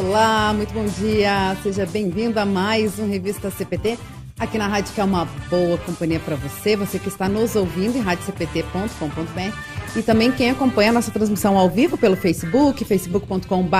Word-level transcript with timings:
Olá, 0.00 0.54
muito 0.54 0.72
bom 0.72 0.86
dia. 0.86 1.54
Seja 1.62 1.84
bem-vindo 1.84 2.40
a 2.40 2.46
mais 2.46 2.98
um 2.98 3.06
Revista 3.06 3.50
CPT 3.50 3.98
aqui 4.38 4.56
na 4.56 4.66
rádio 4.66 4.94
que 4.94 5.00
é 5.00 5.04
uma 5.04 5.26
boa 5.50 5.76
companhia 5.76 6.18
para 6.18 6.36
você, 6.36 6.74
você 6.74 6.98
que 6.98 7.08
está 7.08 7.28
nos 7.28 7.54
ouvindo 7.54 7.98
em 7.98 8.00
radiocpt.com.br 8.00 9.98
e 9.98 10.02
também 10.02 10.32
quem 10.32 10.48
acompanha 10.48 10.88
a 10.88 10.94
nossa 10.94 11.10
transmissão 11.10 11.58
ao 11.58 11.68
vivo 11.68 11.98
pelo 11.98 12.16
Facebook, 12.16 12.82
facebook.com.br 12.82 13.76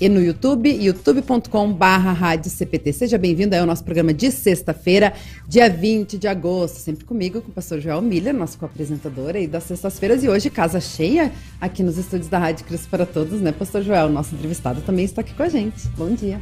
e 0.00 0.08
no 0.08 0.22
YouTube, 0.22 0.70
youtube.com.br. 0.70 2.92
Seja 2.92 3.18
bem-vindo 3.18 3.56
ao 3.56 3.66
nosso 3.66 3.84
programa 3.84 4.14
de 4.14 4.30
sexta-feira, 4.30 5.12
dia 5.48 5.68
20 5.68 6.18
de 6.18 6.28
agosto, 6.28 6.76
sempre 6.76 7.04
comigo, 7.04 7.40
com 7.40 7.50
o 7.50 7.52
pastor 7.52 7.80
Joel 7.80 8.00
Miller, 8.00 8.34
nosso 8.34 8.58
co-apresentador 8.58 9.34
aí 9.34 9.46
das 9.46 9.64
sextas-feiras, 9.64 10.22
e 10.22 10.28
hoje 10.28 10.50
casa 10.50 10.80
cheia 10.80 11.32
aqui 11.60 11.82
nos 11.82 11.98
estúdios 11.98 12.28
da 12.28 12.38
Rádio 12.38 12.64
Cristo 12.64 12.88
para 12.88 13.04
Todos, 13.04 13.40
né, 13.40 13.52
pastor 13.52 13.82
Joel? 13.82 14.08
Nosso 14.08 14.34
entrevistado 14.34 14.80
também 14.82 15.04
está 15.04 15.20
aqui 15.20 15.34
com 15.34 15.42
a 15.42 15.48
gente. 15.48 15.88
Bom 15.96 16.10
dia. 16.10 16.40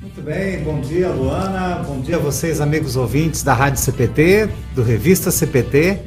Muito 0.00 0.22
bem, 0.22 0.62
bom 0.62 0.80
dia 0.80 1.08
Luana, 1.08 1.82
bom 1.84 2.00
dia 2.00 2.16
a 2.16 2.20
vocês 2.20 2.60
amigos 2.60 2.94
ouvintes 2.94 3.42
da 3.42 3.52
Rádio 3.52 3.80
CPT, 3.80 4.48
do 4.74 4.82
Revista 4.82 5.32
CPT. 5.32 5.98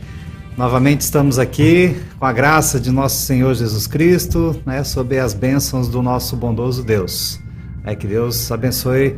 Novamente 0.60 1.00
estamos 1.00 1.40
aqui 1.40 1.96
com 2.20 2.26
a 2.26 2.34
graça 2.34 2.82
de 2.82 2.92
nosso 2.92 3.22
Senhor 3.22 3.56
Jesus 3.56 3.88
Cristo, 3.88 4.62
né, 4.66 4.84
sob 4.84 5.18
as 5.18 5.34
bênçãos 5.34 5.88
do 5.88 6.02
nosso 6.02 6.36
bondoso 6.36 6.84
Deus. 6.84 7.40
É 7.86 7.96
que 7.96 8.06
Deus 8.06 8.52
abençoe 8.52 9.16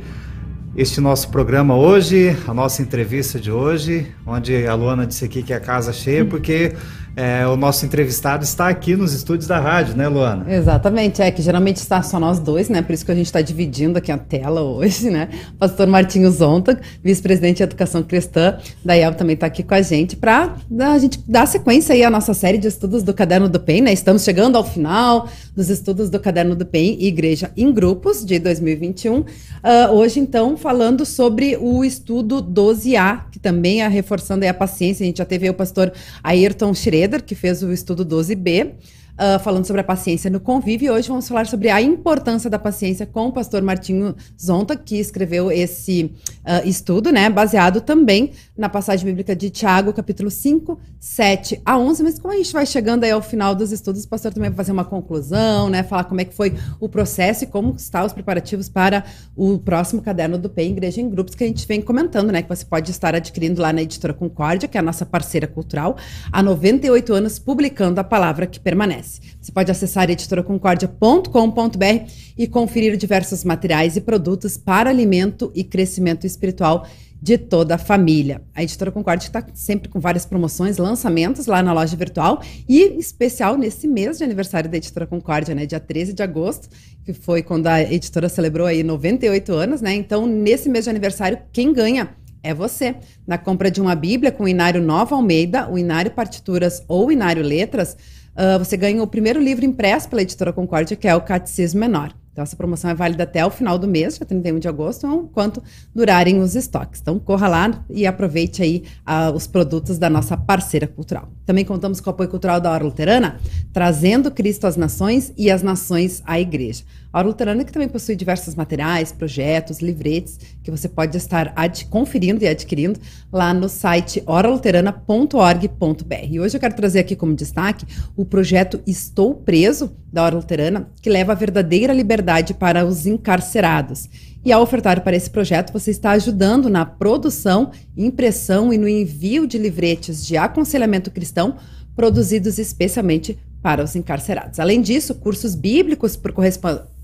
este 0.75 1.01
nosso 1.01 1.29
programa 1.29 1.75
hoje, 1.75 2.37
a 2.47 2.53
nossa 2.53 2.83
entrevista 2.83 3.39
de 3.39 3.51
hoje, 3.51 4.05
onde 4.23 4.67
a 4.67 4.75
Luana 4.75 5.03
disse 5.03 5.25
aqui 5.25 5.41
que 5.41 5.51
é 5.51 5.55
a 5.55 5.59
casa 5.59 5.91
cheia, 5.91 6.23
porque 6.23 6.75
é, 7.15 7.45
o 7.45 7.57
nosso 7.57 7.85
entrevistado 7.85 8.43
está 8.43 8.69
aqui 8.69 8.95
nos 8.95 9.13
estúdios 9.13 9.47
da 9.47 9.59
rádio, 9.59 9.95
né, 9.97 10.07
Luana? 10.07 10.45
Exatamente, 10.53 11.21
é 11.21 11.29
que 11.29 11.41
geralmente 11.41 11.77
está 11.77 12.01
só 12.01 12.19
nós 12.19 12.39
dois, 12.39 12.69
né? 12.69 12.81
Por 12.81 12.93
isso 12.93 13.05
que 13.05 13.11
a 13.11 13.15
gente 13.15 13.25
está 13.25 13.41
dividindo 13.41 13.97
aqui 13.97 14.11
a 14.11 14.17
tela 14.17 14.61
hoje, 14.61 15.09
né? 15.09 15.27
Pastor 15.59 15.87
Martinho 15.87 16.31
Zonta, 16.31 16.79
vice-presidente 17.03 17.57
de 17.57 17.63
Educação 17.63 18.01
Cristã, 18.01 18.57
da 18.83 18.95
IEL 18.95 19.13
também 19.15 19.33
está 19.33 19.47
aqui 19.47 19.61
com 19.61 19.73
a 19.73 19.81
gente 19.81 20.15
para 20.15 20.55
a 20.79 20.97
gente 20.97 21.19
dar 21.27 21.45
sequência 21.45 21.93
aí 21.93 22.03
à 22.03 22.09
nossa 22.09 22.33
série 22.33 22.57
de 22.57 22.67
estudos 22.67 23.03
do 23.03 23.13
Caderno 23.13 23.49
do 23.49 23.59
PEN, 23.59 23.81
né? 23.81 23.93
Estamos 23.93 24.23
chegando 24.23 24.55
ao 24.55 24.63
final 24.63 25.27
dos 25.55 25.69
estudos 25.69 26.09
do 26.09 26.19
Caderno 26.19 26.55
do 26.55 26.65
PEN 26.65 26.97
Igreja 26.99 27.51
em 27.57 27.73
Grupos 27.73 28.25
de 28.25 28.39
2021. 28.39 29.19
Uh, 29.19 29.25
ah, 29.63 29.91
hoje, 29.91 30.19
então, 30.19 30.55
falando 30.55 31.05
sobre 31.05 31.57
o 31.57 31.83
estudo 31.83 32.41
12A, 32.41 33.23
que 33.31 33.39
também 33.39 33.81
é 33.81 33.87
reforçando 33.87 34.47
a 34.47 34.53
paciência. 34.53 35.03
A 35.03 35.07
gente 35.07 35.17
já 35.17 35.25
teve 35.25 35.49
o 35.49 35.53
pastor 35.53 35.91
Ayrton 36.23 36.73
Schreier 37.01 37.21
que 37.23 37.35
fez 37.35 37.63
o 37.63 37.71
estudo 37.71 38.05
12B, 38.05 38.73
uh, 39.21 39.39
falando 39.39 39.65
sobre 39.65 39.81
a 39.81 39.83
paciência 39.83 40.29
no 40.29 40.39
convívio. 40.39 40.87
E 40.87 40.89
hoje 40.89 41.07
vamos 41.07 41.27
falar 41.27 41.45
sobre 41.45 41.69
a 41.69 41.81
importância 41.81 42.49
da 42.49 42.57
paciência 42.57 43.05
com 43.05 43.27
o 43.27 43.31
pastor 43.31 43.61
Martinho 43.61 44.15
Zonta, 44.41 44.75
que 44.75 44.97
escreveu 44.97 45.51
esse 45.51 46.11
uh, 46.39 46.67
estudo, 46.67 47.11
né, 47.11 47.29
baseado 47.29 47.81
também 47.81 48.31
na 48.57 48.67
passagem 48.67 49.05
bíblica 49.05 49.35
de 49.35 49.49
Tiago, 49.49 49.93
capítulo 49.93 50.31
5, 50.31 50.79
7 50.99 51.61
a 51.63 51.77
11. 51.77 52.03
Mas 52.03 52.19
como 52.19 52.33
a 52.33 52.37
gente 52.37 52.51
vai 52.51 52.65
chegando 52.65 53.03
aí 53.03 53.11
ao 53.11 53.21
final 53.21 53.53
dos 53.53 53.71
estudos, 53.71 54.03
o 54.03 54.09
pastor 54.09 54.33
também 54.33 54.49
vai 54.49 54.57
fazer 54.57 54.71
uma 54.71 54.85
conclusão, 54.85 55.69
né, 55.69 55.83
falar 55.83 56.05
como 56.05 56.19
é 56.19 56.25
que 56.25 56.33
foi 56.33 56.55
o 56.79 56.89
processo 56.89 57.43
e 57.43 57.47
como 57.47 57.75
estão 57.77 58.05
os 58.05 58.13
preparativos 58.13 58.67
para 58.67 59.03
o 59.35 59.59
próximo 59.59 60.01
caderno 60.01 60.37
do 60.37 60.49
PEI, 60.49 60.71
Igreja 60.71 61.01
em 61.01 61.09
Grupos, 61.09 61.35
que 61.35 61.43
a 61.43 61.47
gente 61.47 61.67
vem 61.67 61.81
comentando, 61.81 62.31
né, 62.31 62.41
que 62.41 62.49
você 62.49 62.65
pode 62.65 62.89
estar 62.89 63.13
adquirindo 63.13 63.61
lá 63.61 63.71
na 63.71 63.81
editora 63.81 64.13
Concórdia, 64.13 64.67
que 64.67 64.77
é 64.77 64.79
a 64.79 64.83
nossa 64.83 65.05
parceira 65.05 65.47
cultural, 65.47 65.97
há 66.31 66.41
98 66.41 67.13
anos 67.13 67.37
publicando 67.37 67.99
a 67.99 68.03
palavra 68.03 68.47
que 68.47 68.59
permanece. 68.59 69.10
Você 69.41 69.51
pode 69.51 69.71
acessar 69.71 70.09
editoraconcordia.com.br 70.09 72.11
e 72.37 72.47
conferir 72.47 72.95
diversos 72.95 73.43
materiais 73.43 73.97
e 73.97 74.01
produtos 74.01 74.57
para 74.57 74.89
alimento 74.89 75.51
e 75.55 75.63
crescimento 75.63 76.27
espiritual 76.27 76.85
de 77.21 77.37
toda 77.37 77.75
a 77.75 77.77
família. 77.77 78.41
A 78.55 78.63
Editora 78.63 78.91
Concórdia 78.91 79.27
está 79.27 79.45
sempre 79.53 79.87
com 79.87 79.99
várias 79.99 80.25
promoções, 80.25 80.77
lançamentos 80.77 81.45
lá 81.45 81.61
na 81.61 81.71
loja 81.71 81.95
virtual 81.95 82.41
e 82.67 82.81
especial 82.97 83.57
nesse 83.57 83.87
mês 83.87 84.17
de 84.17 84.23
aniversário 84.23 84.69
da 84.69 84.77
Editora 84.77 85.05
Concórdia, 85.05 85.53
né, 85.53 85.67
dia 85.67 85.79
13 85.79 86.13
de 86.13 86.23
agosto, 86.23 86.67
que 87.05 87.13
foi 87.13 87.43
quando 87.43 87.67
a 87.67 87.81
editora 87.81 88.27
celebrou 88.27 88.65
aí 88.65 88.81
98 88.81 89.53
anos, 89.53 89.81
né? 89.81 89.93
Então, 89.93 90.25
nesse 90.25 90.67
mês 90.67 90.85
de 90.85 90.89
aniversário, 90.89 91.37
quem 91.51 91.71
ganha 91.71 92.09
é 92.43 92.53
você. 92.53 92.95
Na 93.25 93.37
compra 93.37 93.69
de 93.69 93.79
uma 93.79 93.95
Bíblia 93.95 94.31
com 94.31 94.43
o 94.43 94.47
Inário 94.47 94.81
Nova 94.81 95.15
Almeida, 95.15 95.69
o 95.69 95.77
Inário 95.77 96.11
Partituras 96.11 96.83
ou 96.87 97.07
o 97.07 97.11
Inário 97.11 97.43
Letras, 97.43 97.95
uh, 98.35 98.59
você 98.59 98.75
ganha 98.77 99.01
o 99.01 99.07
primeiro 99.07 99.39
livro 99.41 99.65
impresso 99.65 100.09
pela 100.09 100.21
editora 100.21 100.53
Concórdia, 100.53 100.97
que 100.97 101.07
é 101.07 101.15
o 101.15 101.21
Catecismo 101.21 101.79
Menor. 101.79 102.13
Então, 102.31 102.43
essa 102.43 102.55
promoção 102.55 102.89
é 102.89 102.95
válida 102.95 103.23
até 103.23 103.45
o 103.45 103.49
final 103.49 103.77
do 103.77 103.87
mês, 103.87 104.15
dia 104.15 104.25
31 104.25 104.57
de 104.57 104.67
agosto, 104.67 105.05
enquanto 105.05 105.61
durarem 105.93 106.39
os 106.39 106.55
estoques. 106.55 107.01
Então, 107.01 107.19
corra 107.19 107.47
lá 107.49 107.83
e 107.89 108.07
aproveite 108.07 108.63
aí 108.63 108.83
uh, 109.05 109.35
os 109.35 109.47
produtos 109.47 109.97
da 109.97 110.09
nossa 110.09 110.37
parceira 110.37 110.87
cultural. 110.87 111.27
Também 111.45 111.65
contamos 111.65 111.99
com 111.99 112.09
o 112.09 112.13
apoio 112.13 112.29
cultural 112.29 112.61
da 112.61 112.71
Hora 112.71 112.85
Luterana, 112.85 113.37
trazendo 113.73 114.31
Cristo 114.31 114.65
às 114.65 114.77
nações 114.77 115.33
e 115.37 115.51
as 115.51 115.61
nações 115.61 116.23
à 116.25 116.39
igreja. 116.39 116.83
A 117.13 117.19
Hora 117.19 117.27
Luterana 117.27 117.65
que 117.65 117.73
também 117.73 117.89
possui 117.89 118.15
diversos 118.15 118.55
materiais, 118.55 119.11
projetos, 119.11 119.81
livretes, 119.81 120.39
que 120.63 120.71
você 120.71 120.87
pode 120.87 121.17
estar 121.17 121.53
conferindo 121.89 122.41
e 122.41 122.47
adquirindo 122.47 122.97
lá 123.29 123.53
no 123.53 123.67
site 123.67 124.23
oraluterana.org.br. 124.25 126.15
E 126.29 126.39
hoje 126.39 126.55
eu 126.55 126.61
quero 126.61 126.73
trazer 126.73 126.99
aqui 126.99 127.13
como 127.17 127.35
destaque 127.35 127.85
o 128.15 128.23
projeto 128.23 128.81
Estou 128.87 129.35
Preso, 129.35 129.91
da 130.11 130.23
Hora 130.23 130.35
Luterana, 130.37 130.89
que 131.01 131.09
leva 131.09 131.33
a 131.33 131.35
verdadeira 131.35 131.91
liberdade 131.91 132.53
para 132.53 132.85
os 132.85 133.05
encarcerados. 133.05 134.07
E 134.45 134.51
ao 134.53 134.61
ofertar 134.61 135.03
para 135.03 135.15
esse 135.15 135.29
projeto, 135.29 135.73
você 135.73 135.91
está 135.91 136.11
ajudando 136.11 136.69
na 136.69 136.85
produção, 136.85 137.71
impressão 137.95 138.71
e 138.71 138.77
no 138.77 138.87
envio 138.87 139.45
de 139.45 139.57
livretes 139.57 140.25
de 140.25 140.37
aconselhamento 140.37 141.11
cristão 141.11 141.57
produzidos 141.93 142.57
especialmente 142.57 143.37
para 143.61 143.83
os 143.83 143.97
encarcerados. 143.97 144.61
Além 144.61 144.81
disso, 144.81 145.13
cursos 145.15 145.53
bíblicos 145.53 146.15
por 146.15 146.31
correspondência 146.31 147.00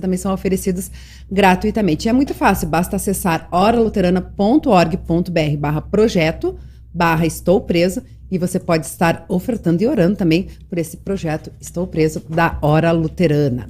também 0.00 0.18
são 0.18 0.32
oferecidos 0.32 0.90
gratuitamente. 1.30 2.06
E 2.06 2.08
é 2.08 2.12
muito 2.12 2.34
fácil, 2.34 2.68
basta 2.68 2.96
acessar 2.96 3.48
oraluterana.org.br 3.50 5.56
barra 5.58 5.80
projeto, 5.80 6.56
barra 6.92 7.26
estou 7.26 7.60
preso, 7.60 8.02
e 8.32 8.38
você 8.38 8.58
pode 8.58 8.86
estar 8.86 9.26
ofertando 9.28 9.82
e 9.82 9.86
orando 9.86 10.16
também 10.16 10.48
por 10.66 10.78
esse 10.78 10.96
projeto 10.96 11.52
Estou 11.60 11.86
Preso 11.86 12.22
da 12.30 12.56
Hora 12.62 12.90
Luterana. 12.90 13.68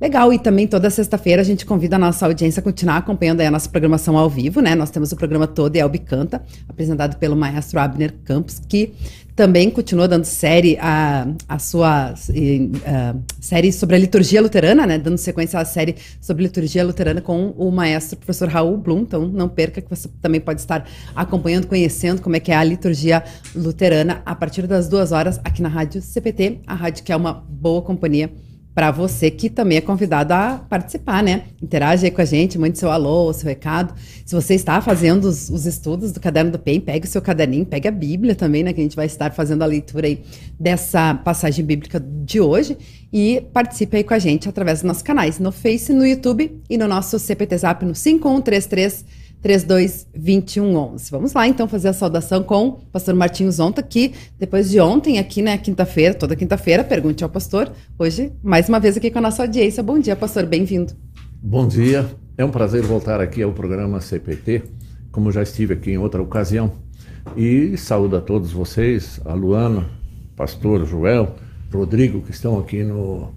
Legal, 0.00 0.32
e 0.32 0.38
também 0.38 0.68
toda 0.68 0.88
sexta-feira 0.88 1.42
a 1.42 1.44
gente 1.44 1.66
convida 1.66 1.96
a 1.96 1.98
nossa 1.98 2.26
audiência 2.26 2.60
a 2.60 2.62
continuar 2.62 2.98
acompanhando 2.98 3.40
a 3.40 3.50
nossa 3.50 3.68
programação 3.68 4.16
ao 4.16 4.30
vivo, 4.30 4.60
né? 4.60 4.74
Nós 4.74 4.90
temos 4.90 5.10
o 5.10 5.16
programa 5.16 5.48
Todo 5.48 5.74
e 5.74 5.80
Elbe 5.80 5.98
Canta, 5.98 6.42
apresentado 6.68 7.16
pelo 7.16 7.34
maestro 7.34 7.80
Abner 7.80 8.14
Campos, 8.24 8.60
que 8.68 8.94
também 9.34 9.68
continua 9.68 10.06
dando 10.06 10.24
série 10.24 10.78
a, 10.80 11.26
a 11.48 11.58
sua 11.58 12.14
a 12.14 13.14
série 13.40 13.72
sobre 13.72 13.96
a 13.96 13.98
liturgia 13.98 14.40
luterana, 14.40 14.86
né? 14.86 14.98
Dando 14.98 15.18
sequência 15.18 15.58
à 15.58 15.64
série 15.64 15.96
sobre 16.20 16.44
liturgia 16.44 16.84
luterana 16.84 17.20
com 17.20 17.50
o 17.50 17.70
maestro 17.70 18.16
professor 18.16 18.48
Raul 18.48 18.76
Blum. 18.76 19.00
Então 19.00 19.26
não 19.26 19.48
perca 19.48 19.80
que 19.80 19.90
você 19.90 20.08
também 20.22 20.40
pode 20.40 20.60
estar 20.60 20.88
acompanhando, 21.14 21.66
conhecendo 21.66 22.22
como 22.22 22.36
é 22.36 22.40
que 22.40 22.52
é 22.52 22.56
a 22.56 22.64
liturgia 22.64 23.24
luterana 23.54 24.22
a 24.24 24.34
partir 24.34 24.66
das 24.66 24.88
duas 24.88 25.10
horas 25.10 25.40
aqui 25.42 25.60
na 25.60 25.68
Rádio 25.68 26.00
CPT, 26.00 26.60
a 26.66 26.74
rádio 26.74 27.02
que 27.02 27.12
é 27.12 27.16
uma 27.16 27.32
boa 27.32 27.82
companhia 27.82 28.30
para 28.74 28.90
você 28.90 29.30
que 29.30 29.48
também 29.48 29.78
é 29.78 29.80
convidado 29.80 30.34
a 30.34 30.60
participar, 30.68 31.22
né? 31.22 31.44
Interage 31.62 32.06
aí 32.06 32.10
com 32.10 32.20
a 32.20 32.24
gente, 32.24 32.58
mande 32.58 32.76
seu 32.76 32.90
alô, 32.90 33.32
seu 33.32 33.48
recado. 33.48 33.94
Se 34.26 34.34
você 34.34 34.54
está 34.54 34.80
fazendo 34.80 35.26
os, 35.26 35.48
os, 35.48 35.64
estudos 35.64 36.10
do 36.10 36.18
Caderno 36.18 36.50
do 36.50 36.58
PEN, 36.58 36.80
pegue 36.80 37.06
o 37.06 37.10
seu 37.10 37.22
caderninho, 37.22 37.64
pegue 37.64 37.86
a 37.86 37.92
Bíblia 37.92 38.34
também, 38.34 38.64
né? 38.64 38.72
Que 38.72 38.80
a 38.80 38.82
gente 38.82 38.96
vai 38.96 39.06
estar 39.06 39.32
fazendo 39.32 39.62
a 39.62 39.66
leitura 39.66 40.08
aí 40.08 40.22
dessa 40.58 41.14
passagem 41.14 41.64
bíblica 41.64 42.00
de 42.00 42.40
hoje 42.40 42.76
e 43.12 43.42
participe 43.52 43.98
aí 43.98 44.02
com 44.02 44.14
a 44.14 44.18
gente 44.18 44.48
através 44.48 44.80
dos 44.80 44.88
nossos 44.88 45.02
canais, 45.02 45.38
no 45.38 45.52
Face, 45.52 45.92
no 45.92 46.04
YouTube 46.04 46.60
e 46.68 46.76
no 46.76 46.88
nosso 46.88 47.16
CPT 47.16 47.58
Zap 47.58 47.84
no 47.84 47.94
5133 47.94 49.04
322111. 49.44 51.10
Vamos 51.10 51.34
lá 51.34 51.46
então 51.46 51.68
fazer 51.68 51.88
a 51.88 51.92
saudação 51.92 52.42
com 52.42 52.68
o 52.68 52.72
pastor 52.90 53.14
Martinho 53.14 53.52
Zonta, 53.52 53.82
que 53.82 54.14
depois 54.38 54.70
de 54.70 54.80
ontem 54.80 55.18
aqui, 55.18 55.42
né, 55.42 55.58
quinta-feira, 55.58 56.14
toda 56.14 56.34
quinta-feira, 56.34 56.82
pergunte 56.82 57.22
ao 57.22 57.28
pastor. 57.28 57.70
Hoje, 57.98 58.32
mais 58.42 58.68
uma 58.70 58.80
vez 58.80 58.96
aqui 58.96 59.10
com 59.10 59.18
a 59.18 59.22
nossa 59.22 59.42
audiência. 59.42 59.82
Bom 59.82 59.98
dia, 59.98 60.16
pastor, 60.16 60.46
bem-vindo. 60.46 60.94
Bom 61.42 61.68
dia. 61.68 62.06
É 62.38 62.44
um 62.44 62.50
prazer 62.50 62.82
voltar 62.82 63.20
aqui 63.20 63.42
ao 63.42 63.52
programa 63.52 64.00
CPT, 64.00 64.62
como 65.12 65.30
já 65.30 65.42
estive 65.42 65.74
aqui 65.74 65.90
em 65.90 65.98
outra 65.98 66.22
ocasião. 66.22 66.72
E 67.36 67.76
saúdo 67.76 68.16
a 68.16 68.20
todos 68.20 68.50
vocês, 68.50 69.20
a 69.24 69.34
Luana, 69.34 69.88
pastor 70.34 70.86
Joel, 70.86 71.34
Rodrigo, 71.72 72.22
que 72.22 72.30
estão 72.30 72.58
aqui 72.58 72.82
no, 72.82 73.30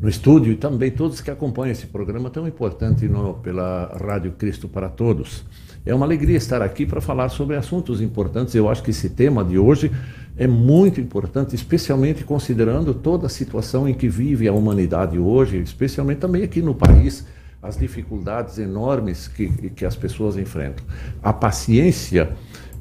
no 0.00 0.08
estúdio 0.08 0.52
e 0.52 0.56
também 0.56 0.90
todos 0.90 1.20
que 1.20 1.30
acompanham 1.30 1.72
esse 1.72 1.86
programa 1.86 2.30
tão 2.30 2.46
importante 2.46 3.08
no, 3.08 3.34
pela 3.34 3.96
Rádio 3.96 4.32
Cristo 4.32 4.68
para 4.68 4.88
Todos. 4.88 5.44
É 5.86 5.94
uma 5.94 6.06
alegria 6.06 6.36
estar 6.36 6.62
aqui 6.62 6.86
para 6.86 7.00
falar 7.00 7.28
sobre 7.28 7.56
assuntos 7.56 8.00
importantes. 8.00 8.54
Eu 8.54 8.70
acho 8.70 8.82
que 8.82 8.90
esse 8.90 9.10
tema 9.10 9.44
de 9.44 9.58
hoje 9.58 9.90
é 10.36 10.46
muito 10.46 11.00
importante, 11.00 11.54
especialmente 11.54 12.24
considerando 12.24 12.94
toda 12.94 13.26
a 13.26 13.30
situação 13.30 13.88
em 13.88 13.94
que 13.94 14.08
vive 14.08 14.48
a 14.48 14.52
humanidade 14.52 15.18
hoje, 15.18 15.58
especialmente 15.58 16.18
também 16.18 16.42
aqui 16.42 16.62
no 16.62 16.74
país, 16.74 17.26
as 17.62 17.76
dificuldades 17.76 18.58
enormes 18.58 19.28
que, 19.28 19.48
que 19.70 19.84
as 19.84 19.94
pessoas 19.94 20.36
enfrentam. 20.36 20.84
A 21.22 21.32
paciência, 21.32 22.32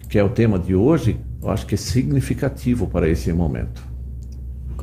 que 0.09 0.17
é 0.17 0.23
o 0.23 0.29
tema 0.29 0.57
de 0.57 0.73
hoje, 0.73 1.17
eu 1.41 1.49
acho 1.49 1.65
que 1.65 1.75
é 1.75 1.77
significativo 1.77 2.87
para 2.87 3.07
esse 3.07 3.31
momento. 3.31 3.92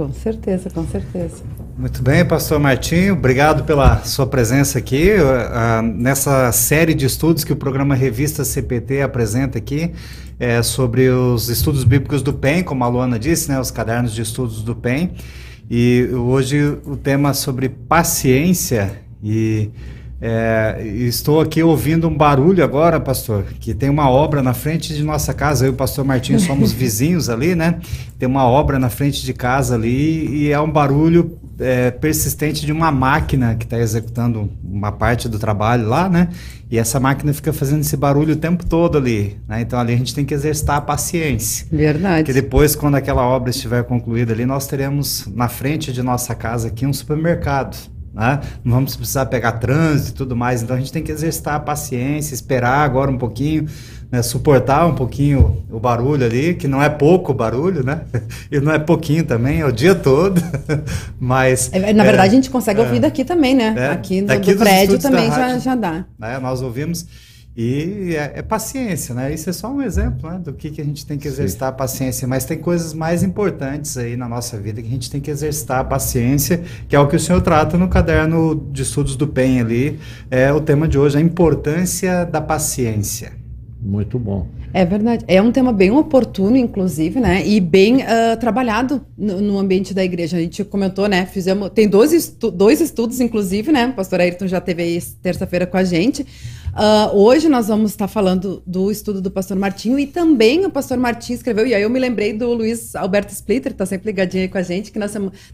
Com 0.01 0.15
certeza, 0.15 0.71
com 0.71 0.87
certeza. 0.87 1.43
Muito 1.77 2.03
bem, 2.03 2.25
pastor 2.25 2.59
Martinho, 2.59 3.13
obrigado 3.13 3.65
pela 3.65 3.99
sua 3.99 4.27
presença 4.27 4.79
aqui 4.79 5.11
uh, 5.11 5.83
nessa 5.83 6.51
série 6.53 6.95
de 6.95 7.05
estudos 7.05 7.45
que 7.45 7.53
o 7.53 7.57
programa 7.57 7.95
Revista 7.95 8.43
CPT 8.43 9.03
apresenta 9.03 9.59
aqui 9.59 9.93
é, 10.39 10.63
sobre 10.63 11.11
os 11.11 11.51
estudos 11.51 11.85
bíblicos 11.85 12.23
do 12.23 12.33
PEN, 12.33 12.63
como 12.63 12.83
a 12.83 12.89
Luana 12.89 13.19
disse, 13.19 13.51
né, 13.51 13.61
os 13.61 13.71
cadernos 13.71 14.15
de 14.15 14.23
estudos 14.23 14.63
do 14.63 14.75
PEN. 14.75 15.11
E 15.71 16.09
hoje 16.15 16.79
o 16.87 16.97
tema 16.97 17.35
sobre 17.35 17.69
paciência 17.69 19.03
e 19.23 19.69
é, 20.23 20.83
estou 20.85 21.41
aqui 21.41 21.63
ouvindo 21.63 22.07
um 22.07 22.15
barulho 22.15 22.63
agora, 22.63 23.01
pastor, 23.01 23.45
que 23.59 23.73
tem 23.73 23.89
uma 23.89 24.11
obra 24.11 24.43
na 24.43 24.53
frente 24.53 24.95
de 24.95 25.03
nossa 25.03 25.33
casa. 25.33 25.65
Eu 25.65 25.71
e 25.71 25.73
o 25.73 25.77
pastor 25.77 26.05
Martinho 26.05 26.39
somos 26.41 26.73
vizinhos 26.73 27.31
ali, 27.31 27.55
né? 27.55 27.79
Tem 28.19 28.29
uma 28.29 28.45
obra 28.45 28.79
na 28.79 28.91
frente 28.91 29.25
de 29.25 29.33
casa 29.33 29.75
ali 29.75 30.27
e 30.29 30.53
é 30.53 30.61
um 30.61 30.71
barulho 30.71 31.39
é, 31.59 31.91
persistente 31.91 32.67
de 32.67 32.73
uma 32.73 32.93
máquina 32.93 33.55
que 33.55 33.65
está 33.65 33.79
executando 33.79 34.51
uma 34.63 34.93
parte 34.93 35.27
do 35.27 35.39
trabalho 35.39 35.89
lá, 35.89 36.07
né? 36.07 36.29
E 36.71 36.79
essa 36.79 37.01
máquina 37.01 37.33
fica 37.33 37.51
fazendo 37.51 37.81
esse 37.81 37.97
barulho 37.97 38.35
o 38.35 38.37
tempo 38.37 38.65
todo 38.67 38.99
ali, 38.99 39.39
né? 39.49 39.63
Então 39.63 39.79
ali 39.79 39.95
a 39.95 39.97
gente 39.97 40.15
tem 40.15 40.27
que 40.27 40.35
exercitar 40.35 40.77
a 40.77 40.81
paciência. 40.83 41.67
Verdade. 41.73 42.25
Porque 42.25 42.35
depois, 42.35 42.77
quando 42.77 42.97
aquela 42.97 43.27
obra 43.27 43.49
estiver 43.49 43.83
concluída 43.85 44.35
ali, 44.35 44.45
nós 44.45 44.67
teremos 44.67 45.27
na 45.35 45.49
frente 45.49 45.95
de 45.95 46.03
nossa 46.03 46.35
casa 46.35 46.69
aqui 46.69 46.85
um 46.87 46.93
supermercado. 46.93 47.91
Né? 48.13 48.41
Não 48.65 48.75
vamos 48.75 48.97
precisar 48.97 49.27
pegar 49.27 49.53
trânsito 49.53 50.11
e 50.11 50.15
tudo 50.15 50.37
mais, 50.37 50.63
então 50.63 50.75
a 50.75 50.79
gente 50.79 50.93
tem 50.93 51.03
que 51.03 51.13
exercitar 51.13 51.55
a 51.55 51.61
paciência, 51.61 52.35
esperar 52.35 52.79
agora 52.79 53.11
um 53.11 53.17
pouquinho, 53.17 53.67
né? 54.11 54.21
suportar 54.21 54.87
um 54.87 54.95
pouquinho 54.95 55.65
o 55.71 55.79
barulho 55.79 56.25
ali, 56.25 56.55
que 56.55 56.67
não 56.67 56.83
é 56.83 56.89
pouco 56.89 57.33
barulho, 57.33 57.85
né? 57.85 58.03
E 58.51 58.59
não 58.59 58.73
é 58.73 58.79
pouquinho 58.79 59.25
também, 59.25 59.61
é 59.61 59.67
o 59.67 59.73
dia 59.73 59.95
todo, 59.95 60.43
mas... 61.21 61.71
É, 61.73 61.93
na 61.93 62.03
verdade, 62.03 62.29
é, 62.29 62.33
a 62.33 62.35
gente 62.35 62.51
consegue 62.51 62.81
ouvir 62.81 62.97
é. 62.97 63.01
daqui 63.01 63.25
também, 63.25 63.55
né? 63.55 63.75
É, 63.77 63.87
aqui 63.91 64.21
no 64.21 64.27
do 64.27 64.57
prédio 64.57 64.99
também 64.99 65.29
já, 65.29 65.59
já 65.59 65.75
dá. 65.77 66.05
Né? 66.19 66.39
Nós 66.41 66.63
ouvimos... 66.63 67.07
E 67.57 68.15
é, 68.15 68.33
é, 68.37 68.43
paciência, 68.43 69.15
né? 69.15 69.35
Isso 69.35 69.51
é 69.51 69.53
só 69.53 69.71
um 69.71 69.83
exemplo 69.83 70.31
né, 70.31 70.39
do 70.39 70.53
que, 70.53 70.71
que 70.71 70.81
a 70.81 70.85
gente 70.85 71.05
tem 71.05 71.19
que 71.19 71.27
exercitar 71.27 71.69
Sim. 71.69 71.75
a 71.75 71.77
paciência. 71.77 72.29
Mas 72.29 72.45
tem 72.45 72.59
coisas 72.59 72.95
mais 72.95 73.23
importantes 73.23 73.97
aí 73.97 74.17
na 74.17 74.29
nossa 74.29 74.57
vida 74.57 74.81
que 74.81 74.89
a 74.89 74.91
gente 74.91 75.11
tem 75.11 75.21
que 75.21 75.31
exercitar 75.31 75.81
a 75.81 75.85
paciência, 75.85 76.63
que 76.89 76.95
é 76.95 77.01
o 77.01 77.09
que 77.09 77.17
o 77.17 77.21
senhor 77.21 77.41
trata 77.43 77.77
no 77.77 77.89
caderno 77.89 78.69
de 78.71 78.83
estudos 78.83 79.17
do 79.17 79.27
PEN 79.27 79.61
ali. 79.61 79.99
É 80.31 80.53
o 80.53 80.61
tema 80.61 80.87
de 80.87 80.99
hoje, 80.99 81.19
a 81.19 81.21
importância 81.21 82.25
da 82.25 82.41
paciência. 82.41 83.40
Muito 83.83 84.19
bom. 84.19 84.47
É 84.73 84.85
verdade. 84.85 85.25
É 85.27 85.41
um 85.41 85.51
tema 85.51 85.73
bem 85.73 85.91
oportuno, 85.91 86.57
inclusive, 86.57 87.19
né? 87.19 87.45
E 87.47 87.59
bem 87.59 88.03
uh, 88.03 88.37
trabalhado 88.39 89.05
no, 89.17 89.41
no, 89.41 89.59
ambiente 89.59 89.95
da 89.95 90.05
igreja. 90.05 90.37
A 90.37 90.41
gente 90.41 90.63
comentou, 90.65 91.09
né? 91.09 91.27
Fizemos. 91.27 91.71
Tem 91.71 91.89
dois, 91.89 92.13
estu 92.13 92.51
dois 92.51 92.81
estudos, 92.81 93.21
inclusive, 93.21 93.73
né? 93.73 93.87
O 93.87 93.95
pastor 93.95 94.21
Ayrton 94.21 94.47
já 94.47 94.61
teve 94.61 95.01
terça-feira 95.23 95.67
com 95.67 95.77
a 95.77 95.85
gente. 95.85 96.27
Uh, 96.71 97.17
hoje 97.17 97.49
nós 97.49 97.67
vamos 97.67 97.91
estar 97.91 98.07
falando 98.07 98.63
do 98.65 98.93
estudo 98.93 99.21
do 99.21 99.29
pastor 99.29 99.57
Martinho 99.57 99.99
e 99.99 100.07
também 100.07 100.65
o 100.65 100.71
pastor 100.71 100.99
Martinho 100.99 101.35
escreveu, 101.35 101.67
e 101.67 101.75
aí 101.75 101.83
eu 101.83 101.91
me 101.91 101.99
lembrei 101.99 102.33
do 102.33 102.53
Luiz 102.53 102.95
Alberto 102.95 103.33
Splitter, 103.33 103.73
está 103.73 103.85
sempre 103.85 104.07
ligadinho 104.07 104.45
aí 104.45 104.49
com 104.49 104.57
a 104.57 104.63
gente, 104.63 104.93
que 104.93 104.99
na, 104.99 105.07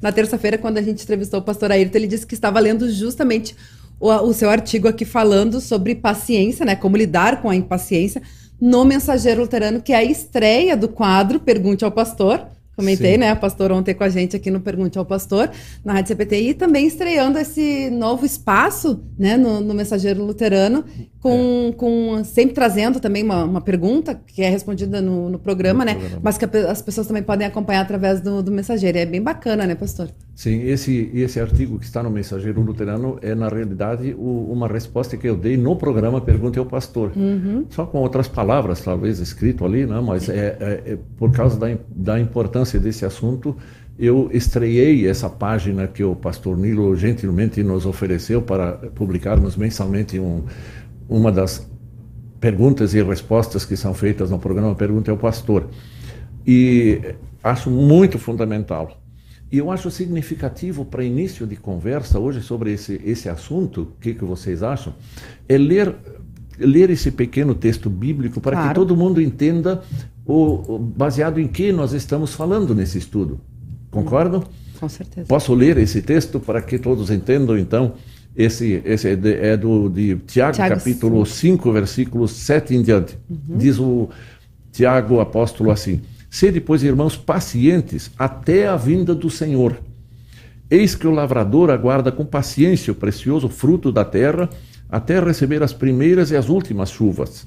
na 0.03 0.13
terça-feira, 0.13 0.59
quando 0.59 0.77
a 0.77 0.83
gente 0.83 1.03
entrevistou 1.03 1.41
o 1.41 1.43
pastor 1.43 1.73
Ayrton, 1.73 1.97
ele 1.97 2.07
disse 2.07 2.27
que 2.27 2.35
estava 2.35 2.61
lendo 2.61 2.91
justamente 2.93 3.57
o, 3.99 4.11
o 4.11 4.33
seu 4.33 4.51
artigo 4.51 4.89
aqui 4.89 5.05
falando 5.05 5.61
sobre 5.61 5.95
paciência, 5.95 6.65
né? 6.65 6.77
Como 6.77 6.97
lidar 6.97 7.41
com 7.41 7.49
a 7.49 7.57
impaciência 7.57 8.23
no 8.61 8.85
Mensageiro 8.85 9.43
Luterano, 9.43 9.83
que 9.83 9.93
é 9.93 9.97
a 9.97 10.05
estreia 10.05 10.77
do 10.77 10.89
quadro 10.89 11.41
Pergunte 11.41 11.85
ao 11.85 11.91
Pastor. 11.91 12.47
Comentei, 12.75 13.13
Sim. 13.13 13.19
né? 13.19 13.31
A 13.31 13.37
pastora 13.37 13.75
ontem 13.75 13.95
com 13.95 14.05
a 14.05 14.09
gente 14.11 14.37
aqui 14.37 14.51
no 14.51 14.61
Pergunte 14.61 14.99
ao 14.99 15.05
Pastor, 15.05 15.51
na 15.83 15.95
Rádio 15.95 16.09
CPT, 16.09 16.41
e 16.41 16.55
também 16.55 16.87
estreando 16.87 17.39
esse 17.39 17.89
novo 17.89 18.27
espaço, 18.27 19.03
né, 19.19 19.35
no, 19.39 19.63
no 19.63 19.73
Mensageiro 19.73 20.23
Luterano, 20.23 20.85
com, 21.19 21.71
é. 21.71 21.73
com 21.73 22.23
sempre 22.23 22.55
trazendo 22.55 23.01
também 23.01 23.23
uma, 23.23 23.45
uma 23.45 23.61
pergunta 23.63 24.21
que 24.27 24.43
é 24.43 24.51
respondida 24.51 25.01
no, 25.01 25.31
no 25.31 25.39
programa, 25.39 25.87
no 25.87 25.91
né? 25.91 25.95
Programa. 25.95 26.21
Mas 26.23 26.37
que 26.37 26.45
as 26.45 26.83
pessoas 26.83 27.07
também 27.07 27.23
podem 27.23 27.47
acompanhar 27.47 27.81
através 27.81 28.21
do, 28.21 28.43
do 28.43 28.53
mensageiro. 28.53 28.99
É 28.99 29.07
bem 29.07 29.23
bacana, 29.23 29.67
né, 29.67 29.75
pastor? 29.75 30.11
Sim, 30.37 30.65
esse, 30.69 31.11
esse 31.15 31.41
artigo 31.41 31.79
que 31.79 31.87
está 31.87 32.03
no 32.03 32.11
Mensageiro 32.11 32.61
Luterano 32.61 33.19
é, 33.23 33.35
na 33.35 33.49
realidade, 33.49 34.15
o, 34.19 34.53
uma 34.53 34.69
resposta 34.69 35.17
que 35.17 35.27
eu 35.27 35.35
dei 35.35 35.57
no 35.57 35.75
programa 35.77 36.21
Pergunte 36.21 36.59
ao 36.59 36.67
Pastor. 36.67 37.11
Uhum. 37.17 37.65
Só 37.71 37.87
com 37.87 37.99
outras 38.01 38.29
palavras, 38.29 38.83
talvez, 38.83 39.19
escrito 39.19 39.65
ali, 39.65 39.87
né? 39.87 39.99
mas 39.99 40.29
é, 40.29 40.59
é, 40.61 40.93
é 40.93 40.99
por 41.17 41.33
causa 41.33 41.59
da, 41.59 41.69
da 41.89 42.21
importância 42.21 42.79
desse 42.79 43.07
assunto 43.07 43.57
eu 43.99 44.29
estreiei 44.31 45.09
essa 45.09 45.31
página 45.31 45.87
que 45.87 46.05
o 46.05 46.15
pastor 46.15 46.55
Nilo 46.59 46.95
gentilmente 46.97 47.63
nos 47.63 47.87
ofereceu 47.87 48.43
para 48.43 48.73
publicarmos 48.95 49.57
mensalmente 49.57 50.21
um, 50.21 50.45
uma 51.09 51.33
das 51.33 51.67
perguntas 52.39 52.93
e 52.93 53.03
respostas 53.03 53.65
que 53.65 53.75
são 53.75 53.95
feitas 53.95 54.31
no 54.31 54.39
programa 54.39 54.75
Pergunta 54.75 55.11
ao 55.11 55.17
Pastor. 55.17 55.71
E 56.47 57.01
acho 57.43 57.71
muito 57.71 58.19
fundamental. 58.19 59.01
E 59.51 59.59
eu 59.59 59.71
acho 59.71 59.91
significativo 59.91 60.85
para 60.85 61.05
início 61.05 61.47
de 61.47 61.57
conversa 61.57 62.19
hoje 62.19 62.43
sobre 62.43 62.73
esse, 62.73 63.01
esse 63.05 63.29
assunto, 63.29 63.83
o 63.83 64.01
que, 64.01 64.13
que 64.13 64.25
vocês 64.25 64.63
acham, 64.63 64.93
é 65.49 65.57
ler, 65.57 65.95
ler 66.59 66.91
esse 66.91 67.13
pequeno 67.13 67.55
texto 67.55 67.89
bíblico 67.89 68.41
para 68.41 68.57
claro. 68.57 68.69
que 68.69 68.75
todo 68.75 68.97
mundo 68.97 69.21
entenda 69.21 69.83
o, 70.25 70.75
o, 70.75 70.79
baseado 70.79 71.39
em 71.39 71.47
que 71.47 71.71
nós 71.71 71.93
estamos 71.93 72.35
falando 72.35 72.75
nesse 72.75 72.99
estudo. 72.99 73.41
Concordam? 73.91 74.43
Com 74.81 74.89
certeza. 74.89 75.27
Posso 75.29 75.55
ler 75.55 75.79
esse 75.79 76.03
texto 76.03 76.41
para 76.41 76.61
que 76.61 76.79
todos 76.79 77.11
entendam, 77.11 77.57
então, 77.57 77.95
esse, 78.37 78.83
esse 78.85 79.09
é, 79.09 79.17
de, 79.17 79.33
é 79.35 79.57
do 79.57 79.89
de 79.89 80.17
Tiago, 80.27 80.57
Tiago 80.57 80.75
capítulo 80.75 81.25
5, 81.25 81.73
versículos 81.73 82.33
7 82.33 82.75
em 82.75 82.83
diante. 82.83 83.17
Uhum. 83.31 83.57
Diz 83.57 83.79
o 83.79 84.11
Tiago, 84.73 85.21
apóstolo, 85.21 85.71
assim: 85.71 86.03
Sede, 86.37 86.61
pois, 86.61 86.83
irmãos, 86.83 87.17
pacientes 87.17 88.11
até 88.19 88.69
a 88.69 88.77
vinda 88.77 89.15
do 89.15 89.31
Senhor. 89.31 89.81
Eis 90.71 90.95
que 90.95 91.07
o 91.07 91.11
lavrador 91.11 91.71
aguarda 91.71 92.13
com 92.13 92.27
paciência 92.27 92.93
o 92.93 92.95
precioso 92.95 93.49
fruto 93.49 93.91
da 93.91 94.05
terra, 94.05 94.51
até 94.87 95.19
receber 95.19 95.63
as 95.63 95.73
primeiras 95.73 96.31
e 96.31 96.37
as 96.37 96.51
últimas 96.51 96.91
chuvas. 96.91 97.47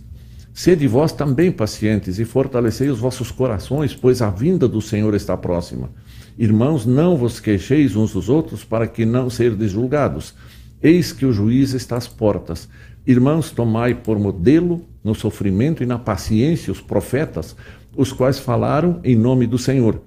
Sede 0.52 0.88
vós 0.88 1.12
também 1.12 1.52
pacientes 1.52 2.18
e 2.18 2.26
fortalecei 2.26 2.90
os 2.90 2.98
vossos 2.98 3.30
corações, 3.30 3.94
pois 3.94 4.24
a 4.24 4.32
vinda 4.32 4.68
do 4.68 4.82
Senhor 4.82 5.14
está 5.14 5.38
próxima. 5.38 5.92
Irmãos, 6.36 6.84
não 6.84 7.16
vos 7.16 7.40
queixeis 7.40 7.96
uns 7.96 8.14
dos 8.14 8.28
outros, 8.28 8.64
para 8.64 8.88
que 8.88 9.06
não 9.06 9.30
serdes 9.30 9.70
julgados. 9.70 10.34
Eis 10.82 11.12
que 11.12 11.28
o 11.28 11.32
juiz 11.32 11.74
está 11.74 11.96
às 11.96 12.08
portas. 12.08 12.68
Irmãos, 13.06 13.52
tomai 13.52 13.94
por 13.94 14.18
modelo 14.18 14.84
no 15.04 15.14
sofrimento 15.14 15.84
e 15.84 15.86
na 15.86 16.00
paciência 16.00 16.72
os 16.72 16.82
profetas, 16.82 17.56
os 17.96 18.12
quais 18.12 18.40
falaram 18.40 19.00
em 19.04 19.16
nome 19.16 19.46
do 19.48 19.58
Senhor. 19.58 20.02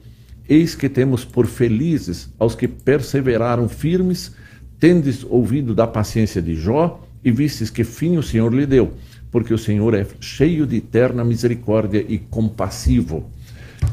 Eis 0.48 0.74
que 0.74 0.88
temos 0.88 1.24
por 1.24 1.46
felizes 1.46 2.28
aos 2.38 2.54
que 2.54 2.66
perseveraram 2.66 3.68
firmes, 3.68 4.32
tendes 4.78 5.24
ouvido 5.24 5.74
da 5.74 5.86
paciência 5.86 6.42
de 6.42 6.54
Jó 6.54 7.00
e 7.24 7.30
vistes 7.30 7.70
que 7.70 7.84
fim 7.84 8.16
o 8.16 8.22
Senhor 8.22 8.52
lhe 8.52 8.66
deu, 8.66 8.92
porque 9.30 9.54
o 9.54 9.58
Senhor 9.58 9.94
é 9.94 10.06
cheio 10.20 10.66
de 10.66 10.76
eterna 10.76 11.24
misericórdia 11.24 12.04
e 12.08 12.18
compassivo. 12.18 13.30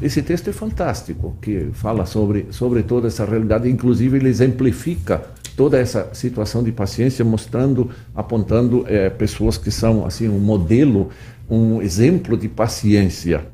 Esse 0.02 0.22
texto 0.22 0.48
é 0.48 0.52
fantástico, 0.52 1.36
que 1.40 1.68
fala 1.72 2.06
sobre, 2.06 2.46
sobre 2.50 2.82
toda 2.82 3.08
essa 3.08 3.24
realidade, 3.24 3.68
inclusive 3.68 4.16
ele 4.16 4.28
exemplifica 4.28 5.22
toda 5.56 5.78
essa 5.78 6.08
situação 6.14 6.62
de 6.62 6.72
paciência, 6.72 7.24
mostrando, 7.24 7.90
apontando 8.14 8.84
é, 8.88 9.10
pessoas 9.10 9.58
que 9.58 9.70
são 9.70 10.06
assim 10.06 10.28
um 10.28 10.38
modelo, 10.38 11.10
um 11.48 11.82
exemplo 11.82 12.36
de 12.36 12.48
paciência. 12.48 13.46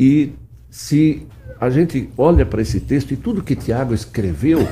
E 0.00 0.32
se 0.70 1.26
a 1.60 1.68
gente 1.68 2.08
olha 2.16 2.46
para 2.46 2.62
esse 2.62 2.80
texto 2.80 3.12
e 3.12 3.16
tudo 3.18 3.42
que 3.42 3.54
Tiago 3.54 3.92
escreveu, 3.92 4.66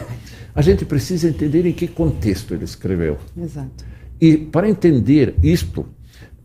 a 0.55 0.63
gente 0.63 0.87
precisa 0.87 1.29
entender 1.29 1.67
em 1.67 1.73
que 1.75 1.87
contexto 1.87 2.55
ele 2.55 2.65
escreveu. 2.65 3.19
Exato. 3.37 3.85
E 4.19 4.39
para 4.39 4.71
entender 4.71 5.35
isto, 5.43 5.85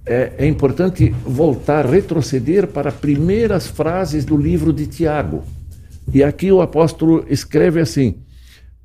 é, 0.05 0.33
é 0.37 0.45
importante 0.45 1.15
voltar, 1.25 1.85
retroceder 1.85 2.67
para 2.67 2.89
as 2.89 2.95
primeiras 2.95 3.67
frases 3.67 4.25
do 4.25 4.35
livro 4.35 4.73
de 4.73 4.85
Tiago. 4.85 5.45
E 6.13 6.21
aqui 6.21 6.51
o 6.51 6.61
apóstolo 6.61 7.25
escreve 7.29 7.79
assim: 7.79 8.17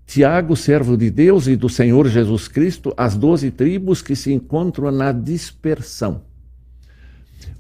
Tiago, 0.07 0.55
servo 0.55 0.97
de 0.97 1.11
Deus 1.11 1.49
e 1.49 1.57
do 1.57 1.69
Senhor 1.69 2.07
Jesus 2.07 2.47
Cristo, 2.47 2.95
as 2.97 3.17
doze 3.17 3.51
tribos 3.51 4.01
que 4.01 4.15
se 4.15 4.33
encontram 4.33 4.93
na 4.93 5.11
dispersão. 5.11 6.28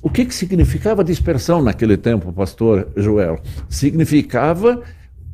O 0.00 0.09
que, 0.09 0.25
que 0.25 0.35
significava 0.35 1.02
dispersão 1.02 1.61
naquele 1.61 1.97
tempo, 1.97 2.33
pastor 2.33 2.88
Joel? 2.97 3.40
Significava 3.69 4.83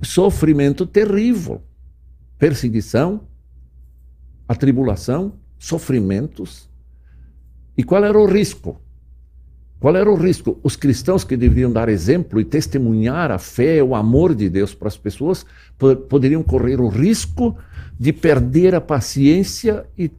sofrimento 0.02 0.86
terrível, 0.86 1.62
perseguição, 2.38 3.20
atribulação, 4.48 5.34
sofrimentos. 5.58 6.68
E 7.76 7.82
qual 7.82 8.04
era 8.04 8.18
o 8.18 8.26
risco? 8.26 8.80
Qual 9.78 9.94
era 9.96 10.10
o 10.10 10.14
risco? 10.14 10.58
Os 10.62 10.76
cristãos 10.76 11.24
que 11.24 11.36
deveriam 11.36 11.70
dar 11.70 11.90
exemplo 11.90 12.40
e 12.40 12.44
testemunhar 12.44 13.30
a 13.30 13.38
fé, 13.38 13.82
o 13.82 13.94
amor 13.94 14.34
de 14.34 14.48
Deus 14.48 14.74
para 14.74 14.88
as 14.88 14.96
pessoas, 14.96 15.44
poderiam 16.08 16.42
correr 16.42 16.80
o 16.80 16.88
risco 16.88 17.54
de 18.00 18.10
perder 18.14 18.74
a 18.74 18.80
paciência 18.80 19.84
e 19.98 20.10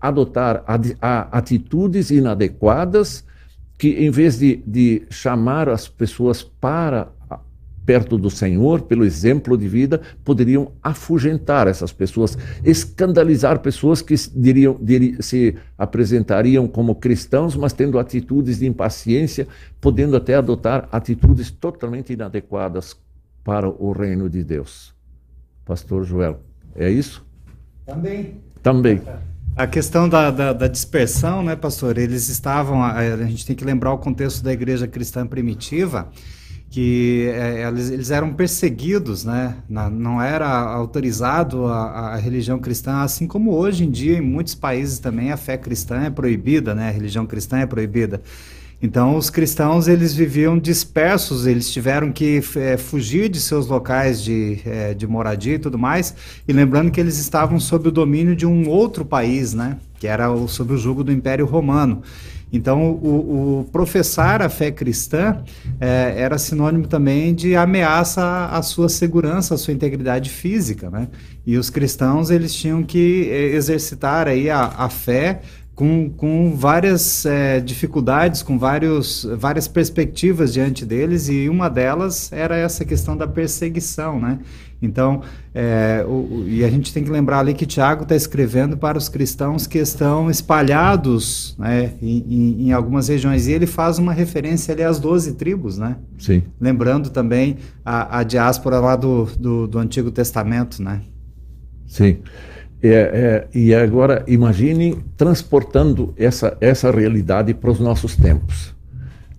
adotar 0.00 0.64
atitudes 1.30 2.10
inadequadas 2.10 3.24
que, 3.84 4.02
em 4.02 4.08
vez 4.08 4.38
de, 4.38 4.62
de 4.66 5.02
chamar 5.10 5.68
as 5.68 5.86
pessoas 5.86 6.42
para 6.42 7.12
perto 7.84 8.16
do 8.16 8.30
Senhor, 8.30 8.80
pelo 8.80 9.04
exemplo 9.04 9.58
de 9.58 9.68
vida, 9.68 10.00
poderiam 10.24 10.72
afugentar 10.82 11.68
essas 11.68 11.92
pessoas, 11.92 12.38
escandalizar 12.64 13.58
pessoas 13.58 14.00
que 14.00 14.14
diriam, 14.34 14.78
diriam, 14.80 15.20
se 15.20 15.54
apresentariam 15.76 16.66
como 16.66 16.94
cristãos, 16.94 17.54
mas 17.56 17.74
tendo 17.74 17.98
atitudes 17.98 18.60
de 18.60 18.66
impaciência, 18.66 19.46
podendo 19.82 20.16
até 20.16 20.34
adotar 20.34 20.88
atitudes 20.90 21.50
totalmente 21.50 22.10
inadequadas 22.10 22.96
para 23.44 23.68
o 23.68 23.92
reino 23.92 24.30
de 24.30 24.42
Deus. 24.42 24.94
Pastor 25.62 26.04
Joel, 26.04 26.40
é 26.74 26.90
isso? 26.90 27.22
Também. 27.84 28.40
Também. 28.62 29.02
A 29.56 29.68
questão 29.68 30.08
da, 30.08 30.32
da, 30.32 30.52
da, 30.52 30.66
dispersão, 30.66 31.40
né, 31.40 31.54
pastor? 31.54 31.96
Eles 31.96 32.28
estavam. 32.28 32.82
A, 32.82 32.98
a 32.98 33.24
gente 33.24 33.46
tem 33.46 33.54
que 33.54 33.64
lembrar 33.64 33.92
o 33.92 33.98
contexto 33.98 34.42
da 34.42 34.52
igreja 34.52 34.88
cristã 34.88 35.24
primitiva 35.24 36.10
que 36.74 37.30
é, 37.32 37.68
eles, 37.68 37.88
eles, 37.88 38.10
eram 38.10 38.34
perseguidos, 38.34 39.24
né? 39.24 39.58
Na, 39.68 39.88
não 39.88 40.20
era 40.20 40.48
autorizado 40.48 41.66
a, 41.66 42.14
a, 42.14 42.16
religião 42.16 42.58
cristã, 42.58 43.02
assim 43.02 43.28
como 43.28 43.52
hoje 43.52 43.84
em 43.84 43.90
dia 43.92 44.18
em 44.18 44.20
muitos 44.20 44.56
países 44.56 44.98
também 44.98 45.30
a 45.30 45.36
fé 45.36 45.56
cristã 45.56 46.02
é 46.02 46.10
proibida, 46.10 46.74
né? 46.74 46.88
A 46.88 46.90
religião 46.90 47.24
cristã 47.24 47.58
é 47.58 47.66
proibida. 47.66 48.20
Então 48.82 49.16
os 49.16 49.30
cristãos 49.30 49.88
eles 49.88 50.14
viviam 50.14 50.58
dispersos, 50.58 51.46
eles 51.46 51.70
tiveram 51.70 52.12
que 52.12 52.42
é, 52.56 52.76
fugir 52.76 53.28
de 53.28 53.40
seus 53.40 53.66
locais 53.66 54.22
de, 54.22 54.60
é, 54.66 54.92
de 54.94 55.06
moradia 55.06 55.54
e 55.54 55.58
tudo 55.58 55.78
mais. 55.78 56.14
E 56.46 56.52
lembrando 56.52 56.90
que 56.90 57.00
eles 57.00 57.18
estavam 57.18 57.58
sob 57.58 57.88
o 57.88 57.92
domínio 57.92 58.36
de 58.36 58.46
um 58.46 58.68
outro 58.68 59.04
país, 59.04 59.54
né? 59.54 59.78
Que 59.98 60.06
era 60.06 60.30
o, 60.30 60.46
sob 60.46 60.74
o 60.74 60.78
jugo 60.78 61.02
do 61.02 61.12
Império 61.12 61.46
Romano. 61.46 62.02
Então, 62.54 62.92
o, 62.92 63.60
o 63.60 63.64
professar 63.72 64.40
a 64.40 64.48
fé 64.48 64.70
cristã 64.70 65.42
é, 65.80 66.14
era 66.16 66.38
sinônimo 66.38 66.86
também 66.86 67.34
de 67.34 67.56
ameaça 67.56 68.46
à 68.46 68.62
sua 68.62 68.88
segurança, 68.88 69.56
à 69.56 69.58
sua 69.58 69.74
integridade 69.74 70.30
física, 70.30 70.88
né? 70.88 71.08
E 71.44 71.58
os 71.58 71.68
cristãos, 71.68 72.30
eles 72.30 72.54
tinham 72.54 72.84
que 72.84 73.28
exercitar 73.52 74.28
aí 74.28 74.48
a, 74.50 74.72
a 74.78 74.88
fé 74.88 75.40
com, 75.74 76.10
com 76.10 76.54
várias 76.54 77.26
é, 77.26 77.60
dificuldades, 77.60 78.42
com 78.42 78.58
vários, 78.58 79.26
várias 79.36 79.66
perspectivas 79.66 80.52
diante 80.52 80.84
deles, 80.84 81.28
e 81.28 81.48
uma 81.48 81.68
delas 81.68 82.32
era 82.32 82.56
essa 82.56 82.84
questão 82.84 83.16
da 83.16 83.26
perseguição, 83.26 84.20
né? 84.20 84.38
Então, 84.84 85.22
é, 85.54 86.04
o, 86.06 86.44
e 86.46 86.62
a 86.62 86.68
gente 86.68 86.92
tem 86.92 87.02
que 87.02 87.10
lembrar 87.10 87.38
ali 87.40 87.54
que 87.54 87.64
Tiago 87.64 88.02
está 88.02 88.14
escrevendo 88.14 88.76
para 88.76 88.98
os 88.98 89.08
cristãos 89.08 89.66
que 89.66 89.78
estão 89.78 90.30
espalhados 90.30 91.56
né, 91.58 91.92
em, 92.02 92.66
em, 92.66 92.72
algumas 92.72 93.08
regiões. 93.08 93.46
E 93.46 93.52
ele 93.52 93.66
faz 93.66 93.98
uma 93.98 94.12
referência 94.12 94.74
ali 94.74 94.82
às 94.82 94.98
12 94.98 95.34
tribos, 95.34 95.78
né? 95.78 95.96
Sim. 96.18 96.42
Lembrando 96.60 97.10
também 97.10 97.56
a, 97.84 98.18
a 98.18 98.22
diáspora 98.22 98.78
lá 98.78 98.94
do, 98.94 99.24
do, 99.38 99.66
do, 99.66 99.78
Antigo 99.78 100.10
Testamento, 100.10 100.82
né? 100.82 101.00
Sim. 101.86 102.18
É, 102.86 102.88
é, 102.88 103.48
e 103.58 103.74
agora, 103.74 104.22
imagine 104.28 105.02
transportando 105.16 106.12
essa, 106.18 106.54
essa 106.60 106.90
realidade 106.90 107.54
para 107.54 107.70
os 107.70 107.80
nossos 107.80 108.14
tempos. 108.14 108.74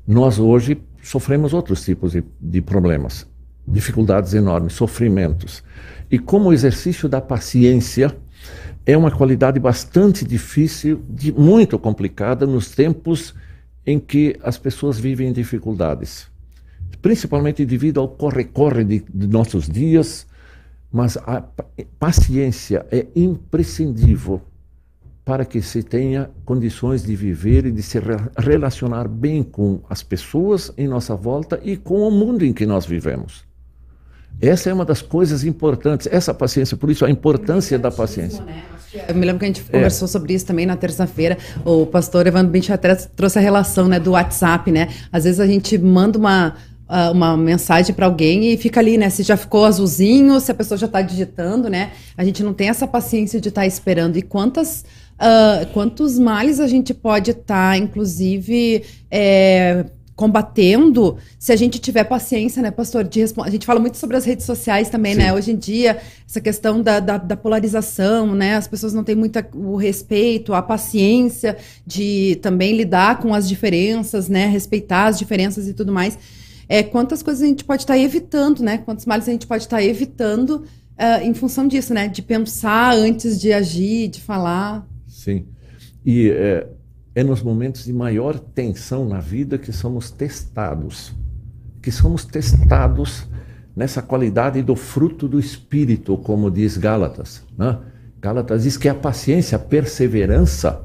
Nós 0.08 0.40
hoje 0.40 0.82
sofremos 1.04 1.54
outros 1.54 1.86
tipos 1.86 2.14
de, 2.14 2.24
de 2.42 2.60
problemas 2.60 3.28
dificuldades 3.68 4.34
enormes, 4.34 4.74
sofrimentos. 4.74 5.64
E 6.10 6.20
como 6.20 6.50
o 6.50 6.54
exercício 6.54 7.10
da 7.10 7.20
paciência 7.20 8.16
é 8.86 8.96
uma 8.96 9.10
qualidade 9.10 9.60
bastante 9.60 10.24
difícil, 10.24 11.02
de, 11.10 11.32
muito 11.32 11.80
complicada 11.80 12.46
nos 12.46 12.70
tempos 12.70 13.34
em 13.86 14.00
que 14.00 14.36
as 14.44 14.58
pessoas 14.58 15.00
vivem 15.00 15.34
dificuldades. 15.34 16.28
Principalmente 17.02 17.66
devido 17.66 18.00
ao 18.00 18.08
corre-corre 18.08 18.84
de, 18.84 19.04
de 19.14 19.28
nossos 19.28 19.68
dias, 19.68 20.28
mas 20.92 21.18
a 21.18 21.44
paciência 22.00 22.86
é 22.92 23.06
imprescindível 23.15 24.42
para 25.25 25.44
que 25.44 25.62
se 25.62 25.82
tenha 25.82 26.30
condições 26.46 27.04
de 27.04 27.15
viver 27.15 27.65
e 27.65 27.72
de 27.72 27.82
se 27.82 28.00
relacionar 28.38 29.08
bem 29.08 29.42
com 29.42 29.82
as 29.89 30.04
pessoas 30.04 30.72
em 30.77 30.88
nossa 30.88 31.15
volta 31.15 31.60
e 31.63 31.75
com 31.75 32.08
o 32.08 32.12
mundo 32.12 32.46
em 32.46 32.54
que 32.54 32.65
nós 32.65 32.86
vivemos. 32.86 33.44
Essa 34.39 34.70
é 34.70 34.74
uma 34.74 34.86
das 34.86 35.01
coisas 35.01 35.44
importantes, 35.44 36.08
essa 36.12 36.34
paciência, 36.34 36.77
por 36.77 36.92
isso 36.92 37.06
a 37.06 37.10
importância 37.10 37.80
da 37.80 37.89
paciência. 37.89 38.44
Né? 38.44 38.63
Eu 39.08 39.15
me 39.15 39.25
lembro 39.25 39.39
que 39.39 39.46
a 39.46 39.48
gente 39.48 39.62
é. 39.62 39.72
conversou 39.72 40.08
sobre 40.08 40.34
isso 40.34 40.46
também 40.46 40.65
na 40.65 40.75
terça-feira. 40.75 41.38
O 41.65 41.86
pastor 41.86 42.27
Evandro 42.27 42.51
Binchatré 42.51 42.96
trouxe 43.15 43.39
a 43.39 43.42
relação 43.42 43.88
né, 43.88 44.00
do 44.00 44.12
WhatsApp, 44.12 44.72
né? 44.72 44.89
Às 45.12 45.24
vezes 45.24 45.39
a 45.39 45.48
gente 45.48 45.77
manda 45.77 46.18
uma, 46.18 46.56
ah, 46.88 47.12
uma 47.12 47.36
mensagem 47.36 47.96
para 47.96 48.06
alguém 48.06 48.54
e 48.54 48.58
fica 48.58 48.80
ali, 48.80 48.98
né? 48.98 49.10
Se 49.10 49.24
já 49.24 49.36
ficou 49.36 49.65
azulzinho, 49.65 50.39
se 50.39 50.51
a 50.51 50.56
pessoa 50.56 50.77
já 50.77 50.86
está 50.86 51.01
digitando, 51.01 51.70
né? 51.70 51.92
A 52.15 52.24
gente 52.24 52.44
não 52.44 52.54
tem 52.54 52.70
essa 52.70 52.88
paciência 52.88 53.42
de 53.42 53.50
estar 53.50 53.62
tá 53.62 53.68
esperando. 53.68 54.18
E 54.18 54.22
quantas. 54.22 54.86
Uh, 55.15 55.65
quantos 55.74 56.20
males 56.20 56.60
a 56.60 56.68
gente 56.68 56.94
pode 56.94 57.32
estar, 57.32 57.72
tá, 57.72 57.77
inclusive, 57.77 58.84
é, 59.10 59.86
combatendo 60.13 61.18
se 61.39 61.54
a 61.54 61.56
gente 61.56 61.80
tiver 61.80 62.04
paciência, 62.04 62.62
né, 62.62 62.70
pastor? 62.70 63.04
De 63.04 63.24
A 63.24 63.50
gente 63.50 63.65
fala 63.65 63.80
muito 63.80 63.98
sobre 63.98 64.18
as 64.18 64.25
redes 64.25 64.46
sociais 64.46 64.89
também, 64.89 65.15
né? 65.15 65.22
Sim. 65.22 65.27
né? 65.27 65.34
Hoje 65.34 65.51
em 65.54 65.56
dia, 65.56 65.98
essa 66.27 66.39
questão 66.39 66.82
da, 66.82 67.00
da, 67.00 67.18
da, 67.18 67.36
polarização, 67.38 68.36
né? 68.36 68.56
As 68.56 68.68
pessoas 68.68 68.94
não 68.94 69.04
têm 69.04 69.15
muito 69.15 69.44
o 69.56 69.75
respeito, 69.75 70.54
a 70.54 70.62
paciência 70.62 71.58
de 71.88 72.38
também 72.44 72.75
lidar 72.75 73.20
com 73.20 73.34
as 73.34 73.48
diferenças, 73.48 74.30
né? 74.30 74.46
Respeitar 74.46 75.08
as 75.08 75.18
diferenças 75.18 75.68
e 75.68 75.74
tudo 75.74 75.92
mais. 75.92 76.18
É, 76.67 76.84
quantas 76.84 77.22
coisas 77.22 77.43
a 77.43 77.48
gente 77.48 77.63
pode 77.63 77.84
estar 77.84 77.93
tá 77.93 78.00
evitando, 78.00 78.62
né? 78.62 78.77
Quantos 78.79 79.05
males 79.05 79.27
a 79.27 79.31
gente 79.31 79.48
pode 79.48 79.63
estar 79.63 79.77
tá 79.77 79.84
evitando 79.84 80.63
uh, 80.98 81.24
em 81.24 81.34
função 81.34 81.67
disso, 81.67 81.93
né? 81.93 82.07
De 82.07 82.22
pensar 82.22 82.95
antes 82.95 83.39
de 83.39 83.53
agir, 83.53 84.07
de 84.07 84.22
falar. 84.22 84.88
Sim. 85.07 85.45
E 86.05 86.29
é, 86.29 86.67
é 87.15 87.24
nos 87.24 87.41
momentos 87.41 87.86
de 87.86 87.93
maior 87.93 88.39
tensão 88.39 89.07
na 89.07 89.19
vida 89.19 89.57
que 89.57 89.72
somos 89.72 90.12
testados, 90.12 91.13
que 91.81 91.91
somos 91.91 92.25
testados 92.25 93.27
nessa 93.75 94.01
qualidade 94.01 94.62
do 94.62 94.75
fruto 94.75 95.27
do 95.27 95.39
Espírito, 95.39 96.17
como 96.17 96.50
diz 96.50 96.77
Gálatas. 96.77 97.43
Né? 97.57 97.77
Gálatas 98.22 98.63
diz 98.63 98.77
que 98.77 98.88
a 98.88 98.95
paciência, 98.95 99.57
a 99.57 99.60
perseverança 99.60 100.81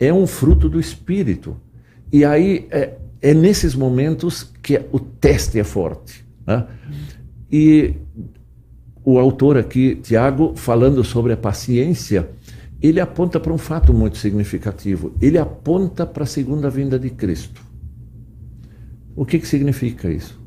é 0.00 0.12
um 0.12 0.26
fruto 0.26 0.68
do 0.68 0.80
Espírito. 0.80 1.56
E 2.10 2.24
aí 2.24 2.66
é, 2.70 2.94
é 3.20 3.34
nesses 3.34 3.74
momentos 3.74 4.51
que 4.62 4.80
o 4.92 5.00
teste 5.00 5.58
é 5.58 5.64
forte. 5.64 6.24
Né? 6.46 6.66
E 7.50 7.94
o 9.04 9.18
autor 9.18 9.58
aqui, 9.58 9.96
Tiago, 9.96 10.54
falando 10.54 11.02
sobre 11.02 11.32
a 11.32 11.36
paciência, 11.36 12.28
ele 12.80 13.00
aponta 13.00 13.38
para 13.40 13.52
um 13.52 13.58
fato 13.58 13.92
muito 13.92 14.16
significativo. 14.18 15.12
Ele 15.20 15.38
aponta 15.38 16.06
para 16.06 16.24
a 16.24 16.26
segunda 16.26 16.70
vinda 16.70 16.98
de 16.98 17.10
Cristo. 17.10 17.60
O 19.14 19.26
que, 19.26 19.38
que 19.38 19.46
significa 19.46 20.10
isso? 20.10 20.40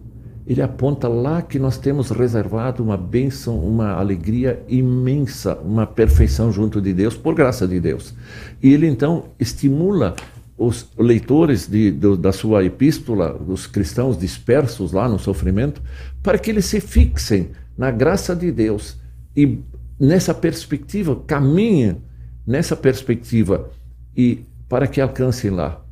Ele 0.48 0.62
aponta 0.62 1.08
lá 1.08 1.42
que 1.42 1.58
nós 1.58 1.78
temos 1.78 2.12
reservado 2.12 2.84
uma 2.84 2.98
bênção, 2.98 3.58
uma 3.60 3.94
alegria 3.94 4.64
imensa, 4.68 5.56
uma 5.58 5.88
perfeição 5.88 6.52
junto 6.52 6.80
de 6.80 6.94
Deus, 6.94 7.16
por 7.16 7.34
graça 7.34 7.68
de 7.68 7.80
Deus. 7.80 8.14
E 8.62 8.72
ele 8.74 8.88
então 8.88 9.26
estimula 9.40 10.16
os 10.58 10.90
leitores 10.98 11.68
de, 11.68 11.92
da 11.92 12.32
sua 12.32 12.64
epístola, 12.64 13.36
os 13.48 13.68
cristãos 13.68 14.18
dispersos 14.18 14.92
lá 14.92 15.10
no 15.10 15.20
sofrimento, 15.20 15.82
para 16.24 16.38
que 16.38 16.50
eles 16.50 16.66
se 16.66 16.80
fixem 16.80 17.52
na 17.78 17.92
graça 17.92 18.36
de 18.36 18.52
Deus 18.52 18.98
e 19.36 19.60
nessa 20.00 20.34
perspectiva 20.34 21.16
caminhem 21.28 21.98
nessa 22.46 22.76
perspectiva 22.76 23.70
e 24.16 24.46
para 24.70 24.88
que 24.88 25.02
alcancem 25.02 25.52
lá. 25.52 25.84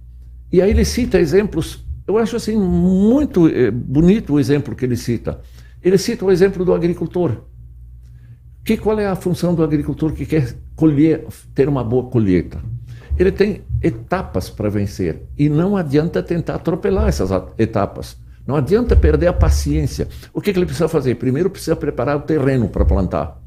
E 0.51 0.62
aí 0.62 0.70
ele 0.70 0.86
cita 0.86 1.20
exemplos, 1.20 1.84
eu 2.08 2.17
acho 2.17 2.36
assim 2.36 2.55
muito 2.55 3.48
eh, 3.48 3.72
bonito 3.72 4.34
o 4.34 4.39
exemplo 4.39 4.75
que 4.75 4.86
ele 4.86 4.96
cita. 4.96 5.41
Ele 5.82 5.98
cita 5.98 6.25
o 6.25 6.32
exemplo 6.32 6.63
do 6.63 6.74
agricultor. 6.74 7.43
Que 8.63 8.77
qual 8.77 9.00
é 9.00 9.08
a 9.08 9.15
função 9.15 9.53
do 9.53 9.63
agricultor 9.63 10.13
que 10.13 10.25
quer 10.25 10.55
colher, 10.75 11.25
ter 11.53 11.67
uma 11.67 11.84
boa 11.84 12.10
colheita? 12.10 12.62
Ele 13.17 13.32
tem 13.32 13.62
etapas 13.82 14.50
para 14.50 14.70
vencer 14.70 15.22
e 15.38 15.48
não 15.50 15.77
adianta 15.77 16.24
tentar 16.24 16.55
atropelar 16.55 17.08
essas 17.08 17.29
etapas. 17.58 18.17
Não 18.46 18.55
adianta 18.55 18.96
perder 18.96 19.27
a 19.27 19.34
paciência. 19.34 20.08
O 20.34 20.41
que, 20.41 20.51
que 20.51 20.60
ele 20.60 20.65
precisa 20.65 20.88
fazer? 20.88 21.15
Primeiro 21.15 21.50
precisa 21.50 21.75
preparar 21.75 22.17
o 22.17 22.22
terreno 22.22 22.67
para 22.67 22.84
plantar. 22.84 23.41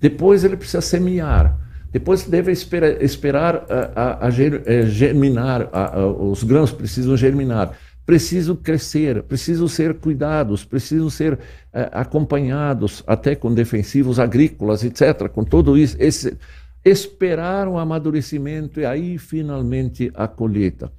Depois 0.00 0.44
ele 0.44 0.56
precisa 0.56 0.80
semear. 0.80 1.58
Depois 1.92 2.24
deve 2.24 2.50
esperar, 2.50 3.02
esperar 3.02 3.66
a, 3.68 4.24
a, 4.24 4.26
a 4.26 4.28
eh, 4.28 4.86
germinar, 4.86 5.68
a, 5.72 6.06
os 6.06 6.42
grãos 6.42 6.72
precisam 6.72 7.14
germinar, 7.18 7.72
precisam 8.06 8.56
crescer, 8.56 9.22
precisam 9.22 9.68
ser 9.68 9.94
cuidados, 9.94 10.64
precisam 10.64 11.10
ser 11.10 11.38
eh, 11.72 11.90
acompanhados, 11.92 13.04
até 13.06 13.34
com 13.34 13.52
defensivos 13.52 14.18
agrícolas, 14.18 14.82
etc. 14.82 15.28
Com 15.28 15.44
tudo 15.44 15.76
isso, 15.76 15.94
esse, 16.00 16.36
esperar 16.84 17.68
o 17.68 17.78
amadurecimento 17.78 18.80
e 18.80 18.84
aí 18.84 19.18
finalmente 19.18 20.10
a 20.14 20.26
colheita. 20.26 20.92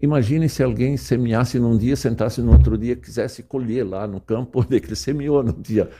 Imagine 0.00 0.48
se 0.48 0.62
alguém 0.62 0.96
semeasse 0.96 1.58
num 1.58 1.76
dia, 1.76 1.96
sentasse 1.96 2.40
no 2.42 2.52
outro 2.52 2.76
dia, 2.76 2.94
quisesse 2.94 3.42
colher 3.42 3.84
lá 3.84 4.06
no 4.06 4.20
campo 4.20 4.60
onde 4.64 4.76
ele 4.76 4.94
semeou 4.94 5.42
no 5.42 5.52
dia. 5.52 5.90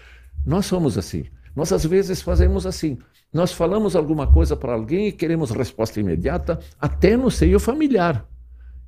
Nós 0.44 0.66
somos 0.66 0.98
assim. 0.98 1.24
Nós 1.54 1.72
às 1.72 1.84
vezes 1.84 2.20
fazemos 2.20 2.66
assim. 2.66 2.98
Nós 3.32 3.52
falamos 3.52 3.96
alguma 3.96 4.26
coisa 4.26 4.54
para 4.54 4.74
alguém 4.74 5.08
e 5.08 5.12
queremos 5.12 5.50
resposta 5.50 5.98
imediata, 5.98 6.60
até 6.78 7.16
no 7.16 7.30
seio 7.30 7.58
familiar. 7.58 8.26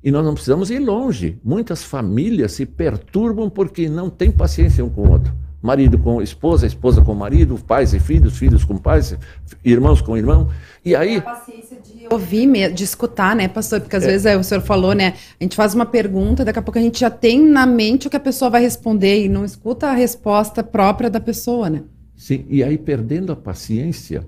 E 0.03 0.11
nós 0.11 0.23
não 0.23 0.33
precisamos 0.33 0.71
ir 0.71 0.79
longe. 0.79 1.39
Muitas 1.43 1.83
famílias 1.83 2.53
se 2.53 2.65
perturbam 2.65 3.49
porque 3.49 3.89
não 3.89 4.09
têm 4.09 4.31
paciência 4.31 4.85
um 4.85 4.89
com 4.89 5.01
o 5.01 5.11
outro. 5.11 5.33
Marido 5.61 5.97
com 5.97 6.21
esposa, 6.21 6.65
esposa 6.65 7.01
com 7.01 7.13
marido, 7.13 7.57
pais 7.57 7.93
e 7.93 7.99
filhos, 7.99 8.37
filhos 8.37 8.63
com 8.63 8.77
pais, 8.77 9.17
irmãos 9.63 10.01
com 10.01 10.15
irmão. 10.15 10.49
E 10.85 10.95
aí. 10.95 11.17
A 11.17 11.21
paciência 11.21 11.77
de 11.83 12.07
ouvir, 12.09 12.73
de 12.73 12.83
escutar, 12.83 13.35
né, 13.35 13.47
pastor? 13.47 13.81
Porque 13.81 13.95
às 13.95 14.03
é. 14.03 14.07
vezes 14.07 14.25
é, 14.25 14.37
o 14.37 14.43
senhor 14.43 14.61
falou, 14.61 14.93
né? 14.93 15.15
A 15.39 15.43
gente 15.43 15.55
faz 15.55 15.73
uma 15.75 15.85
pergunta, 15.85 16.45
daqui 16.45 16.59
a 16.59 16.61
pouco 16.61 16.79
a 16.79 16.81
gente 16.81 16.99
já 16.99 17.09
tem 17.09 17.45
na 17.45 17.65
mente 17.65 18.07
o 18.07 18.09
que 18.09 18.15
a 18.15 18.21
pessoa 18.21 18.49
vai 18.49 18.61
responder 18.61 19.25
e 19.25 19.29
não 19.29 19.43
escuta 19.43 19.87
a 19.87 19.93
resposta 19.93 20.63
própria 20.63 21.09
da 21.09 21.19
pessoa, 21.19 21.69
né? 21.69 21.83
Sim, 22.15 22.45
e 22.49 22.63
aí 22.63 22.77
perdendo 22.77 23.31
a 23.31 23.35
paciência, 23.35 24.27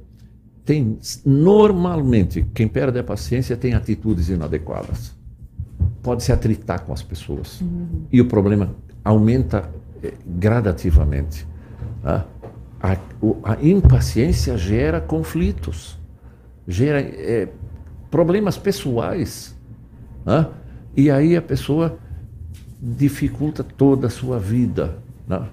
tem 0.66 0.98
normalmente 1.26 2.46
quem 2.54 2.68
perde 2.68 3.00
a 3.00 3.04
paciência 3.04 3.58
tem 3.58 3.74
atitudes 3.74 4.30
inadequadas. 4.30 5.14
Pode 6.02 6.24
se 6.24 6.32
atritar 6.32 6.84
com 6.86 6.94
as 6.94 7.02
pessoas. 7.02 7.62
Uhum. 7.62 8.06
E 8.12 8.22
o 8.22 8.26
problema 8.26 8.76
aumenta 9.04 9.70
gradativamente. 10.26 11.48
Tá? 12.02 12.26
A, 12.82 12.98
a, 13.44 13.58
impaciência 13.62 14.58
gera 14.58 15.00
conflitos, 15.00 16.00
gera 16.68 17.00
é, 17.00 17.50
problemas 18.10 18.58
pessoais. 18.58 19.56
Tá? 20.26 20.50
E 20.96 21.10
aí 21.12 21.36
a 21.36 21.42
pessoa 21.42 21.98
dificulta 22.82 23.64
toda 23.64 24.08
a 24.08 24.10
sua 24.10 24.40
vida. 24.40 24.98
Tá? 25.28 25.48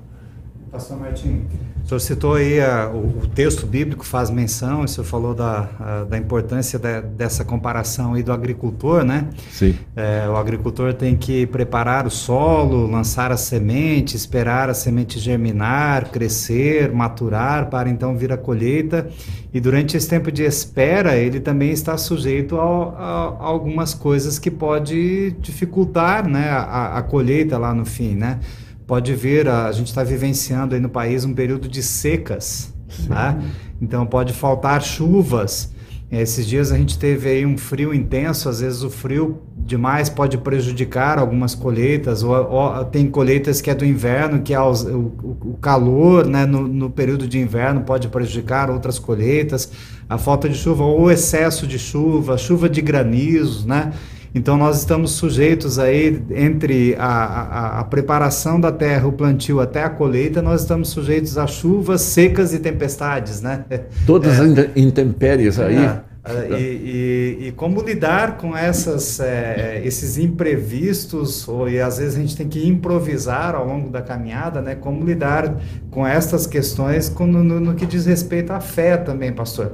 Pastor 0.70 0.98
Martim, 0.98 1.46
o 1.88 2.00
senhor 2.00 2.00
citou 2.00 2.34
aí 2.34 2.60
a, 2.60 2.86
o, 2.86 3.22
o, 3.22 3.26
texto 3.26 3.66
bíblico 3.66 4.04
faz 4.04 4.28
menção, 4.28 4.82
o 4.82 4.88
senhor 4.88 5.06
falou 5.06 5.34
da, 5.34 5.70
a, 5.80 6.04
da 6.04 6.18
importância 6.18 6.78
da, 6.78 7.00
dessa 7.00 7.46
comparação 7.46 8.12
aí 8.12 8.22
do 8.22 8.30
agricultor, 8.30 9.04
né? 9.04 9.28
Sim. 9.50 9.74
É, 9.96 10.28
o 10.28 10.36
agricultor 10.36 10.92
tem 10.92 11.16
que 11.16 11.46
preparar 11.46 12.06
o 12.06 12.10
solo, 12.10 12.86
lançar 12.86 13.32
a 13.32 13.38
semente, 13.38 14.16
esperar 14.16 14.68
a 14.68 14.74
semente 14.74 15.18
germinar, 15.18 16.10
crescer, 16.10 16.92
maturar, 16.92 17.70
para 17.70 17.88
então 17.88 18.14
vir 18.18 18.32
a 18.32 18.36
colheita. 18.36 19.08
E 19.54 19.58
durante 19.58 19.96
esse 19.96 20.06
tempo 20.06 20.30
de 20.30 20.42
espera, 20.42 21.16
ele 21.16 21.40
também 21.40 21.70
está 21.70 21.96
sujeito 21.96 22.60
a, 22.60 22.64
a 22.64 23.44
algumas 23.44 23.94
coisas 23.94 24.38
que 24.38 24.50
pode 24.50 25.30
dificultar 25.40 26.28
né, 26.28 26.50
a, 26.50 26.98
a 26.98 27.02
colheita 27.02 27.56
lá 27.56 27.72
no 27.72 27.86
fim, 27.86 28.14
né? 28.14 28.40
Pode 28.88 29.14
vir, 29.14 29.46
a, 29.46 29.66
a 29.66 29.72
gente 29.72 29.88
está 29.88 30.02
vivenciando 30.02 30.74
aí 30.74 30.80
no 30.80 30.88
país 30.88 31.22
um 31.22 31.34
período 31.34 31.68
de 31.68 31.82
secas, 31.82 32.72
né? 33.06 33.38
então 33.80 34.04
pode 34.06 34.32
faltar 34.32 34.82
chuvas. 34.82 35.76
Esses 36.10 36.46
dias 36.46 36.72
a 36.72 36.78
gente 36.78 36.98
teve 36.98 37.28
aí 37.28 37.44
um 37.44 37.58
frio 37.58 37.92
intenso, 37.92 38.48
às 38.48 38.60
vezes 38.60 38.82
o 38.82 38.88
frio 38.88 39.42
demais 39.54 40.08
pode 40.08 40.38
prejudicar 40.38 41.18
algumas 41.18 41.54
colheitas, 41.54 42.22
ou, 42.22 42.32
ou 42.32 42.82
tem 42.86 43.10
colheitas 43.10 43.60
que 43.60 43.70
é 43.70 43.74
do 43.74 43.84
inverno, 43.84 44.40
que 44.40 44.54
é 44.54 44.60
o, 44.60 44.72
o, 44.72 45.50
o 45.50 45.58
calor 45.60 46.26
né, 46.26 46.46
no, 46.46 46.66
no, 46.66 46.88
período 46.88 47.28
de 47.28 47.38
inverno 47.38 47.82
pode 47.82 48.08
prejudicar 48.08 48.70
outras 48.70 48.98
colheitas, 48.98 49.70
a 50.08 50.16
falta 50.16 50.48
de 50.48 50.54
chuva 50.54 50.82
ou 50.82 51.02
o 51.02 51.10
excesso 51.10 51.66
de 51.66 51.78
chuva, 51.78 52.38
chuva 52.38 52.70
de 52.70 52.80
granizo, 52.80 53.68
né? 53.68 53.92
Então 54.34 54.56
nós 54.56 54.78
estamos 54.78 55.12
sujeitos 55.12 55.78
aí, 55.78 56.22
entre 56.30 56.94
a, 56.98 57.06
a, 57.06 57.80
a, 57.80 57.84
preparação 57.84 58.60
da 58.60 58.70
terra, 58.70 59.06
o 59.06 59.12
plantio 59.12 59.60
até 59.60 59.82
a 59.82 59.88
colheita, 59.88 60.42
nós 60.42 60.62
estamos 60.62 60.90
sujeitos 60.90 61.38
a 61.38 61.46
chuvas, 61.46 62.02
secas 62.02 62.52
e 62.52 62.58
tempestades, 62.58 63.40
né? 63.40 63.64
Todas 64.06 64.38
as 64.38 64.58
é, 64.58 64.70
intempéries 64.76 65.58
aí. 65.58 65.76
É, 65.76 66.00
é, 66.28 66.60
e, 66.60 66.62
e, 66.62 67.48
e, 67.48 67.52
como 67.52 67.80
lidar 67.80 68.36
com 68.36 68.54
essas, 68.54 69.18
é, 69.18 69.80
esses 69.82 70.18
imprevistos, 70.18 71.48
ou, 71.48 71.68
e 71.68 71.80
às 71.80 71.96
vezes 71.96 72.16
a 72.16 72.20
gente 72.20 72.36
tem 72.36 72.46
que 72.46 72.68
improvisar 72.68 73.54
ao 73.54 73.66
longo 73.66 73.88
da 73.88 74.02
caminhada, 74.02 74.60
né? 74.60 74.74
Como 74.74 75.04
lidar 75.04 75.56
com 75.90 76.06
essas 76.06 76.46
questões 76.46 77.08
com, 77.08 77.26
no, 77.26 77.42
no, 77.42 77.74
que 77.74 77.86
diz 77.86 78.04
respeito 78.04 78.52
à 78.52 78.60
fé 78.60 78.98
também, 78.98 79.32
pastor. 79.32 79.72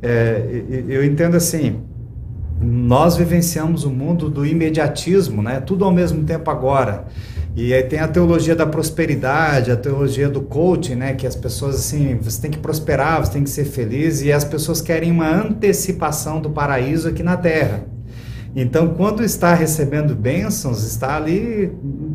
É, 0.00 0.62
eu 0.88 1.04
entendo 1.04 1.36
assim, 1.36 1.80
nós 2.60 3.16
vivenciamos 3.16 3.84
o 3.84 3.90
mundo 3.90 4.30
do 4.30 4.46
imediatismo, 4.46 5.42
né? 5.42 5.60
Tudo 5.60 5.84
ao 5.84 5.92
mesmo 5.92 6.24
tempo 6.24 6.50
agora. 6.50 7.06
E 7.54 7.72
aí 7.72 7.82
tem 7.82 7.98
a 7.98 8.08
teologia 8.08 8.54
da 8.54 8.66
prosperidade, 8.66 9.70
a 9.70 9.76
teologia 9.76 10.28
do 10.28 10.42
coaching, 10.42 10.94
né? 10.94 11.14
Que 11.14 11.26
as 11.26 11.34
pessoas 11.34 11.76
assim, 11.76 12.16
você 12.20 12.40
tem 12.40 12.50
que 12.50 12.58
prosperar, 12.58 13.24
você 13.24 13.32
tem 13.32 13.42
que 13.42 13.50
ser 13.50 13.64
feliz, 13.64 14.22
e 14.22 14.32
as 14.32 14.44
pessoas 14.44 14.80
querem 14.80 15.10
uma 15.10 15.28
antecipação 15.28 16.40
do 16.40 16.50
paraíso 16.50 17.08
aqui 17.08 17.22
na 17.22 17.36
Terra. 17.36 17.84
Então, 18.58 18.94
quando 18.94 19.22
está 19.22 19.52
recebendo 19.52 20.14
bênçãos, 20.14 20.82
está 20.82 21.14
ali 21.14 21.70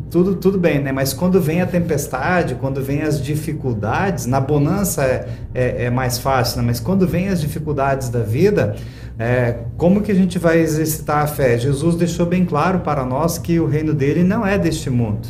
tudo, 0.10 0.36
tudo 0.36 0.58
bem, 0.58 0.82
né? 0.82 0.92
Mas 0.92 1.14
quando 1.14 1.40
vem 1.40 1.62
a 1.62 1.68
tempestade, 1.68 2.56
quando 2.56 2.82
vem 2.82 3.04
as 3.04 3.22
dificuldades, 3.22 4.26
na 4.26 4.40
bonança 4.40 5.04
é, 5.04 5.28
é, 5.54 5.84
é 5.86 5.90
mais 5.92 6.18
fácil, 6.18 6.58
né? 6.58 6.64
Mas 6.66 6.80
quando 6.80 7.08
vem 7.08 7.30
as 7.30 7.40
dificuldades 7.40 8.10
da 8.10 8.22
vida, 8.24 8.76
é, 9.22 9.60
como 9.78 10.02
que 10.02 10.12
a 10.12 10.16
gente 10.16 10.40
vai 10.40 10.60
exercitar 10.60 11.24
a 11.24 11.28
fé? 11.28 11.56
Jesus 11.56 11.96
deixou 11.96 12.26
bem 12.26 12.44
claro 12.44 12.80
para 12.80 13.06
nós 13.06 13.38
que 13.38 13.60
o 13.60 13.68
reino 13.68 13.94
dele 13.94 14.24
não 14.24 14.44
é 14.44 14.58
deste 14.58 14.90
mundo, 14.90 15.28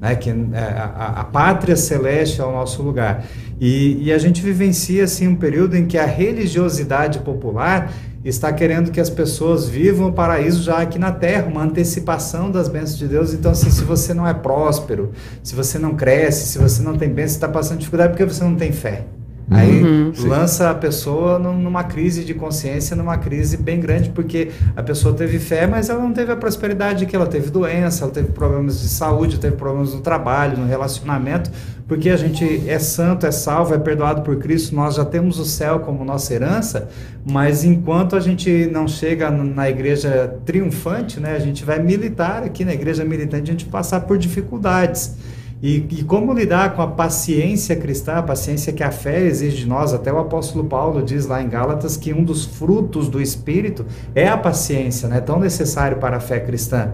né? 0.00 0.16
que 0.16 0.28
é, 0.28 0.34
a, 0.58 1.20
a, 1.20 1.24
pátria 1.24 1.76
celeste 1.76 2.40
é 2.40 2.44
o 2.44 2.50
nosso 2.50 2.82
lugar. 2.82 3.24
E, 3.60 4.02
e 4.02 4.12
a 4.12 4.18
gente 4.18 4.42
vivencia 4.42 5.04
assim 5.04 5.28
um 5.28 5.36
período 5.36 5.76
em 5.76 5.86
que 5.86 5.96
a 5.96 6.04
religiosidade 6.04 7.20
popular 7.20 7.92
está 8.24 8.52
querendo 8.52 8.90
que 8.90 9.00
as 9.00 9.08
pessoas 9.08 9.68
vivam 9.68 10.08
o 10.08 10.12
paraíso 10.12 10.64
já 10.64 10.78
aqui 10.78 10.98
na 10.98 11.12
terra, 11.12 11.46
uma 11.46 11.62
antecipação 11.62 12.50
das 12.50 12.68
bênçãos 12.68 12.98
de 12.98 13.06
Deus. 13.06 13.32
Então, 13.32 13.52
assim, 13.52 13.70
se 13.70 13.84
você 13.84 14.12
não 14.12 14.26
é 14.26 14.34
próspero, 14.34 15.12
se 15.44 15.54
você 15.54 15.78
não 15.78 15.94
cresce, 15.94 16.48
se 16.48 16.58
você 16.58 16.82
não 16.82 16.98
tem 16.98 17.08
bênção, 17.08 17.36
está 17.36 17.48
passando 17.48 17.78
dificuldade 17.78 18.10
porque 18.10 18.24
você 18.24 18.42
não 18.42 18.56
tem 18.56 18.72
fé. 18.72 19.04
Aí 19.50 19.82
uhum, 19.82 20.12
lança 20.26 20.70
a 20.70 20.74
pessoa 20.74 21.38
numa 21.38 21.82
crise 21.82 22.22
de 22.22 22.34
consciência, 22.34 22.94
numa 22.94 23.16
crise 23.16 23.56
bem 23.56 23.80
grande, 23.80 24.10
porque 24.10 24.50
a 24.76 24.82
pessoa 24.82 25.14
teve 25.14 25.38
fé, 25.38 25.66
mas 25.66 25.88
ela 25.88 26.02
não 26.02 26.12
teve 26.12 26.30
a 26.30 26.36
prosperidade 26.36 27.06
que 27.06 27.16
ela 27.16 27.26
teve 27.26 27.50
doença, 27.50 28.04
ela 28.04 28.12
teve 28.12 28.28
problemas 28.28 28.78
de 28.80 28.88
saúde, 28.88 29.38
teve 29.38 29.56
problemas 29.56 29.94
no 29.94 30.00
trabalho, 30.00 30.58
no 30.58 30.66
relacionamento, 30.66 31.50
porque 31.86 32.10
a 32.10 32.16
gente 32.18 32.68
é 32.68 32.78
santo, 32.78 33.24
é 33.24 33.30
salvo, 33.30 33.72
é 33.72 33.78
perdoado 33.78 34.20
por 34.20 34.36
Cristo, 34.36 34.76
nós 34.76 34.96
já 34.96 35.04
temos 35.04 35.38
o 35.38 35.46
céu 35.46 35.80
como 35.80 36.04
nossa 36.04 36.34
herança, 36.34 36.88
mas 37.24 37.64
enquanto 37.64 38.16
a 38.16 38.20
gente 38.20 38.68
não 38.70 38.86
chega 38.86 39.30
na 39.30 39.70
igreja 39.70 40.36
triunfante, 40.44 41.18
né, 41.18 41.34
a 41.34 41.38
gente 41.38 41.64
vai 41.64 41.82
militar 41.82 42.42
aqui 42.42 42.66
na 42.66 42.74
igreja 42.74 43.02
militante, 43.02 43.50
a 43.50 43.52
gente 43.52 43.64
passar 43.64 44.00
por 44.00 44.18
dificuldades. 44.18 45.16
E, 45.60 45.84
e, 45.90 46.04
como 46.04 46.32
lidar 46.32 46.76
com 46.76 46.82
a 46.82 46.86
paciência 46.86 47.74
cristã, 47.74 48.14
a 48.14 48.22
paciência 48.22 48.72
que 48.72 48.82
a 48.82 48.92
fé 48.92 49.22
exige 49.22 49.56
de 49.56 49.66
nós? 49.66 49.92
Até 49.92 50.12
o 50.12 50.18
apóstolo 50.18 50.64
Paulo 50.64 51.02
diz 51.02 51.26
lá 51.26 51.42
em 51.42 51.48
Gálatas 51.48 51.96
que 51.96 52.12
um 52.12 52.22
dos 52.22 52.44
frutos 52.44 53.08
do 53.08 53.20
Espírito 53.20 53.84
é 54.14 54.28
a 54.28 54.36
paciência, 54.36 55.08
né? 55.08 55.20
tão 55.20 55.40
necessário 55.40 55.96
para 55.96 56.18
a 56.18 56.20
fé 56.20 56.38
cristã. 56.38 56.92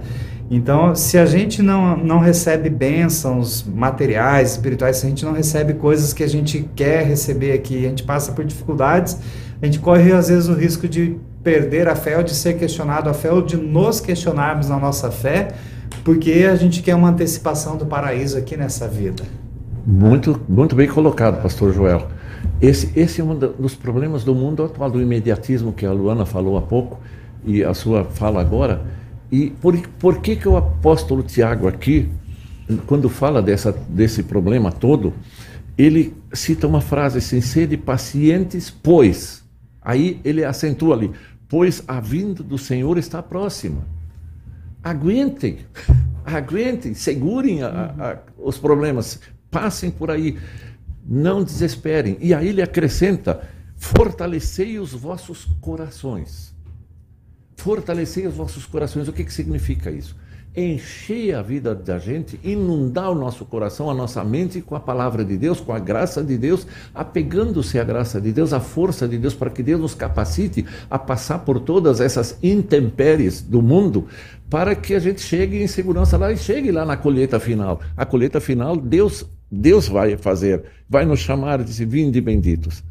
Então, 0.51 0.95
se 0.95 1.19
a 1.19 1.27
gente 1.27 1.63
não, 1.63 1.97
não 1.97 2.19
recebe 2.21 2.71
bênçãos 2.71 3.63
materiais, 3.63 4.53
espirituais, 4.53 4.97
se 4.97 5.07
a 5.07 5.09
gente 5.11 5.25
não 5.27 5.33
recebe 5.33 5.75
coisas 5.75 6.15
que 6.15 6.23
a 6.23 6.29
gente 6.29 6.69
quer 6.75 7.05
receber 7.05 7.53
aqui, 7.53 7.85
a 7.85 7.89
gente 7.91 8.03
passa 8.03 8.33
por 8.33 8.47
dificuldades, 8.47 9.19
a 9.61 9.67
gente 9.67 9.79
corre 9.79 10.11
às 10.13 10.29
vezes 10.29 10.49
o 10.49 10.55
risco 10.55 10.89
de 10.89 11.19
perder 11.43 11.87
a 11.87 11.95
fé 11.95 12.17
ou 12.17 12.23
de 12.23 12.35
ser 12.35 12.55
questionado 12.55 13.11
a 13.11 13.15
fé 13.15 13.31
ou 13.31 13.43
de 13.43 13.59
nos 13.59 14.01
questionarmos 14.01 14.71
na 14.71 14.79
nossa 14.79 15.11
fé 15.11 15.49
porque 16.05 16.47
a 16.51 16.55
gente 16.55 16.83
quer 16.83 16.95
uma 16.95 17.09
antecipação 17.09 17.79
do 17.79 17.87
paraíso 17.87 18.37
aqui 18.37 18.57
nessa 18.57 18.87
vida. 18.87 19.25
Muito, 19.87 20.39
muito 20.47 20.77
bem 20.77 20.87
colocado, 20.87 21.43
Pastor 21.43 21.73
Joel. 21.73 22.09
Esse, 22.61 22.93
esse 22.95 23.21
é 23.21 23.25
um 23.25 23.37
dos 23.37 23.75
problemas 23.75 24.23
do 24.23 24.35
mundo 24.35 24.63
atual, 24.63 24.91
do 24.91 25.01
imediatismo 25.01 25.73
que 25.73 25.87
a 25.87 25.93
Luana 25.93 26.27
falou 26.27 26.59
há 26.59 26.63
pouco. 26.63 27.01
e 27.45 27.65
a 27.65 27.73
sua 27.75 28.05
fala 28.05 28.41
agora. 28.41 28.83
E 29.33 29.51
por, 29.51 29.77
por 29.99 30.21
que, 30.21 30.37
que 30.37 30.49
o 30.49 30.57
apóstolo 30.57 31.23
Tiago 31.23 31.67
aqui, 31.67 32.09
quando 32.87 33.09
fala 33.09 33.43
dessa, 33.43 33.73
desse 33.89 34.23
problema 34.23 34.71
todo, 34.71 35.13
ele 35.77 36.15
cita 36.33 36.67
uma 36.67 36.81
frase 36.81 37.19
assim: 37.19 37.41
sede 37.41 37.77
pacientes, 37.77 38.71
pois. 38.71 39.43
Aí 39.83 40.21
ele 40.25 40.45
acentua 40.45 40.95
ali: 40.95 41.11
pois 41.49 41.83
a 41.89 42.01
vinda 42.01 42.43
do 42.43 42.59
Senhor 42.59 42.97
está 42.99 43.23
próxima. 43.23 43.94
Aguentem, 44.85 45.61
aguentem, 46.27 46.93
segurem 46.93 47.63
a, 47.63 47.69
a, 47.69 48.19
os 48.37 48.59
problemas, 48.59 49.19
passem 49.51 49.91
por 49.91 50.11
aí, 50.11 50.39
não 51.03 51.43
desesperem. 51.43 52.19
E 52.21 52.35
aí 52.35 52.49
ele 52.49 52.61
acrescenta: 52.61 53.49
fortalecei 53.77 54.79
os 54.79 54.93
vossos 54.93 55.47
corações. 55.61 56.55
Fortalecei 57.57 58.27
os 58.27 58.35
vossos 58.35 58.67
corações. 58.67 59.09
O 59.09 59.13
que, 59.13 59.25
que 59.25 59.33
significa 59.33 59.91
isso? 59.91 60.15
Encher 60.57 61.35
a 61.35 61.43
vida 61.43 61.75
da 61.75 61.99
gente, 61.99 62.39
inundar 62.45 63.11
o 63.11 63.15
nosso 63.15 63.45
coração, 63.45 63.91
a 63.91 63.95
nossa 63.95 64.23
mente 64.23 64.61
com 64.61 64.77
a 64.77 64.81
palavra 64.81 65.25
de 65.25 65.37
Deus, 65.37 65.61
com 65.61 65.73
a 65.73 65.79
graça 65.79 66.23
de 66.23 66.39
Deus, 66.39 66.67
apegando-se 66.95 67.79
à 67.79 67.85
graça 67.85 68.21
de 68.21 68.31
Deus, 68.31 68.53
à 68.53 68.61
força 68.61 69.09
de 69.09 69.19
Deus, 69.19 69.35
para 69.35 69.51
que 69.51 69.63
Deus 69.63 69.81
nos 69.81 69.95
capacite 69.95 70.65
a 70.89 70.99
passar 70.99 71.41
por 71.41 71.59
todas 71.59 72.01
essas 72.01 72.39
intempéries 72.43 73.43
do 73.43 73.61
mundo, 73.61 74.07
para 74.49 74.77
que 74.77 74.95
a 74.95 75.01
gente 75.01 75.21
chegue 75.21 75.61
em 75.61 75.67
segurança 75.67 76.17
lá 76.17 76.31
e 76.31 76.37
chegue 76.37 76.71
lá 76.71 76.85
na 76.85 76.97
colheita 76.97 77.41
final. 77.41 77.81
A 77.97 78.07
colheita 78.07 78.41
final, 78.41 78.77
Deus, 78.77 79.27
Deus 79.51 79.89
vai 79.89 80.17
fazer, 80.17 80.63
vai 80.89 81.05
nos 81.05 81.19
chamar 81.19 81.65
de 81.65 81.85
vinde 81.85 82.21
benditos. 82.21 82.85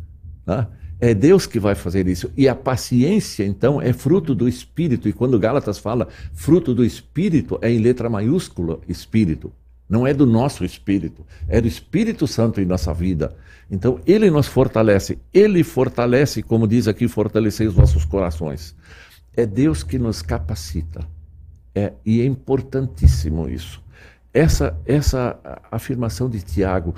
Né? 0.45 0.67
É 0.99 1.13
Deus 1.13 1.45
que 1.45 1.60
vai 1.60 1.75
fazer 1.75 2.08
isso. 2.08 2.32
E 2.38 2.47
a 2.47 2.56
paciência, 2.56 3.43
então, 3.43 3.82
é 3.82 3.91
fruto 3.91 4.34
do 4.34 4.47
Espírito. 4.47 5.10
E 5.10 5.13
quando 5.13 5.39
Gálatas 5.39 5.77
fala 5.77 6.08
fruto 6.34 6.73
do 6.73 6.86
Espírito, 6.86 7.60
é 7.62 7.69
em 7.69 7.79
letra 7.79 8.10
maiúscula 8.10 8.79
Espírito. 8.88 9.51
Não 9.89 10.08
é 10.08 10.13
do 10.13 10.25
nosso 10.25 10.63
Espírito, 10.63 11.25
é 11.47 11.60
do 11.60 11.67
Espírito 11.67 12.25
Santo 12.25 12.62
em 12.62 12.65
nossa 12.65 12.93
vida. 12.93 13.36
Então, 13.69 13.99
ele 14.06 14.29
nos 14.29 14.47
fortalece. 14.47 15.19
Ele 15.34 15.63
fortalece, 15.63 16.41
como 16.41 16.67
diz 16.67 16.88
aqui, 16.88 17.08
fortalecer 17.08 17.67
os 17.67 17.73
vossos 17.73 18.06
corações. 18.06 18.75
É 19.36 19.45
Deus 19.45 19.84
que 19.84 19.99
nos 19.99 20.21
capacita. 20.21 21.06
É, 21.75 21.93
e 22.06 22.21
é 22.21 22.25
importantíssimo 22.25 23.49
isso. 23.49 23.84
Essa, 24.34 24.79
essa 24.86 25.39
afirmação 25.71 26.29
de 26.29 26.41
Tiago, 26.41 26.95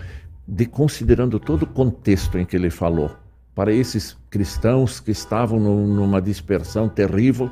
de 0.47 0.65
considerando 0.65 1.39
todo 1.39 1.63
o 1.63 1.67
contexto 1.67 2.38
em 2.38 2.45
que 2.45 2.55
ele 2.55 2.69
falou, 2.69 3.12
para 3.56 3.74
esses 3.74 4.18
cristãos 4.30 5.00
que 5.00 5.12
estavam 5.12 5.60
numa 5.60 6.22
dispersão 6.22 6.89
terrível, 6.89 7.50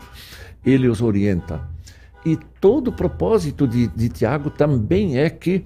ele 0.65 0.89
os 0.89 1.01
orienta. 1.01 1.61
E 2.25 2.37
todo 2.59 2.89
o 2.89 2.93
propósito 2.93 3.65
de, 3.65 3.87
de 3.87 4.09
Tiago 4.09 4.49
também 4.49 5.17
é 5.17 5.29
que, 5.29 5.65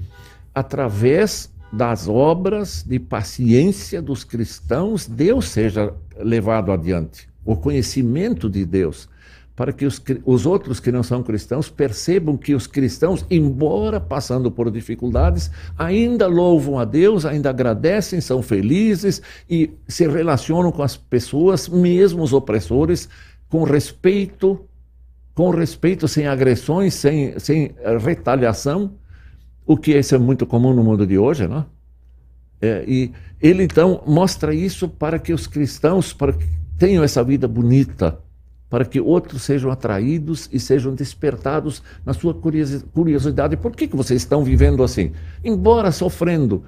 através 0.54 1.52
das 1.73 2.08
obras 2.08 2.84
de 2.88 3.00
paciência 3.00 4.02
dos 4.02 4.23
cristãos, 4.23 5.08
Deus 5.08 5.50
seja 5.50 5.93
levado 6.17 6.71
adiante. 6.71 7.28
O 7.43 7.56
conhecimento 7.56 8.50
de 8.50 8.63
Deus 8.63 9.10
para 9.57 9.73
que 9.73 9.87
os, 9.87 9.99
os 10.23 10.45
outros 10.45 10.79
que 10.79 10.91
não 10.91 11.01
são 11.01 11.23
cristãos 11.23 11.67
percebam 11.67 12.37
que 12.37 12.53
os 12.53 12.67
cristãos, 12.67 13.25
embora 13.27 13.99
passando 13.99 14.51
por 14.51 14.69
dificuldades, 14.69 15.49
ainda 15.75 16.27
louvam 16.27 16.77
a 16.77 16.85
Deus, 16.85 17.25
ainda 17.25 17.49
agradecem, 17.49 18.21
são 18.21 18.43
felizes 18.43 19.19
e 19.49 19.71
se 19.87 20.07
relacionam 20.07 20.71
com 20.71 20.83
as 20.83 20.95
pessoas, 20.95 21.67
mesmo 21.67 22.21
os 22.21 22.33
opressores, 22.33 23.09
com 23.49 23.63
respeito, 23.63 24.63
com 25.33 25.49
respeito, 25.49 26.07
sem 26.07 26.27
agressões, 26.27 26.93
sem, 26.93 27.39
sem 27.39 27.73
retaliação, 27.99 28.93
o 29.65 29.75
que 29.75 29.97
isso 29.97 30.13
é 30.13 30.19
muito 30.19 30.45
comum 30.45 30.71
no 30.71 30.83
mundo 30.83 31.07
de 31.07 31.17
hoje, 31.17 31.47
não? 31.47 31.65
É, 32.61 32.85
e 32.87 33.11
ele 33.41 33.63
então 33.63 34.03
mostra 34.05 34.53
isso 34.53 34.87
para 34.87 35.17
que 35.17 35.33
os 35.33 35.47
cristãos 35.47 36.13
para 36.13 36.33
que 36.33 36.45
tenham 36.77 37.03
essa 37.03 37.23
vida 37.23 37.47
bonita 37.47 38.19
para 38.69 38.86
que 38.86 38.99
outros 38.99 39.43
sejam 39.43 39.71
atraídos 39.71 40.49
e 40.51 40.60
sejam 40.60 40.93
despertados 40.93 41.82
na 42.06 42.13
sua 42.13 42.34
curiosidade. 42.34 43.56
Por 43.56 43.75
que, 43.75 43.88
que 43.88 43.95
vocês 43.95 44.21
estão 44.21 44.43
vivendo 44.43 44.84
assim? 44.84 45.13
Embora 45.43 45.91
sofrendo, 45.91 46.63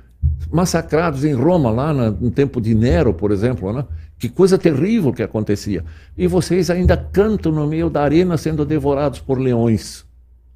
massacrados 0.50 1.26
em 1.26 1.34
Roma, 1.34 1.70
lá 1.70 1.94
no 1.94 2.32
tempo 2.32 2.62
de 2.62 2.74
Nero, 2.74 3.14
por 3.14 3.32
exemplo, 3.32 3.72
né? 3.74 3.86
que 4.18 4.30
coisa 4.30 4.58
terrível 4.58 5.14
que 5.14 5.24
acontecia. 5.24 5.84
E 6.18 6.28
vocês 6.28 6.70
ainda 6.70 6.96
cantam 6.98 7.52
no 7.52 7.68
meio 7.68 7.90
da 7.90 8.02
arena 8.02 8.38
sendo 8.38 8.66
devorados 8.66 9.20
por 9.20 9.40
leões. 9.40 10.06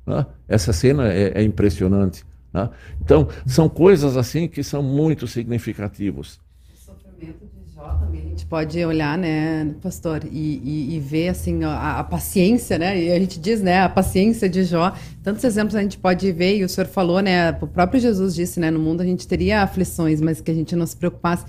Né? 0.06 0.26
Essa 0.48 0.74
cena 0.74 1.12
é, 1.12 1.32
é 1.36 1.44
impressionante. 1.44 2.26
Né? 2.54 2.70
Então, 3.02 3.28
são 3.46 3.68
coisas 3.68 4.18
assim 4.18 4.48
que 4.48 4.64
são 4.64 4.84
muito 4.84 5.28
significativas. 5.28 6.40
O 6.74 6.78
sofrimento 6.78 7.53
também 8.00 8.22
a 8.22 8.30
gente 8.30 8.46
pode 8.46 8.84
olhar, 8.86 9.18
né, 9.18 9.74
pastor, 9.82 10.22
e, 10.32 10.62
e, 10.64 10.96
e 10.96 11.00
ver 11.00 11.30
assim 11.30 11.64
a, 11.64 12.00
a, 12.00 12.04
paciência, 12.04 12.78
né? 12.78 13.02
E 13.02 13.12
a 13.12 13.20
gente 13.20 13.40
diz, 13.40 13.62
né, 13.62 13.82
a 13.82 13.90
paciência 13.90 14.48
de 14.50 14.64
Jó. 14.64 14.94
Tantos 15.22 15.44
exemplos 15.44 15.76
a 15.76 15.82
gente 15.82 15.98
pode 15.98 16.32
ver 16.32 16.58
e 16.58 16.64
o 16.64 16.70
senhor 16.70 16.88
falou, 16.88 17.20
né? 17.22 17.52
O 17.62 17.68
próprio 17.68 18.00
Jesus 18.00 18.34
disse, 18.36 18.60
né, 18.60 18.72
no 18.72 18.80
mundo 18.80 19.02
a 19.02 19.06
gente 19.06 19.28
teria 19.28 19.62
aflições, 19.62 20.22
mas 20.22 20.42
que 20.42 20.52
a 20.52 20.54
gente 20.54 20.76
não 20.76 20.86
se 20.86 20.96
preocupasse 20.96 21.46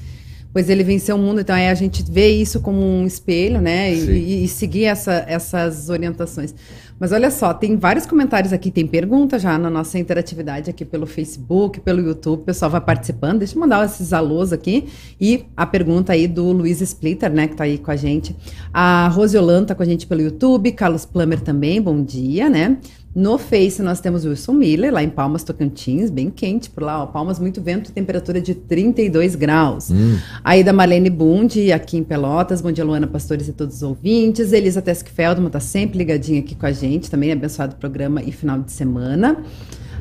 pois 0.54 0.70
ele 0.70 0.84
venceu 0.84 1.16
o 1.16 1.18
mundo. 1.18 1.40
Então 1.40 1.54
aí 1.54 1.68
a 1.68 1.74
gente 1.74 2.04
vê 2.08 2.28
isso 2.28 2.60
como 2.60 2.80
um 2.80 3.04
espelho, 3.04 3.60
né? 3.60 3.92
E, 3.92 4.44
e, 4.44 4.48
seguir 4.48 4.84
essa, 4.84 5.24
essas 5.26 5.88
orientações. 5.90 6.54
Mas 6.98 7.12
olha 7.12 7.30
só, 7.30 7.52
tem 7.52 7.76
vários 7.76 8.06
comentários 8.06 8.52
aqui, 8.52 8.70
tem 8.70 8.86
pergunta 8.86 9.38
já 9.38 9.58
na 9.58 9.68
nossa 9.68 9.98
interatividade 9.98 10.70
aqui 10.70 10.84
pelo 10.84 11.06
Facebook, 11.06 11.80
pelo 11.80 12.00
YouTube, 12.00 12.40
o 12.40 12.44
pessoal 12.44 12.70
vai 12.70 12.80
participando. 12.80 13.40
Deixa 13.40 13.54
eu 13.56 13.60
mandar 13.60 13.84
esses 13.84 14.12
alôs 14.12 14.52
aqui. 14.52 14.86
E 15.20 15.44
a 15.56 15.66
pergunta 15.66 16.12
aí 16.12 16.28
do 16.28 16.52
Luiz 16.52 16.80
Splitter, 16.80 17.32
né, 17.32 17.48
que 17.48 17.56
tá 17.56 17.64
aí 17.64 17.78
com 17.78 17.90
a 17.90 17.96
gente. 17.96 18.34
A 18.72 19.08
Rose 19.08 19.36
Holanda 19.36 19.66
tá 19.68 19.74
com 19.74 19.82
a 19.82 19.86
gente 19.86 20.06
pelo 20.06 20.20
YouTube, 20.20 20.72
Carlos 20.72 21.04
Plummer 21.04 21.40
também, 21.40 21.82
bom 21.82 22.02
dia, 22.02 22.48
né? 22.48 22.78
No 23.14 23.38
Face 23.38 23.80
nós 23.80 24.00
temos 24.00 24.24
Wilson 24.24 24.54
Miller, 24.54 24.92
lá 24.92 25.00
em 25.00 25.08
Palmas, 25.08 25.44
Tocantins, 25.44 26.10
bem 26.10 26.30
quente 26.30 26.68
por 26.68 26.82
lá, 26.82 27.00
ó, 27.00 27.06
Palmas, 27.06 27.38
muito 27.38 27.62
vento, 27.62 27.92
temperatura 27.92 28.40
de 28.40 28.54
32 28.54 29.36
graus. 29.36 29.88
Hum. 29.90 30.18
Aí 30.42 30.64
da 30.64 30.72
Marlene 30.72 31.10
Bund, 31.10 31.70
aqui 31.72 31.96
em 31.96 32.02
Pelotas, 32.02 32.60
bom 32.60 32.72
dia 32.72 32.84
Luana 32.84 33.06
Pastores 33.06 33.46
e 33.46 33.52
todos 33.52 33.76
os 33.76 33.82
ouvintes. 33.84 34.52
Elisa 34.52 34.82
Teskfeldman 34.82 35.46
está 35.46 35.60
sempre 35.60 35.98
ligadinha 35.98 36.40
aqui 36.40 36.56
com 36.56 36.66
a 36.66 36.72
gente, 36.72 37.08
também 37.08 37.30
abençoado 37.30 37.76
programa 37.76 38.20
e 38.20 38.32
final 38.32 38.58
de 38.58 38.72
semana. 38.72 39.44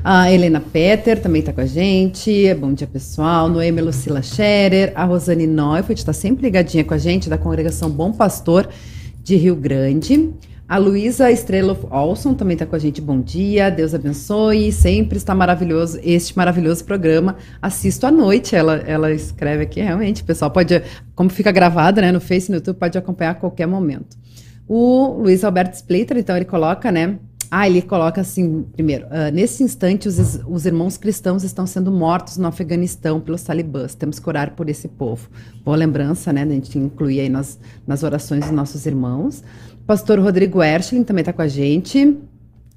A 0.03 0.29
Helena 0.31 0.59
Petter 0.59 1.21
também 1.21 1.39
está 1.39 1.53
com 1.53 1.61
a 1.61 1.65
gente. 1.65 2.53
Bom 2.55 2.73
dia, 2.73 2.87
pessoal. 2.87 3.47
Noemi 3.47 3.79
Lucila 3.79 4.21
Scherer. 4.21 4.91
A 4.95 5.05
Rosane 5.05 5.47
Neufeld 5.47 5.93
está 5.93 6.11
sempre 6.11 6.43
ligadinha 6.43 6.83
com 6.83 6.93
a 6.93 6.97
gente, 6.97 7.29
da 7.29 7.37
congregação 7.37 7.89
Bom 7.89 8.11
Pastor 8.11 8.67
de 9.23 9.37
Rio 9.37 9.55
Grande. 9.55 10.33
A 10.73 10.79
Luísa 10.79 11.29
Estrela 11.29 11.77
Olson 11.91 12.33
também 12.33 12.55
está 12.55 12.65
com 12.65 12.75
a 12.75 12.79
gente. 12.79 12.99
Bom 12.99 13.21
dia, 13.21 13.69
Deus 13.69 13.93
abençoe. 13.93 14.71
Sempre 14.71 15.19
está 15.19 15.35
maravilhoso 15.35 15.99
este 16.01 16.35
maravilhoso 16.35 16.83
programa. 16.83 17.35
Assisto 17.61 18.07
à 18.07 18.11
noite, 18.11 18.55
ela, 18.55 18.77
ela 18.77 19.11
escreve 19.11 19.61
aqui, 19.61 19.79
realmente. 19.79 20.23
O 20.23 20.25
pessoal 20.25 20.49
pode, 20.49 20.81
como 21.13 21.29
fica 21.29 21.51
gravado 21.51 22.01
né, 22.01 22.11
no 22.11 22.19
Face 22.19 22.49
no 22.49 22.55
YouTube, 22.55 22.77
pode 22.77 22.97
acompanhar 22.97 23.29
a 23.29 23.35
qualquer 23.35 23.67
momento. 23.67 24.17
O 24.67 25.09
Luiz 25.19 25.43
Alberto 25.43 25.75
Splitter, 25.75 26.17
então, 26.17 26.35
ele 26.35 26.45
coloca, 26.45 26.91
né? 26.91 27.19
Ah, 27.55 27.69
ele 27.69 27.83
coloca 27.83 28.19
assim, 28.19 28.63
primeiro, 28.73 29.05
uh, 29.05 29.31
nesse 29.31 29.61
instante 29.61 30.07
os, 30.07 30.39
os, 30.47 30.65
irmãos 30.65 30.97
cristãos 30.97 31.43
estão 31.43 31.67
sendo 31.67 31.91
mortos 31.91 32.35
no 32.35 32.47
Afeganistão 32.47 33.21
pelos 33.21 33.43
talibãs. 33.43 33.93
Temos 33.93 34.17
que 34.17 34.27
orar 34.27 34.55
por 34.55 34.67
esse 34.69 34.87
povo. 34.87 35.29
Boa 35.63 35.77
lembrança, 35.77 36.33
né? 36.33 36.41
A 36.41 36.47
gente 36.47 36.79
incluir 36.79 37.19
aí 37.19 37.29
nas, 37.29 37.59
nas 37.85 38.01
orações 38.01 38.41
dos 38.45 38.49
nossos 38.49 38.87
irmãos. 38.87 39.43
Pastor 39.85 40.17
Rodrigo 40.19 40.63
Erschling 40.63 41.03
também 41.03 41.21
está 41.21 41.33
com 41.33 41.41
a 41.41 41.47
gente, 41.47 42.17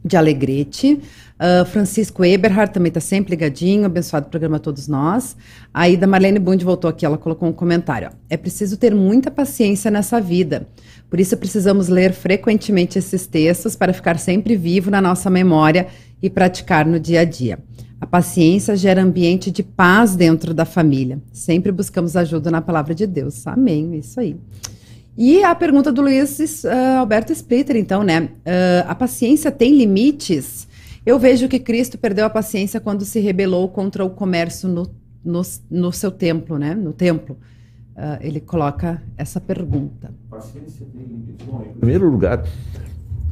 de 0.05 0.17
Alegrete. 0.17 1.01
Uh, 1.39 1.65
Francisco 1.67 2.25
Eberhard 2.25 2.73
também 2.73 2.89
está 2.89 3.01
sempre 3.01 3.31
ligadinho, 3.31 3.85
abençoado 3.85 4.29
programa 4.29 4.57
a 4.57 4.61
todos 4.61 4.89
nós. 4.89 5.37
Aí 5.73 5.97
da 5.97 6.07
Marlene 6.07 6.39
Bund 6.39 6.65
voltou 6.65 6.89
aqui, 6.89 7.07
ela 7.07 7.19
colocou 7.19 7.49
um 7.49 7.53
comentário. 7.53 8.09
Ó, 8.11 8.17
é 8.29 8.37
preciso 8.37 8.77
ter 8.77 8.95
muita 8.95 9.31
paciência 9.31 9.91
nessa 9.91 10.21
vida. 10.21 10.67
Por 11.09 11.21
isso 11.21 11.37
precisamos 11.37 11.89
ler 11.89 12.13
frequentemente 12.13 12.99
esses 12.99 13.27
textos 13.27 13.77
para 13.77 13.93
ficar 13.93 14.19
sempre 14.19 14.57
vivo 14.57 14.91
na 14.91 15.01
nossa 15.01 15.31
memória 15.31 15.87
e 16.21 16.29
praticar 16.29 16.87
no 16.87 16.99
dia 16.99 17.21
a 17.21 17.25
dia. 17.25 17.59
A 18.01 18.07
paciência 18.07 18.77
gera 18.77 19.03
ambiente 19.03 19.51
de 19.51 19.63
paz 19.63 20.17
dentro 20.17 20.53
da 20.53 20.65
família. 20.65 21.21
Sempre 21.33 21.71
buscamos 21.71 22.17
ajuda 22.17 22.51
na 22.51 22.61
palavra 22.61 22.95
de 22.95 23.07
Deus. 23.07 23.47
Amém. 23.47 23.97
Isso 23.97 24.19
aí. 24.19 24.37
E 25.17 25.43
a 25.43 25.55
pergunta 25.55 25.91
do 25.91 26.03
Luiz 26.03 26.39
uh, 26.65 26.69
Alberto 26.99 27.33
Splitter, 27.33 27.77
então, 27.77 28.03
né? 28.03 28.25
Uh, 28.25 28.87
a 28.87 28.95
paciência 28.95 29.51
tem 29.51 29.77
limites? 29.77 30.69
Eu 31.07 31.19
vejo 31.19 31.49
que 31.49 31.59
Cristo 31.59 31.97
perdeu 31.97 32.27
a 32.27 32.31
paciência 32.31 32.81
quando 32.81 33.05
se 33.05 33.19
rebelou 33.21 33.69
contra 33.69 34.05
o 34.05 34.11
comércio 34.11 34.69
no, 34.69 34.91
no, 35.25 35.41
no 35.71 35.93
seu 35.93 36.11
templo, 36.11 36.59
né? 36.59 36.75
No 36.75 36.93
templo. 36.93 37.39
uh, 37.97 38.19
ele 38.21 38.41
coloca 38.41 39.03
essa 39.17 39.41
pergunta. 39.41 40.13
Paciência 40.29 40.87
tem 40.93 41.03
limites. 41.03 41.47
Bom, 41.47 41.63
em 41.63 41.79
primeiro 41.79 42.11
lugar, 42.11 42.45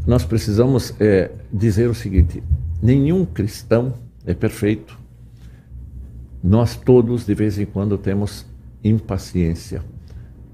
nós 0.07 0.25
precisamos 0.25 0.95
é, 0.99 1.31
dizer 1.53 1.91
o 1.91 1.95
seguinte: 1.95 2.43
nenhum 2.83 3.27
cristão 3.27 3.95
é 4.25 4.33
perfeito. 4.33 4.99
Nós 6.43 6.77
todos, 6.77 7.27
de 7.27 7.35
vez 7.35 7.59
em 7.59 7.67
quando, 7.67 7.99
temos 7.99 8.47
impaciência. 8.83 9.83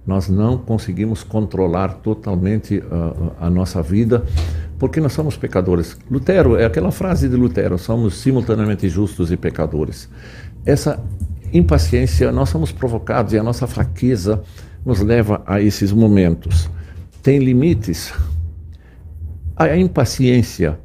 Nós 0.06 0.28
não 0.28 0.58
conseguimos 0.58 1.22
controlar 1.22 1.94
totalmente 1.94 2.82
a, 3.38 3.46
a 3.46 3.50
nossa 3.50 3.82
vida 3.82 4.24
porque 4.78 4.98
nós 4.98 5.12
somos 5.12 5.36
pecadores. 5.36 5.96
Lutero, 6.10 6.56
é 6.56 6.64
aquela 6.64 6.90
frase 6.90 7.28
de 7.28 7.36
Lutero: 7.36 7.78
somos 7.78 8.14
simultaneamente 8.14 8.88
justos 8.88 9.30
e 9.30 9.36
pecadores. 9.36 10.08
Essa 10.64 11.02
impaciência, 11.52 12.32
nós 12.32 12.48
somos 12.48 12.72
provocados 12.72 13.32
e 13.32 13.38
a 13.38 13.42
nossa 13.42 13.66
fraqueza 13.66 14.42
nos 14.84 15.00
leva 15.00 15.42
a 15.46 15.60
esses 15.60 15.92
momentos. 15.92 16.70
Tem 17.22 17.38
limites. 17.38 18.12
A 19.54 19.76
impaciência 19.76 20.78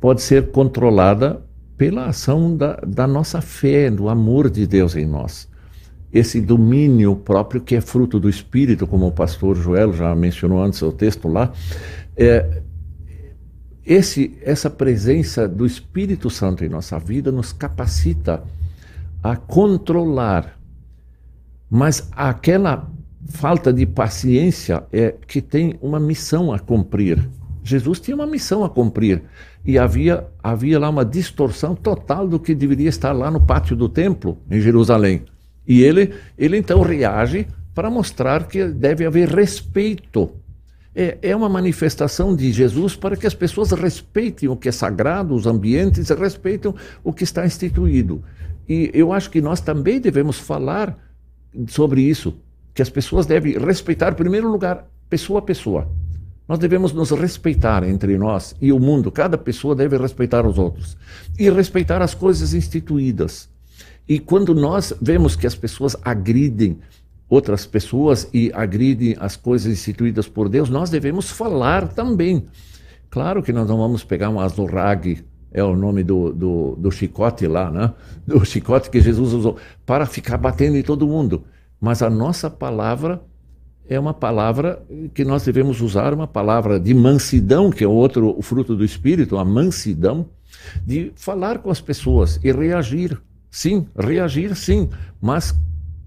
pode 0.00 0.22
ser 0.22 0.50
controlada 0.50 1.42
pela 1.76 2.06
ação 2.06 2.56
da, 2.56 2.76
da 2.86 3.06
nossa 3.06 3.42
fé, 3.42 3.90
do 3.90 4.08
amor 4.08 4.48
de 4.48 4.66
Deus 4.66 4.96
em 4.96 5.06
nós. 5.06 5.48
Esse 6.12 6.40
domínio 6.40 7.16
próprio 7.16 7.60
que 7.60 7.76
é 7.76 7.80
fruto 7.80 8.18
do 8.18 8.28
Espírito, 8.28 8.86
como 8.86 9.06
o 9.06 9.12
pastor 9.12 9.56
Joel 9.56 9.92
já 9.92 10.14
mencionou 10.14 10.62
antes 10.62 10.80
o 10.82 10.90
texto 10.90 11.28
lá, 11.28 11.52
é, 12.16 12.62
esse, 13.84 14.36
essa 14.42 14.68
presença 14.68 15.48
do 15.48 15.64
Espírito 15.64 16.28
Santo 16.28 16.64
em 16.64 16.68
nossa 16.68 16.98
vida 16.98 17.32
nos 17.32 17.52
capacita 17.52 18.42
a 19.22 19.36
controlar, 19.36 20.58
mas 21.70 22.08
aquela 22.12 22.90
falta 23.28 23.72
de 23.72 23.86
paciência 23.86 24.84
é 24.92 25.14
que 25.26 25.40
tem 25.40 25.78
uma 25.80 26.00
missão 26.00 26.52
a 26.52 26.58
cumprir. 26.58 27.28
Jesus 27.62 28.00
tinha 28.00 28.14
uma 28.14 28.26
missão 28.26 28.64
a 28.64 28.70
cumprir 28.70 29.22
e 29.64 29.78
havia, 29.78 30.26
havia 30.42 30.78
lá 30.78 30.88
uma 30.88 31.04
distorção 31.04 31.74
total 31.74 32.26
do 32.26 32.38
que 32.38 32.54
deveria 32.54 32.88
estar 32.88 33.12
lá 33.12 33.30
no 33.30 33.40
pátio 33.40 33.76
do 33.76 33.88
templo 33.88 34.38
em 34.50 34.60
Jerusalém. 34.60 35.24
E 35.68 35.82
ele, 35.82 36.14
ele 36.38 36.56
então 36.56 36.80
reage 36.80 37.46
para 37.74 37.90
mostrar 37.90 38.48
que 38.48 38.64
deve 38.64 39.04
haver 39.04 39.28
respeito. 39.28 40.30
É, 40.94 41.18
é 41.22 41.36
uma 41.36 41.48
manifestação 41.48 42.34
de 42.34 42.50
Jesus 42.50 42.96
para 42.96 43.16
que 43.16 43.26
as 43.26 43.34
pessoas 43.34 43.70
respeitem 43.70 44.48
o 44.48 44.56
que 44.56 44.68
é 44.68 44.72
sagrado, 44.72 45.34
os 45.34 45.46
ambientes, 45.46 46.08
respeitem 46.08 46.74
o 47.04 47.12
que 47.12 47.22
está 47.22 47.46
instituído. 47.46 48.24
E 48.66 48.90
eu 48.94 49.12
acho 49.12 49.30
que 49.30 49.40
nós 49.40 49.60
também 49.60 50.00
devemos 50.00 50.38
falar 50.38 50.98
sobre 51.68 52.00
isso, 52.00 52.34
que 52.74 52.82
as 52.82 52.90
pessoas 52.90 53.26
devem 53.26 53.58
respeitar, 53.58 54.12
em 54.12 54.16
primeiro 54.16 54.50
lugar, 54.50 54.88
pessoa 55.08 55.38
a 55.38 55.42
pessoa. 55.42 55.86
Nós 56.48 56.58
devemos 56.58 56.92
nos 56.94 57.10
respeitar 57.10 57.84
entre 57.84 58.16
nós 58.16 58.56
e 58.60 58.72
o 58.72 58.80
mundo. 58.80 59.12
Cada 59.12 59.36
pessoa 59.36 59.74
deve 59.74 59.98
respeitar 59.98 60.46
os 60.46 60.58
outros 60.58 60.96
e 61.38 61.50
respeitar 61.50 62.00
as 62.00 62.14
coisas 62.14 62.54
instituídas. 62.54 63.50
E 64.08 64.18
quando 64.18 64.54
nós 64.54 64.92
vemos 65.00 65.36
que 65.36 65.46
as 65.46 65.54
pessoas 65.54 65.94
agridem 66.02 66.78
outras 67.28 67.66
pessoas 67.66 68.28
e 68.32 68.50
agridem 68.54 69.14
as 69.20 69.36
coisas 69.36 69.70
instituídas 69.70 70.26
por 70.26 70.48
Deus, 70.48 70.70
nós 70.70 70.88
devemos 70.88 71.30
falar 71.30 71.88
também. 71.88 72.46
Claro 73.10 73.42
que 73.42 73.52
nós 73.52 73.68
não 73.68 73.76
vamos 73.76 74.02
pegar 74.02 74.30
um 74.30 74.40
azorrague, 74.40 75.24
é 75.52 75.62
o 75.62 75.76
nome 75.76 76.02
do, 76.02 76.32
do, 76.32 76.76
do 76.76 76.90
chicote 76.90 77.46
lá, 77.46 77.70
né? 77.70 77.92
Do 78.26 78.44
chicote 78.44 78.90
que 78.90 79.00
Jesus 79.00 79.32
usou, 79.32 79.56
para 79.84 80.04
ficar 80.04 80.36
batendo 80.36 80.76
em 80.76 80.82
todo 80.82 81.06
mundo. 81.06 81.44
Mas 81.80 82.02
a 82.02 82.10
nossa 82.10 82.50
palavra 82.50 83.22
é 83.88 83.98
uma 83.98 84.12
palavra 84.12 84.82
que 85.14 85.24
nós 85.24 85.44
devemos 85.44 85.80
usar, 85.80 86.12
uma 86.12 86.26
palavra 86.26 86.78
de 86.78 86.92
mansidão, 86.92 87.70
que 87.70 87.82
é 87.82 87.88
outro 87.88 88.34
o 88.36 88.42
fruto 88.42 88.76
do 88.76 88.84
Espírito, 88.84 89.38
a 89.38 89.44
mansidão, 89.44 90.26
de 90.84 91.12
falar 91.16 91.58
com 91.58 91.70
as 91.70 91.80
pessoas 91.80 92.38
e 92.44 92.52
reagir. 92.52 93.18
Sim, 93.50 93.86
reagir 93.96 94.54
sim, 94.54 94.88
mas 95.20 95.54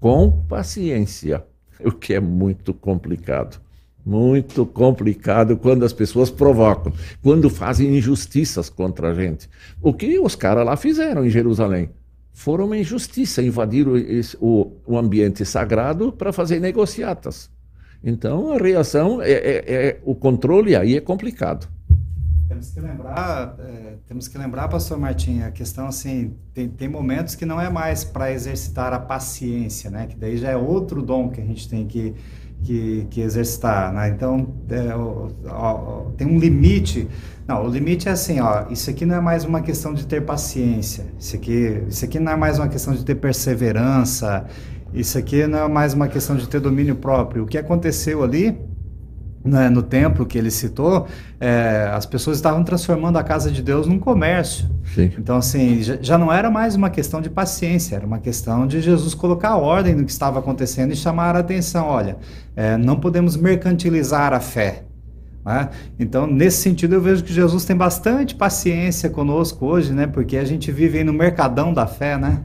com 0.00 0.30
paciência, 0.48 1.44
o 1.84 1.92
que 1.92 2.14
é 2.14 2.20
muito 2.20 2.72
complicado. 2.74 3.60
Muito 4.04 4.66
complicado 4.66 5.56
quando 5.56 5.84
as 5.84 5.92
pessoas 5.92 6.28
provocam, 6.28 6.92
quando 7.22 7.48
fazem 7.48 7.96
injustiças 7.96 8.68
contra 8.68 9.10
a 9.10 9.14
gente. 9.14 9.48
O 9.80 9.94
que 9.94 10.18
os 10.18 10.34
caras 10.34 10.66
lá 10.66 10.76
fizeram 10.76 11.24
em 11.24 11.30
Jerusalém? 11.30 11.88
Foram 12.32 12.66
uma 12.66 12.76
injustiça, 12.76 13.42
invadiram 13.42 13.92
o, 14.40 14.72
o 14.84 14.98
ambiente 14.98 15.44
sagrado 15.44 16.10
para 16.10 16.32
fazer 16.32 16.58
negociatas. 16.58 17.48
Então 18.02 18.52
a 18.52 18.58
reação 18.58 19.22
é, 19.22 19.30
é, 19.30 19.64
é, 19.66 20.00
o 20.04 20.14
controle 20.14 20.74
aí 20.74 20.96
é 20.96 21.00
complicado. 21.00 21.68
Temos 22.52 22.70
que 22.70 22.80
lembrar, 22.80 23.56
é, 23.58 23.94
temos 24.06 24.28
que 24.28 24.38
lembrar, 24.38 24.68
Pastor 24.68 24.98
Martim, 24.98 25.40
a 25.40 25.50
questão 25.50 25.86
assim 25.86 26.34
tem, 26.52 26.68
tem 26.68 26.88
momentos 26.88 27.34
que 27.34 27.46
não 27.46 27.60
é 27.60 27.70
mais 27.70 28.04
para 28.04 28.30
exercitar 28.32 28.92
a 28.92 28.98
paciência, 28.98 29.90
né? 29.90 30.06
Que 30.06 30.16
daí 30.16 30.36
já 30.36 30.50
é 30.50 30.56
outro 30.56 31.02
dom 31.02 31.30
que 31.30 31.40
a 31.40 31.44
gente 31.44 31.68
tem 31.68 31.86
que 31.86 32.14
que, 32.62 33.06
que 33.10 33.20
exercitar, 33.20 33.92
né? 33.92 34.08
Então 34.08 34.54
é, 34.70 34.94
ó, 34.94 35.30
ó, 35.48 36.10
tem 36.16 36.26
um 36.26 36.38
limite. 36.38 37.08
Não, 37.46 37.66
o 37.66 37.68
limite 37.68 38.08
é 38.08 38.12
assim, 38.12 38.40
ó. 38.40 38.66
Isso 38.70 38.88
aqui 38.88 39.04
não 39.04 39.16
é 39.16 39.20
mais 39.20 39.44
uma 39.44 39.60
questão 39.60 39.92
de 39.92 40.06
ter 40.06 40.22
paciência. 40.22 41.06
Isso 41.18 41.36
aqui, 41.36 41.82
isso 41.88 42.04
aqui 42.04 42.20
não 42.20 42.32
é 42.32 42.36
mais 42.36 42.58
uma 42.58 42.68
questão 42.68 42.94
de 42.94 43.04
ter 43.04 43.16
perseverança. 43.16 44.46
Isso 44.94 45.18
aqui 45.18 45.46
não 45.46 45.58
é 45.58 45.68
mais 45.68 45.94
uma 45.94 46.06
questão 46.06 46.36
de 46.36 46.48
ter 46.48 46.60
domínio 46.60 46.94
próprio. 46.96 47.44
O 47.44 47.46
que 47.46 47.58
aconteceu 47.58 48.22
ali 48.22 48.56
né, 49.44 49.68
no 49.68 49.82
templo 49.82 50.24
que 50.24 50.38
ele 50.38 50.50
citou, 50.50 51.06
é, 51.40 51.90
as 51.92 52.06
pessoas 52.06 52.36
estavam 52.36 52.62
transformando 52.62 53.18
a 53.18 53.24
casa 53.24 53.50
de 53.50 53.62
Deus 53.62 53.86
num 53.86 53.98
comércio. 53.98 54.68
Sim. 54.94 55.10
Então, 55.18 55.36
assim, 55.36 55.82
já, 55.82 55.98
já, 56.00 56.18
não 56.18 56.32
era 56.32 56.50
mais 56.50 56.74
uma 56.74 56.90
questão 56.90 57.20
de 57.20 57.28
paciência, 57.28 57.96
era 57.96 58.06
uma 58.06 58.18
questão 58.18 58.66
de 58.66 58.80
Jesus 58.80 59.14
colocar 59.14 59.56
ordem 59.56 59.94
no 59.94 60.04
que 60.04 60.12
estava 60.12 60.38
acontecendo 60.38 60.92
e 60.92 60.96
chamar 60.96 61.34
a 61.34 61.40
atenção. 61.40 61.86
Olha, 61.86 62.16
é, 62.54 62.76
não 62.76 62.96
podemos 62.96 63.36
mercantilizar 63.36 64.32
a 64.32 64.40
fé. 64.40 64.84
Né? 65.44 65.70
Então, 65.98 66.26
nesse 66.26 66.58
sentido, 66.62 66.94
eu 66.94 67.00
vejo 67.00 67.24
que 67.24 67.32
Jesus 67.32 67.64
tem 67.64 67.74
bastante 67.74 68.34
paciência 68.34 69.10
conosco 69.10 69.66
hoje, 69.66 69.92
né? 69.92 70.06
porque 70.06 70.36
a 70.36 70.44
gente 70.44 70.70
vive 70.70 71.02
no 71.02 71.12
mercadão 71.12 71.74
da 71.74 71.86
fé, 71.86 72.16
né? 72.16 72.42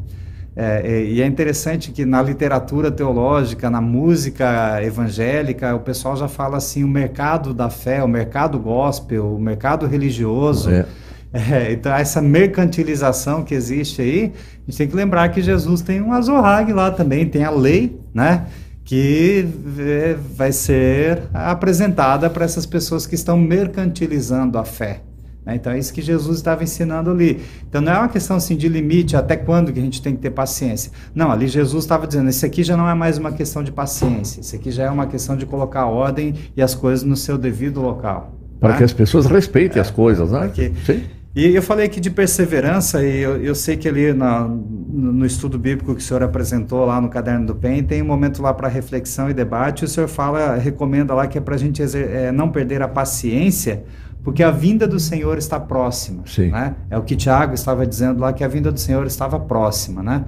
É, 0.60 0.82
é, 0.84 1.04
e 1.04 1.22
é 1.22 1.26
interessante 1.28 1.92
que 1.92 2.04
na 2.04 2.20
literatura 2.20 2.90
teológica, 2.90 3.70
na 3.70 3.80
música 3.80 4.82
evangélica, 4.84 5.76
o 5.76 5.80
pessoal 5.80 6.18
já 6.18 6.28
fala 6.28 6.58
assim: 6.58 6.84
o 6.84 6.88
mercado 6.88 7.54
da 7.54 7.70
fé, 7.70 8.04
o 8.04 8.08
mercado 8.08 8.58
gospel, 8.58 9.36
o 9.36 9.40
mercado 9.40 9.86
religioso. 9.86 10.72
É. 10.72 10.86
É, 11.32 11.74
então, 11.74 11.94
essa 11.94 12.22
mercantilização 12.22 13.44
que 13.44 13.54
existe 13.54 14.02
aí, 14.02 14.34
a 14.34 14.72
gente 14.72 14.78
tem 14.78 14.88
que 14.88 14.96
lembrar 14.96 15.30
que 15.30 15.42
Jesus 15.42 15.82
tem 15.82 16.02
um 16.02 16.14
azorrague 16.14 16.74
lá 16.74 16.90
também, 16.90 17.28
tem 17.28 17.44
a 17.44 17.52
lei, 17.52 18.00
né? 18.14 18.48
Que 18.84 19.48
é, 19.78 20.16
vai 20.36 20.52
ser 20.52 21.24
apresentada 21.34 22.30
para 22.30 22.46
essas 22.46 22.66
pessoas 22.66 23.06
que 23.06 23.14
estão 23.14 23.38
mercantilizando 23.38 24.58
a 24.58 24.64
fé. 24.64 25.02
Né? 25.48 25.56
Então 25.56 25.72
é 25.72 25.80
isso 25.80 25.94
que 25.94 26.02
Jesus 26.02 26.38
estava 26.38 26.62
ensinando 26.62 27.10
ali. 27.10 27.40
Então 27.68 27.80
não 27.80 27.94
é 27.94 27.98
uma 27.98 28.10
questão 28.10 28.36
assim 28.36 28.58
de 28.58 28.68
limite, 28.68 29.16
até 29.16 29.38
quando 29.38 29.72
que 29.72 29.80
a 29.80 29.82
gente 29.82 30.02
tem 30.02 30.14
que 30.14 30.22
ter 30.22 30.32
paciência. 30.32 30.92
Não, 31.16 31.32
ali 31.32 31.48
Jesus 31.48 31.86
estava 31.86 32.06
dizendo, 32.06 32.30
isso 32.30 32.46
aqui 32.46 32.64
já 32.64 32.76
não 32.76 32.88
é 32.88 32.94
mais 32.94 33.18
uma 33.18 33.32
questão 33.32 33.64
de 33.64 33.72
paciência, 33.72 34.42
isso 34.42 34.56
aqui 34.56 34.70
já 34.70 34.84
é 34.84 34.92
uma 34.92 35.08
questão 35.08 35.38
de 35.38 35.46
colocar 35.46 35.86
ordem 35.86 36.36
e 36.56 36.62
as 36.62 36.76
coisas 36.76 37.04
no 37.04 37.16
seu 37.16 37.38
devido 37.38 37.82
local. 37.82 38.36
Para 38.60 38.72
tá? 38.72 38.78
que 38.80 38.84
as 38.84 38.94
pessoas 38.94 39.26
respeitem 39.26 39.78
é, 39.78 39.82
as 39.82 39.90
coisas, 39.90 40.32
né? 40.32 40.42
Porque... 40.48 40.74
Sim. 40.86 41.04
E 41.36 41.56
eu 41.56 41.62
falei 41.62 41.86
aqui 41.86 42.00
de 42.00 42.10
perseverança, 42.10 43.04
e 43.04 43.20
eu, 43.20 43.38
eu 43.38 43.54
sei 43.54 43.78
que 43.78 43.88
ali 43.88 44.12
na, 44.12 44.48
no 44.48 45.24
estudo 45.24 45.60
bíblico 45.60 45.94
que 45.94 46.02
o 46.02 46.04
senhor 46.04 46.24
apresentou 46.24 46.84
lá 46.84 47.00
no 47.00 47.10
Caderno 47.10 47.46
do 47.46 47.54
PEN, 47.54 47.84
tem 47.84 48.02
um 48.02 48.06
momento 48.06 48.42
lá 48.42 48.52
para 48.52 48.68
reflexão 48.68 49.30
e 49.30 49.36
debate, 49.36 49.84
e 49.84 49.86
o 49.86 49.88
senhor 49.88 50.08
fala, 50.08 50.56
recomenda 50.56 51.14
lá 51.14 51.28
que 51.28 51.38
é 51.38 51.42
para 51.42 51.54
a 51.54 51.58
gente 51.58 51.84
é, 51.96 52.32
não 52.32 52.50
perder 52.50 52.82
a 52.82 52.88
paciência, 52.88 53.84
porque 54.24 54.44
a 54.44 54.52
vinda 54.52 54.88
do 54.88 55.00
Senhor 55.00 55.38
está 55.38 55.60
próxima. 55.60 56.24
Né? 56.52 56.76
É 56.90 56.98
o 56.98 57.04
que 57.04 57.16
Tiago 57.16 57.54
estava 57.54 57.86
dizendo 57.86 58.20
lá, 58.20 58.34
que 58.34 58.44
a 58.44 58.48
vinda 58.48 58.72
do 58.72 58.80
Senhor 58.80 59.06
estava 59.06 59.40
próxima. 59.40 60.04
Né? 60.04 60.26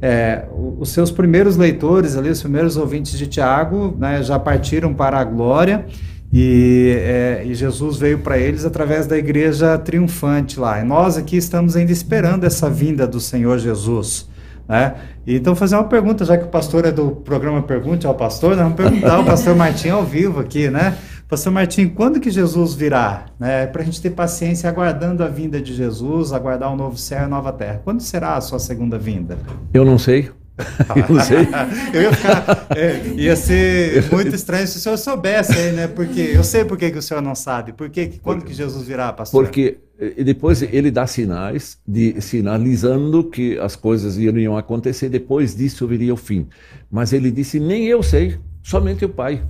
É, 0.00 0.44
os 0.78 0.90
seus 0.90 1.10
primeiros 1.10 1.56
leitores, 1.56 2.16
ali, 2.16 2.30
os 2.30 2.40
primeiros 2.40 2.76
ouvintes 2.76 3.18
de 3.18 3.26
Tiago, 3.26 3.96
né, 3.98 4.22
já 4.22 4.38
partiram 4.38 4.94
para 4.94 5.18
a 5.18 5.24
glória. 5.24 5.86
E, 6.32 6.94
é, 7.00 7.42
e, 7.46 7.54
Jesus 7.54 7.96
veio 7.96 8.18
para 8.18 8.36
eles 8.36 8.66
através 8.66 9.06
da 9.06 9.16
igreja 9.16 9.78
triunfante 9.78 10.60
lá. 10.60 10.78
E 10.80 10.84
nós 10.84 11.16
aqui 11.16 11.36
estamos 11.36 11.74
ainda 11.74 11.90
esperando 11.90 12.44
essa 12.44 12.68
vinda 12.68 13.06
do 13.06 13.18
Senhor 13.18 13.58
Jesus. 13.58 14.28
Né? 14.68 14.94
Então, 15.26 15.56
fazer 15.56 15.76
uma 15.76 15.84
pergunta, 15.84 16.26
já 16.26 16.36
que 16.36 16.44
o 16.44 16.48
pastor 16.48 16.84
é 16.84 16.92
do 16.92 17.10
programa 17.12 17.62
Pergunte 17.62 18.06
ao 18.06 18.14
Pastor, 18.14 18.50
nós 18.50 18.58
vamos 18.58 18.76
perguntar 18.76 19.14
ao 19.16 19.24
pastor 19.24 19.56
Martim 19.56 19.88
ao 19.88 20.04
vivo 20.04 20.40
aqui, 20.40 20.68
né? 20.68 20.96
Pastor 21.28 21.52
Martim, 21.52 21.88
quando 21.88 22.20
que 22.20 22.30
Jesus 22.30 22.74
virá? 22.74 23.26
Né? 23.38 23.66
Para 23.66 23.82
a 23.82 23.84
gente 23.84 24.00
ter 24.00 24.08
paciência 24.10 24.66
aguardando 24.66 25.22
a 25.22 25.28
vinda 25.28 25.60
de 25.60 25.74
Jesus, 25.74 26.32
aguardar 26.32 26.72
um 26.72 26.76
novo 26.76 26.96
céu 26.96 27.26
e 27.26 27.28
nova 27.28 27.52
terra. 27.52 27.82
Quando 27.84 28.00
será 28.00 28.36
a 28.36 28.40
sua 28.40 28.58
segunda 28.58 28.98
vinda? 28.98 29.36
Eu 29.74 29.84
não 29.84 29.98
sei. 29.98 30.30
Eu 30.96 31.14
não 31.14 31.22
sei. 31.22 31.46
eu 31.94 32.02
ia, 32.02 32.12
ficar, 32.12 32.66
é, 32.74 33.06
ia 33.14 33.36
ser 33.36 34.10
muito 34.10 34.34
estranho 34.34 34.66
se 34.66 34.78
o 34.78 34.80
senhor 34.80 34.96
soubesse 34.96 35.52
aí, 35.52 35.70
né? 35.70 35.86
Porque 35.86 36.32
eu 36.34 36.42
sei 36.42 36.64
por 36.64 36.76
que, 36.76 36.90
que 36.90 36.98
o 36.98 37.02
senhor 37.02 37.22
não 37.22 37.36
sabe. 37.36 37.72
Por 37.72 37.88
que, 37.88 38.18
quando 38.20 38.44
que 38.44 38.52
Jesus 38.52 38.84
virá, 38.84 39.12
pastor? 39.12 39.44
Porque 39.44 39.78
depois 40.16 40.60
ele 40.60 40.90
dá 40.90 41.06
sinais, 41.06 41.78
de, 41.86 42.20
sinalizando 42.20 43.22
que 43.22 43.56
as 43.60 43.76
coisas 43.76 44.16
iriam 44.16 44.56
acontecer, 44.56 45.08
depois 45.08 45.54
disso 45.54 45.86
viria 45.86 46.12
o 46.12 46.16
fim. 46.16 46.48
Mas 46.90 47.12
ele 47.12 47.30
disse: 47.30 47.60
Nem 47.60 47.84
eu 47.84 48.02
sei, 48.02 48.36
somente 48.60 49.04
o 49.04 49.08
Pai. 49.08 49.40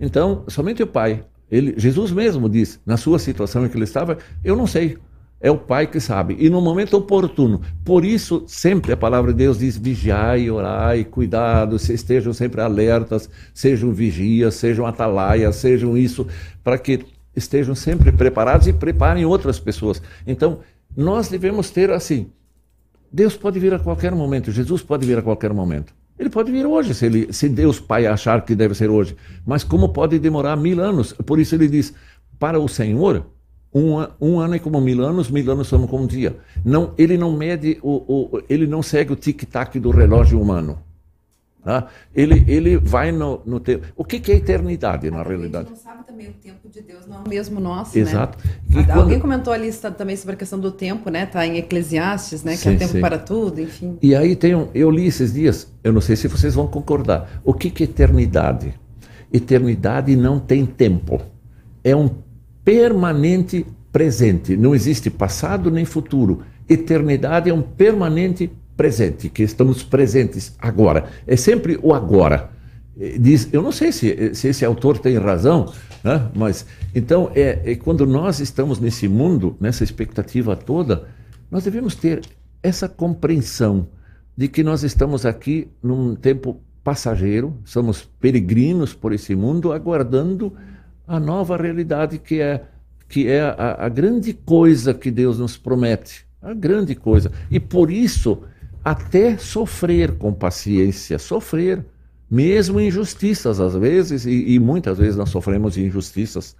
Então, 0.00 0.44
somente 0.48 0.82
o 0.82 0.86
Pai. 0.86 1.24
Ele, 1.50 1.74
Jesus 1.76 2.10
mesmo 2.10 2.48
diz, 2.48 2.80
na 2.84 2.96
sua 2.96 3.18
situação 3.18 3.64
em 3.64 3.68
que 3.68 3.76
ele 3.76 3.84
estava: 3.84 4.18
Eu 4.42 4.56
não 4.56 4.66
sei. 4.66 4.98
É 5.38 5.50
o 5.50 5.58
Pai 5.58 5.86
que 5.86 6.00
sabe. 6.00 6.36
E 6.38 6.48
no 6.48 6.62
momento 6.62 6.96
oportuno. 6.96 7.60
Por 7.84 8.04
isso, 8.04 8.42
sempre 8.46 8.92
a 8.92 8.96
palavra 8.96 9.32
de 9.32 9.38
Deus 9.38 9.58
diz: 9.58 9.76
vigiai, 9.76 10.50
orai, 10.50 11.04
cuidado, 11.04 11.76
estejam 11.76 12.32
sempre 12.32 12.60
alertas, 12.60 13.28
sejam 13.52 13.92
vigias, 13.92 14.54
sejam 14.54 14.86
atalaias, 14.86 15.56
sejam 15.56 15.96
isso, 15.96 16.26
para 16.64 16.78
que 16.78 17.04
estejam 17.34 17.74
sempre 17.74 18.10
preparados 18.10 18.66
e 18.66 18.72
preparem 18.72 19.26
outras 19.26 19.60
pessoas. 19.60 20.02
Então, 20.26 20.60
nós 20.96 21.28
devemos 21.28 21.70
ter 21.70 21.90
assim: 21.90 22.30
Deus 23.12 23.36
pode 23.36 23.60
vir 23.60 23.74
a 23.74 23.78
qualquer 23.78 24.14
momento, 24.14 24.50
Jesus 24.50 24.82
pode 24.82 25.06
vir 25.06 25.18
a 25.18 25.22
qualquer 25.22 25.52
momento. 25.52 25.94
Ele 26.18 26.30
pode 26.30 26.50
vir 26.50 26.66
hoje, 26.66 26.94
se, 26.94 27.06
ele, 27.06 27.32
se 27.32 27.48
Deus 27.48 27.78
Pai 27.78 28.06
achar 28.06 28.44
que 28.44 28.54
deve 28.54 28.74
ser 28.74 28.88
hoje. 28.88 29.14
Mas 29.44 29.62
como 29.62 29.90
pode 29.90 30.18
demorar 30.18 30.56
mil 30.56 30.80
anos? 30.80 31.12
Por 31.12 31.38
isso 31.38 31.54
ele 31.54 31.68
diz: 31.68 31.92
para 32.38 32.58
o 32.58 32.68
Senhor, 32.68 33.26
um, 33.72 34.06
um, 34.20 34.40
ano 34.40 34.54
é 34.54 34.58
como 34.58 34.80
mil 34.80 35.04
anos, 35.04 35.30
mil 35.30 35.50
anos 35.50 35.68
são 35.68 35.86
como 35.86 36.04
um 36.04 36.06
dia. 36.06 36.36
Não, 36.64 36.94
ele 36.96 37.18
não 37.18 37.36
mede, 37.36 37.78
o, 37.82 38.30
o 38.34 38.42
ele 38.48 38.66
não 38.66 38.82
segue 38.82 39.12
o 39.12 39.16
tic-tac 39.16 39.78
do 39.78 39.90
relógio 39.90 40.40
humano. 40.40 40.78
Tá? 41.66 41.88
Ele, 42.14 42.44
ele 42.46 42.76
vai 42.76 43.10
no, 43.10 43.42
no 43.44 43.58
tempo. 43.58 43.88
O 43.96 44.04
que, 44.04 44.20
que 44.20 44.30
é 44.30 44.36
eternidade, 44.36 45.10
na 45.10 45.24
realidade? 45.24 45.66
A 45.66 45.74
gente 45.74 45.84
não 45.84 45.92
sabe 45.92 46.06
também 46.06 46.28
o 46.28 46.32
tempo 46.34 46.68
de 46.68 46.80
Deus, 46.80 47.08
não 47.08 47.16
é 47.16 47.18
o 47.18 47.28
mesmo 47.28 47.58
nosso, 47.58 47.96
né? 47.96 48.02
Exato. 48.02 48.38
né? 48.46 48.86
E 48.86 48.92
Alguém 48.92 49.18
quando... 49.18 49.22
comentou 49.22 49.52
ali 49.52 49.72
também 49.98 50.14
sobre 50.14 50.36
a 50.36 50.38
questão 50.38 50.60
do 50.60 50.70
tempo, 50.70 51.10
né? 51.10 51.24
Está 51.24 51.44
em 51.44 51.56
Eclesiastes, 51.56 52.44
né? 52.44 52.52
Que 52.52 52.58
sim, 52.58 52.74
é 52.74 52.76
tempo 52.76 52.92
sim. 52.92 53.00
para 53.00 53.18
tudo, 53.18 53.60
enfim. 53.60 53.98
E 54.00 54.14
aí 54.14 54.36
tem 54.36 54.54
um, 54.54 54.68
eu 54.76 54.88
li 54.92 55.08
esses 55.08 55.34
dias, 55.34 55.68
eu 55.82 55.92
não 55.92 56.00
sei 56.00 56.14
se 56.14 56.28
vocês 56.28 56.54
vão 56.54 56.68
concordar. 56.68 57.40
O 57.42 57.52
que, 57.52 57.68
que 57.68 57.82
é 57.82 57.86
eternidade? 57.86 58.72
Eternidade 59.32 60.14
não 60.14 60.38
tem 60.38 60.64
tempo. 60.64 61.20
É 61.82 61.96
um 61.96 62.08
permanente 62.64 63.66
presente. 63.90 64.56
Não 64.56 64.72
existe 64.72 65.10
passado 65.10 65.68
nem 65.68 65.84
futuro. 65.84 66.42
Eternidade 66.68 67.50
é 67.50 67.52
um 67.52 67.62
permanente 67.62 68.46
presente, 68.46 68.65
que 69.32 69.42
estamos 69.42 69.82
presentes 69.82 70.54
agora. 70.58 71.08
É 71.26 71.36
sempre 71.36 71.78
o 71.82 71.94
agora. 71.94 72.50
Diz, 73.20 73.48
eu 73.52 73.62
não 73.62 73.72
sei 73.72 73.92
se, 73.92 74.34
se 74.34 74.48
esse 74.48 74.64
autor 74.64 74.98
tem 74.98 75.18
razão, 75.18 75.72
né? 76.02 76.30
mas 76.34 76.66
então 76.94 77.30
é, 77.34 77.60
é 77.72 77.74
quando 77.74 78.06
nós 78.06 78.40
estamos 78.40 78.80
nesse 78.80 79.06
mundo, 79.06 79.56
nessa 79.60 79.84
expectativa 79.84 80.56
toda, 80.56 81.06
nós 81.50 81.64
devemos 81.64 81.94
ter 81.94 82.22
essa 82.62 82.88
compreensão 82.88 83.88
de 84.36 84.48
que 84.48 84.62
nós 84.62 84.82
estamos 84.82 85.26
aqui 85.26 85.68
num 85.82 86.14
tempo 86.14 86.60
passageiro, 86.82 87.58
somos 87.64 88.08
peregrinos 88.20 88.94
por 88.94 89.12
esse 89.12 89.34
mundo, 89.34 89.72
aguardando 89.72 90.52
a 91.06 91.18
nova 91.18 91.56
realidade 91.56 92.18
que 92.18 92.40
é, 92.40 92.62
que 93.08 93.28
é 93.28 93.40
a, 93.40 93.86
a 93.86 93.88
grande 93.88 94.32
coisa 94.32 94.94
que 94.94 95.10
Deus 95.10 95.38
nos 95.38 95.56
promete. 95.56 96.24
A 96.40 96.54
grande 96.54 96.94
coisa. 96.94 97.32
E 97.50 97.58
por 97.58 97.90
isso, 97.90 98.42
até 98.86 99.36
sofrer 99.36 100.12
com 100.12 100.32
paciência, 100.32 101.18
sofrer, 101.18 101.84
mesmo 102.30 102.80
injustiças 102.80 103.58
às 103.58 103.74
vezes, 103.74 104.24
e, 104.24 104.54
e, 104.54 104.60
muitas 104.60 104.98
vezes 104.98 105.16
nós 105.16 105.28
sofremos 105.28 105.76
injustiças. 105.76 106.54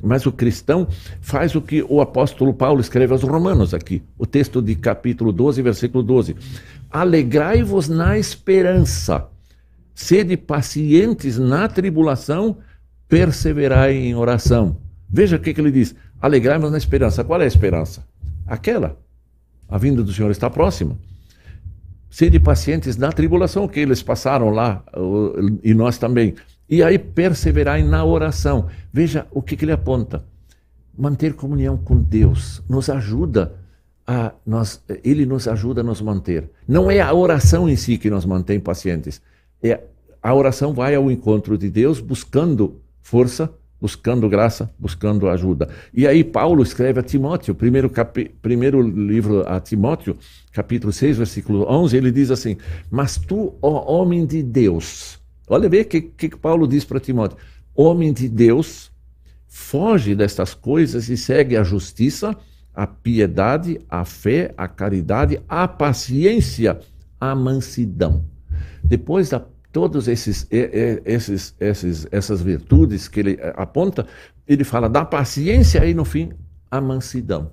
Mas 0.00 0.24
o 0.24 0.30
cristão 0.30 0.86
faz 1.20 1.56
o 1.56 1.60
que 1.60 1.84
o 1.88 2.00
apóstolo 2.00 2.54
Paulo 2.54 2.80
escreve 2.80 3.12
aos 3.12 3.24
Romanos 3.24 3.74
aqui, 3.74 4.00
o 4.16 4.24
texto 4.24 4.62
de 4.62 4.76
capítulo 4.76 5.32
12, 5.32 5.60
versículo 5.60 6.04
12: 6.04 6.36
Alegrai-vos 6.88 7.88
na 7.88 8.16
esperança, 8.16 9.26
sede 9.92 10.36
pacientes 10.36 11.36
na 11.36 11.66
tribulação 11.66 12.58
perseverai 13.08 13.96
em 13.96 14.14
oração. 14.14 14.76
Veja 15.10 15.34
o 15.34 15.40
que, 15.40 15.52
que 15.52 15.60
ele 15.60 15.72
diz: 15.72 15.96
alegrai-vos 16.20 16.70
na 16.70 16.78
esperança. 16.78 17.24
Qual 17.24 17.40
é 17.40 17.44
a 17.44 17.48
esperança? 17.48 18.06
Aquela. 18.46 18.96
A 19.68 19.78
vinda 19.78 20.00
do 20.04 20.12
Senhor 20.12 20.30
está 20.30 20.48
próxima. 20.48 20.96
Sede 22.12 22.38
pacientes 22.38 22.98
na 22.98 23.10
tribulação 23.10 23.66
que 23.66 23.80
eles 23.80 24.02
passaram 24.02 24.50
lá, 24.50 24.84
e 25.62 25.72
nós 25.72 25.96
também. 25.96 26.34
E 26.68 26.82
aí 26.82 26.98
perseverai 26.98 27.82
na 27.82 28.04
oração. 28.04 28.68
Veja 28.92 29.26
o 29.30 29.40
que, 29.40 29.56
que 29.56 29.64
ele 29.64 29.72
aponta. 29.72 30.22
Manter 30.94 31.32
comunhão 31.32 31.78
com 31.78 31.96
Deus 31.96 32.62
nos 32.68 32.90
ajuda 32.90 33.54
a 34.06 34.34
nós, 34.44 34.84
ele 35.02 35.24
nos 35.24 35.48
ajuda 35.48 35.80
a 35.80 35.84
nos 35.84 36.02
manter. 36.02 36.50
Não 36.68 36.90
é 36.90 37.00
a 37.00 37.14
oração 37.14 37.66
em 37.66 37.76
si 37.76 37.96
que 37.96 38.10
nos 38.10 38.26
mantém 38.26 38.60
pacientes. 38.60 39.22
É 39.62 39.80
a 40.22 40.34
oração 40.34 40.74
vai 40.74 40.94
ao 40.94 41.10
encontro 41.10 41.56
de 41.56 41.70
Deus 41.70 41.98
buscando 41.98 42.78
força, 43.00 43.50
buscando 43.82 44.28
graça, 44.28 44.72
buscando 44.78 45.28
ajuda. 45.28 45.68
E 45.92 46.06
aí 46.06 46.22
Paulo 46.22 46.62
escreve 46.62 47.00
a 47.00 47.02
Timóteo, 47.02 47.52
primeiro, 47.52 47.90
capi, 47.90 48.30
primeiro 48.40 48.80
livro 48.80 49.42
a 49.44 49.58
Timóteo, 49.58 50.16
capítulo 50.52 50.92
6, 50.92 51.16
versículo 51.16 51.66
11, 51.68 51.96
ele 51.96 52.12
diz 52.12 52.30
assim, 52.30 52.56
mas 52.88 53.16
tu, 53.16 53.58
ó 53.60 53.92
homem 53.92 54.24
de 54.24 54.40
Deus, 54.40 55.18
olha 55.48 55.68
bem 55.68 55.82
o 55.82 55.84
que, 55.84 56.00
que 56.00 56.28
Paulo 56.36 56.68
diz 56.68 56.84
para 56.84 57.00
Timóteo, 57.00 57.36
homem 57.74 58.12
de 58.12 58.28
Deus, 58.28 58.92
foge 59.48 60.14
destas 60.14 60.54
coisas 60.54 61.08
e 61.08 61.16
segue 61.16 61.56
a 61.56 61.64
justiça, 61.64 62.36
a 62.72 62.86
piedade, 62.86 63.80
a 63.90 64.04
fé, 64.04 64.54
a 64.56 64.68
caridade, 64.68 65.40
a 65.48 65.66
paciência, 65.66 66.78
a 67.20 67.34
mansidão. 67.34 68.24
Depois 68.84 69.30
da 69.30 69.44
todos 69.72 70.06
esses, 70.06 70.46
esses, 70.50 71.56
esses, 71.58 72.06
essas 72.10 72.42
virtudes 72.42 73.08
que 73.08 73.20
ele 73.20 73.38
eh, 73.40 73.54
aponta, 73.56 74.06
ele 74.46 74.64
fala 74.64 74.88
da 74.88 75.04
paciência 75.04 75.84
e 75.86 75.94
no 75.94 76.04
fim 76.04 76.30
a 76.70 76.80
mansidão. 76.80 77.52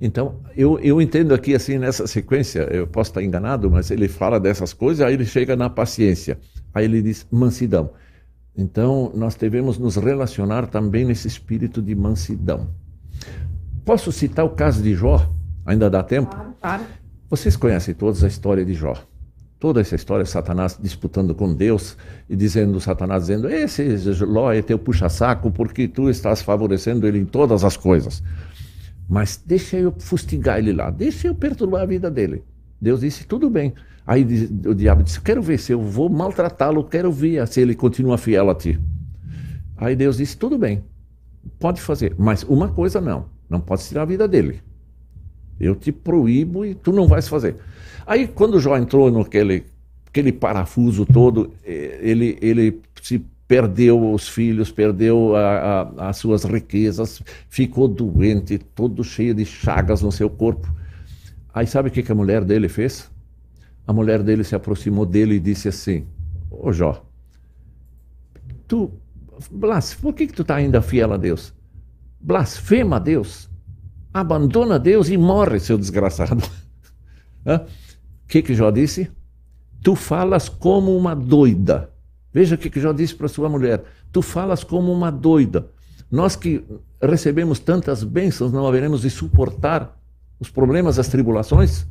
Então, 0.00 0.40
eu, 0.56 0.78
eu 0.80 1.00
entendo 1.00 1.32
aqui 1.34 1.54
assim 1.54 1.78
nessa 1.78 2.06
sequência, 2.06 2.60
eu 2.70 2.86
posso 2.86 3.10
estar 3.10 3.22
enganado, 3.22 3.70
mas 3.70 3.90
ele 3.90 4.08
fala 4.08 4.40
dessas 4.40 4.72
coisas, 4.72 5.06
aí 5.06 5.14
ele 5.14 5.24
chega 5.24 5.54
na 5.54 5.70
paciência, 5.70 6.38
aí 6.74 6.84
ele 6.84 7.02
diz 7.02 7.26
mansidão. 7.30 7.90
Então, 8.56 9.12
nós 9.14 9.34
devemos 9.34 9.78
nos 9.78 9.96
relacionar 9.96 10.66
também 10.66 11.04
nesse 11.04 11.28
espírito 11.28 11.82
de 11.82 11.94
mansidão. 11.94 12.68
Posso 13.84 14.10
citar 14.10 14.44
o 14.44 14.50
caso 14.50 14.82
de 14.82 14.94
Jó? 14.94 15.30
Ainda 15.64 15.90
dá 15.90 16.02
tempo? 16.02 16.34
Claro, 16.34 16.54
claro. 16.60 16.82
Vocês 17.28 17.56
conhecem 17.56 17.94
todos 17.94 18.24
a 18.24 18.28
história 18.28 18.64
de 18.64 18.72
Jó 18.72 18.94
toda 19.58 19.80
essa 19.80 19.94
história, 19.94 20.24
Satanás 20.24 20.78
disputando 20.80 21.34
com 21.34 21.54
Deus 21.54 21.96
e 22.28 22.36
dizendo, 22.36 22.80
Satanás 22.80 23.22
dizendo, 23.22 23.48
esse 23.48 23.84
Ló 24.24 24.52
é 24.52 24.62
teu 24.62 24.78
puxa-saco 24.78 25.50
porque 25.50 25.88
tu 25.88 26.10
estás 26.10 26.42
favorecendo 26.42 27.06
ele 27.06 27.18
em 27.18 27.24
todas 27.24 27.64
as 27.64 27.76
coisas. 27.76 28.22
Mas 29.08 29.42
deixa 29.44 29.76
eu 29.76 29.94
fustigar 29.98 30.58
ele 30.58 30.72
lá, 30.72 30.90
deixa 30.90 31.28
eu 31.28 31.34
perturbar 31.34 31.82
a 31.82 31.86
vida 31.86 32.10
dele. 32.10 32.42
Deus 32.80 33.00
disse, 33.00 33.26
tudo 33.26 33.48
bem. 33.48 33.72
Aí 34.06 34.22
o 34.66 34.74
diabo 34.74 35.02
disse, 35.02 35.20
quero 35.20 35.42
ver 35.42 35.58
se 35.58 35.72
eu 35.72 35.80
vou 35.80 36.08
maltratá-lo, 36.08 36.84
quero 36.84 37.10
ver 37.10 37.46
se 37.48 37.60
ele 37.60 37.74
continua 37.74 38.18
fiel 38.18 38.50
a 38.50 38.54
ti. 38.54 38.78
Aí 39.76 39.96
Deus 39.96 40.18
disse, 40.18 40.36
tudo 40.36 40.56
bem, 40.56 40.84
pode 41.58 41.80
fazer, 41.80 42.14
mas 42.18 42.42
uma 42.44 42.68
coisa 42.68 43.00
não, 43.00 43.26
não 43.48 43.60
pode 43.60 43.82
tirar 43.84 44.02
a 44.02 44.06
vida 44.06 44.28
dele. 44.28 44.60
Eu 45.58 45.74
te 45.74 45.90
proíbo 45.90 46.64
e 46.64 46.74
tu 46.74 46.92
não 46.92 47.06
vais 47.06 47.28
fazer. 47.28 47.56
Aí, 48.06 48.28
quando 48.28 48.60
Jó 48.60 48.76
entrou 48.76 49.10
naquele 49.10 49.64
aquele 50.16 50.32
parafuso 50.32 51.04
todo, 51.04 51.52
eh, 51.62 51.98
ele, 52.00 52.38
ele 52.40 52.80
se 53.02 53.18
perdeu 53.46 54.12
os 54.12 54.26
filhos, 54.26 54.72
perdeu 54.72 55.36
a, 55.36 55.82
a, 55.82 56.08
as 56.08 56.16
suas 56.16 56.44
riquezas, 56.44 57.22
ficou 57.50 57.86
doente, 57.86 58.56
todo 58.58 59.04
cheio 59.04 59.34
de 59.34 59.44
chagas 59.44 60.00
no 60.00 60.10
seu 60.10 60.30
corpo. 60.30 60.72
Aí 61.52 61.66
sabe 61.66 61.90
o 61.90 61.92
que, 61.92 62.02
que 62.02 62.10
a 62.10 62.14
mulher 62.14 62.44
dele 62.44 62.68
fez? 62.68 63.10
A 63.86 63.92
mulher 63.92 64.22
dele 64.22 64.42
se 64.42 64.54
aproximou 64.54 65.04
dele 65.04 65.34
e 65.34 65.40
disse 65.40 65.68
assim: 65.68 66.06
Ô 66.50 66.72
Jó, 66.72 67.04
tu, 68.66 68.90
Blas, 69.50 69.94
por 69.94 70.14
que, 70.14 70.26
que 70.26 70.32
tu 70.32 70.42
está 70.42 70.56
ainda 70.56 70.80
fiel 70.80 71.12
a 71.12 71.16
Deus? 71.16 71.54
Blasfema 72.20 72.96
a 72.96 72.98
Deus, 72.98 73.50
abandona 74.20 74.78
Deus 74.78 75.08
e 75.08 75.16
morre, 75.16 75.60
seu 75.60 75.78
desgraçado. 75.78 76.42
O 78.26 78.28
que, 78.28 78.42
que 78.42 78.56
Jó 78.56 78.72
disse? 78.72 79.08
Tu 79.80 79.94
falas 79.94 80.48
como 80.48 80.96
uma 80.96 81.14
doida. 81.14 81.92
Veja 82.32 82.56
o 82.56 82.58
que, 82.58 82.68
que 82.68 82.80
Jó 82.80 82.92
disse 82.92 83.14
para 83.14 83.28
sua 83.28 83.48
mulher. 83.48 83.84
Tu 84.10 84.20
falas 84.20 84.64
como 84.64 84.92
uma 84.92 85.12
doida. 85.12 85.70
Nós 86.10 86.34
que 86.34 86.64
recebemos 87.00 87.60
tantas 87.60 88.02
bênçãos, 88.02 88.52
não 88.52 88.66
haveremos 88.66 89.02
de 89.02 89.10
suportar 89.10 89.96
os 90.40 90.50
problemas, 90.50 90.98
as 90.98 91.06
tribulações? 91.06 91.86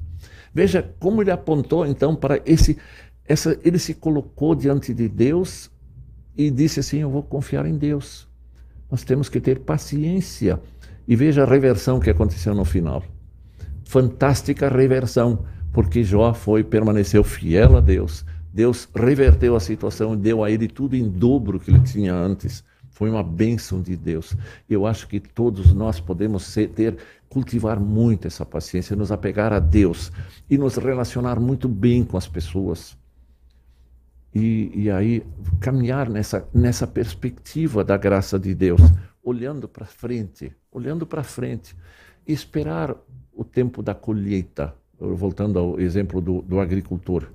Veja 0.53 0.83
como 0.99 1.21
ele 1.21 1.31
apontou 1.31 1.85
então 1.85 2.15
para 2.15 2.41
esse, 2.45 2.77
essa, 3.25 3.57
ele 3.63 3.79
se 3.79 3.93
colocou 3.93 4.55
diante 4.55 4.93
de 4.93 5.07
Deus 5.07 5.71
e 6.37 6.51
disse 6.51 6.81
assim: 6.81 6.99
Eu 6.99 7.09
vou 7.09 7.23
confiar 7.23 7.65
em 7.65 7.77
Deus. 7.77 8.27
Nós 8.89 9.03
temos 9.03 9.29
que 9.29 9.39
ter 9.39 9.59
paciência. 9.59 10.59
E 11.07 11.15
veja 11.15 11.43
a 11.43 11.45
reversão 11.45 11.99
que 11.99 12.09
aconteceu 12.09 12.53
no 12.55 12.65
final. 12.65 13.03
Fantástica 13.83 14.69
reversão, 14.69 15.45
porque 15.71 16.03
Jó 16.03 16.33
foi 16.33 16.63
permaneceu 16.63 17.23
fiel 17.23 17.77
a 17.77 17.81
Deus. 17.81 18.25
Deus 18.53 18.87
reverteu 18.95 19.55
a 19.55 19.59
situação 19.59 20.13
e 20.13 20.17
deu 20.17 20.43
a 20.43 20.49
ele 20.49 20.67
tudo 20.67 20.95
em 20.95 21.09
dobro 21.09 21.59
que 21.59 21.69
ele 21.69 21.81
tinha 21.81 22.13
antes. 22.13 22.63
Foi 22.89 23.09
uma 23.09 23.21
bênção 23.21 23.81
de 23.81 23.97
Deus. 23.97 24.35
Eu 24.69 24.87
acho 24.87 25.07
que 25.09 25.19
todos 25.19 25.73
nós 25.73 25.99
podemos 25.99 26.43
ser, 26.43 26.69
ter, 26.69 26.95
cultivar 27.27 27.77
muito 27.77 28.25
essa 28.25 28.45
paciência, 28.45 28.95
nos 28.95 29.11
apegar 29.11 29.51
a 29.51 29.59
Deus 29.59 30.09
e 30.49 30.57
nos 30.57 30.77
relacionar 30.77 31.37
muito 31.37 31.67
bem 31.67 32.05
com 32.05 32.15
as 32.15 32.25
pessoas. 32.29 32.97
E, 34.33 34.71
e 34.73 34.89
aí 34.89 35.21
caminhar 35.59 36.09
nessa, 36.09 36.47
nessa 36.53 36.87
perspectiva 36.87 37.83
da 37.83 37.97
graça 37.97 38.39
de 38.39 38.55
Deus, 38.55 38.79
olhando 39.25 39.67
para 39.67 39.85
frente, 39.85 40.53
olhando 40.71 41.05
para 41.05 41.23
frente, 41.23 41.75
e 42.25 42.31
esperar 42.31 42.95
o 43.33 43.43
tempo 43.43 43.83
da 43.83 43.93
colheita. 43.93 44.73
Voltando 44.97 45.59
ao 45.59 45.79
exemplo 45.79 46.21
do, 46.21 46.41
do 46.41 46.59
agricultor. 46.61 47.27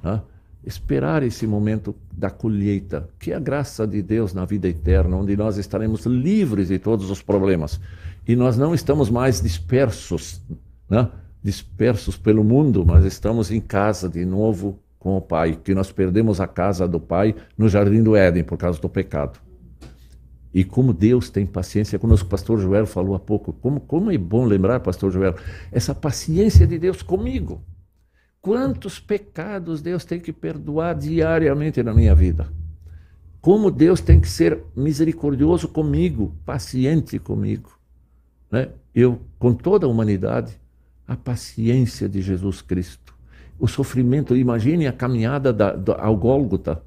Né? 0.00 0.22
esperar 0.66 1.22
esse 1.22 1.46
momento 1.46 1.94
da 2.10 2.30
colheita, 2.30 3.08
que 3.18 3.32
é 3.32 3.34
a 3.34 3.40
graça 3.40 3.86
de 3.86 4.00
Deus 4.02 4.32
na 4.32 4.44
vida 4.44 4.66
eterna, 4.68 5.16
onde 5.16 5.36
nós 5.36 5.58
estaremos 5.58 6.06
livres 6.06 6.68
de 6.68 6.78
todos 6.78 7.10
os 7.10 7.20
problemas 7.20 7.78
e 8.26 8.34
nós 8.34 8.56
não 8.56 8.74
estamos 8.74 9.10
mais 9.10 9.40
dispersos, 9.40 10.40
né? 10.88 11.08
dispersos 11.42 12.16
pelo 12.16 12.42
mundo, 12.42 12.84
mas 12.86 13.04
estamos 13.04 13.50
em 13.50 13.60
casa 13.60 14.08
de 14.08 14.24
novo 14.24 14.78
com 14.98 15.18
o 15.18 15.20
Pai, 15.20 15.58
que 15.62 15.74
nós 15.74 15.92
perdemos 15.92 16.40
a 16.40 16.46
casa 16.46 16.88
do 16.88 16.98
Pai 16.98 17.34
no 17.58 17.68
jardim 17.68 18.02
do 18.02 18.16
Éden 18.16 18.42
por 18.42 18.56
causa 18.56 18.80
do 18.80 18.88
pecado. 18.88 19.38
E 20.54 20.62
como 20.62 20.92
Deus 20.92 21.28
tem 21.30 21.44
paciência 21.44 21.98
conosco, 21.98 22.26
o 22.26 22.30
pastor 22.30 22.60
Joel 22.60 22.86
falou 22.86 23.16
há 23.16 23.18
pouco, 23.18 23.52
como, 23.54 23.80
como 23.80 24.12
é 24.12 24.16
bom 24.16 24.44
lembrar, 24.44 24.78
pastor 24.78 25.10
Joel, 25.10 25.34
essa 25.72 25.92
paciência 25.92 26.64
de 26.64 26.78
Deus 26.78 27.02
comigo. 27.02 27.60
Quantos 28.40 29.00
pecados 29.00 29.82
Deus 29.82 30.04
tem 30.04 30.20
que 30.20 30.32
perdoar 30.32 30.94
diariamente 30.94 31.82
na 31.82 31.92
minha 31.92 32.14
vida? 32.14 32.46
Como 33.40 33.68
Deus 33.68 34.00
tem 34.00 34.20
que 34.20 34.28
ser 34.28 34.62
misericordioso 34.76 35.66
comigo, 35.66 36.36
paciente 36.46 37.18
comigo. 37.18 37.76
Né? 38.48 38.68
Eu, 38.94 39.20
com 39.40 39.52
toda 39.52 39.86
a 39.86 39.90
humanidade, 39.90 40.56
a 41.06 41.16
paciência 41.16 42.08
de 42.08 42.22
Jesus 42.22 42.62
Cristo. 42.62 43.12
O 43.58 43.66
sofrimento, 43.66 44.36
imagine 44.36 44.86
a 44.86 44.92
caminhada 44.92 45.52
da, 45.52 45.74
da, 45.74 46.00
ao 46.00 46.16
Gólgota 46.16 46.80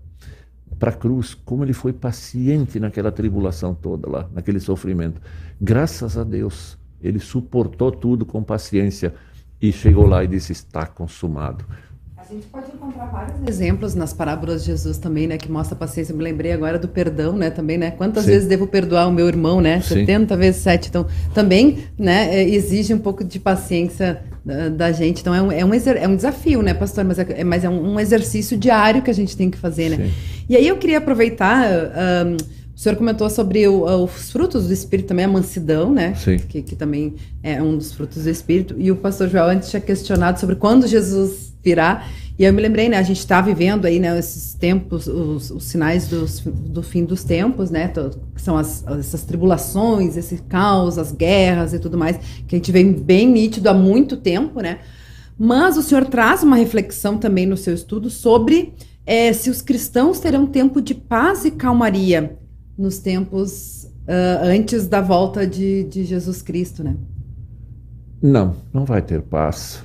para 0.79 0.91
a 0.91 0.93
cruz, 0.93 1.33
como 1.33 1.63
ele 1.63 1.73
foi 1.73 1.93
paciente 1.93 2.79
naquela 2.79 3.11
tribulação 3.11 3.73
toda 3.73 4.09
lá, 4.09 4.29
naquele 4.33 4.59
sofrimento. 4.59 5.21
Graças 5.59 6.17
a 6.17 6.23
Deus, 6.23 6.77
ele 7.01 7.19
suportou 7.19 7.91
tudo 7.91 8.25
com 8.25 8.43
paciência 8.43 9.13
e 9.61 9.71
chegou 9.71 10.05
lá 10.05 10.23
e 10.23 10.27
disse: 10.27 10.51
Está 10.51 10.85
consumado. 10.85 11.65
A 12.17 12.33
gente 12.33 12.47
pode 12.47 12.67
encontrar 12.73 13.05
vários 13.05 13.47
exemplos 13.47 13.95
nas 13.95 14.11
parábolas 14.11 14.61
de 14.61 14.67
Jesus 14.67 14.97
também, 14.97 15.27
né, 15.27 15.37
que 15.37 15.49
mostra 15.49 15.77
paciência. 15.77 16.11
Eu 16.11 16.17
me 16.17 16.23
lembrei 16.23 16.51
agora 16.51 16.77
do 16.77 16.87
perdão, 16.87 17.31
né, 17.37 17.49
também, 17.49 17.77
né? 17.77 17.91
Quantas 17.91 18.25
Sim. 18.25 18.31
vezes 18.31 18.49
devo 18.49 18.67
perdoar 18.67 19.07
o 19.07 19.13
meu 19.13 19.29
irmão, 19.29 19.61
né? 19.61 19.79
Sim. 19.79 19.99
70 19.99 20.35
vezes 20.35 20.61
7. 20.61 20.89
Então, 20.89 21.05
também, 21.33 21.85
né, 21.97 22.35
é, 22.35 22.43
exige 22.43 22.93
um 22.93 22.99
pouco 22.99 23.23
de 23.23 23.39
paciência 23.39 24.21
da, 24.43 24.67
da 24.67 24.91
gente. 24.91 25.21
Então, 25.21 25.33
é 25.33 25.41
um, 25.41 25.51
é, 25.51 25.63
um 25.63 25.73
é 25.73 26.07
um 26.07 26.15
desafio, 26.17 26.61
né, 26.61 26.73
pastor? 26.73 27.05
Mas 27.05 27.17
é, 27.17 27.27
é, 27.29 27.43
mas 27.45 27.63
é 27.63 27.69
um, 27.69 27.93
um, 27.93 27.99
exercício 27.99 28.57
diário 28.57 29.01
que 29.01 29.09
a 29.09 29.13
gente 29.13 29.37
tem 29.37 29.49
que 29.49 29.57
fazer, 29.57 29.89
né? 29.89 30.07
Sim. 30.07 30.13
E 30.49 30.55
aí 30.55 30.67
eu 30.67 30.77
queria 30.77 30.97
aproveitar. 30.99 31.65
Um, 32.25 32.37
o 32.77 32.79
senhor 32.79 32.95
comentou 32.95 33.27
sobre 33.27 33.67
o, 33.67 33.83
os 34.03 34.31
frutos 34.31 34.67
do 34.67 34.73
Espírito 34.73 35.07
também, 35.07 35.25
a 35.25 35.27
mansidão, 35.27 35.91
né? 35.91 36.13
Sim. 36.13 36.37
Que, 36.37 36.61
que, 36.61 36.75
também 36.75 37.15
é 37.41 37.61
um 37.61 37.75
dos 37.75 37.91
frutos 37.91 38.23
do 38.23 38.29
Espírito. 38.29 38.75
E 38.77 38.91
o 38.91 38.95
pastor 38.95 39.27
Joel 39.27 39.49
antes 39.49 39.69
tinha 39.69 39.81
questionado 39.81 40.39
sobre 40.39 40.55
quando 40.55 40.85
Jesus 40.85 41.51
virá. 41.63 42.05
E 42.37 42.43
eu 42.43 42.53
me 42.53 42.61
lembrei, 42.61 42.87
né? 42.87 42.97
A 42.97 43.03
gente 43.03 43.17
está 43.17 43.41
vivendo 43.41 43.85
aí, 43.85 43.99
né? 43.99 44.17
Esses 44.19 44.53
tempos, 44.53 45.07
os, 45.07 45.49
os 45.49 45.63
sinais 45.63 46.07
dos, 46.07 46.39
do 46.41 46.83
fim 46.83 47.03
dos 47.03 47.23
tempos, 47.23 47.71
né? 47.71 47.91
Que 48.35 48.41
são 48.41 48.55
as, 48.55 48.85
essas 48.87 49.23
tribulações, 49.23 50.15
esse 50.15 50.37
caos, 50.43 50.99
as 50.99 51.11
guerras 51.11 51.73
e 51.73 51.79
tudo 51.79 51.97
mais, 51.97 52.17
que 52.47 52.55
a 52.55 52.59
gente 52.59 52.71
vem 52.71 52.93
bem 52.93 53.27
nítido 53.27 53.69
há 53.69 53.73
muito 53.73 54.15
tempo, 54.15 54.61
né? 54.61 54.79
Mas 55.35 55.77
o 55.77 55.81
senhor 55.81 56.05
traz 56.05 56.43
uma 56.43 56.55
reflexão 56.55 57.17
também 57.17 57.47
no 57.47 57.57
seu 57.57 57.73
estudo 57.73 58.07
sobre 58.09 58.73
é, 59.07 59.31
se 59.31 59.49
os 59.49 59.61
cristãos 59.61 60.19
terão 60.19 60.45
tempo 60.45 60.81
de 60.81 60.93
paz 60.93 61.45
e 61.45 61.51
calmaria 61.51 62.37
nos 62.77 62.99
tempos 62.99 63.85
uh, 63.85 64.43
antes 64.43 64.85
da 64.85 64.99
volta 64.99 65.47
de, 65.47 65.85
de 65.85 66.03
Jesus 66.03 66.41
Cristo, 66.41 66.83
né? 66.83 66.97
Não, 68.21 68.53
não 68.73 68.83
vai 68.83 69.01
ter 69.01 69.21
paz. 69.21 69.81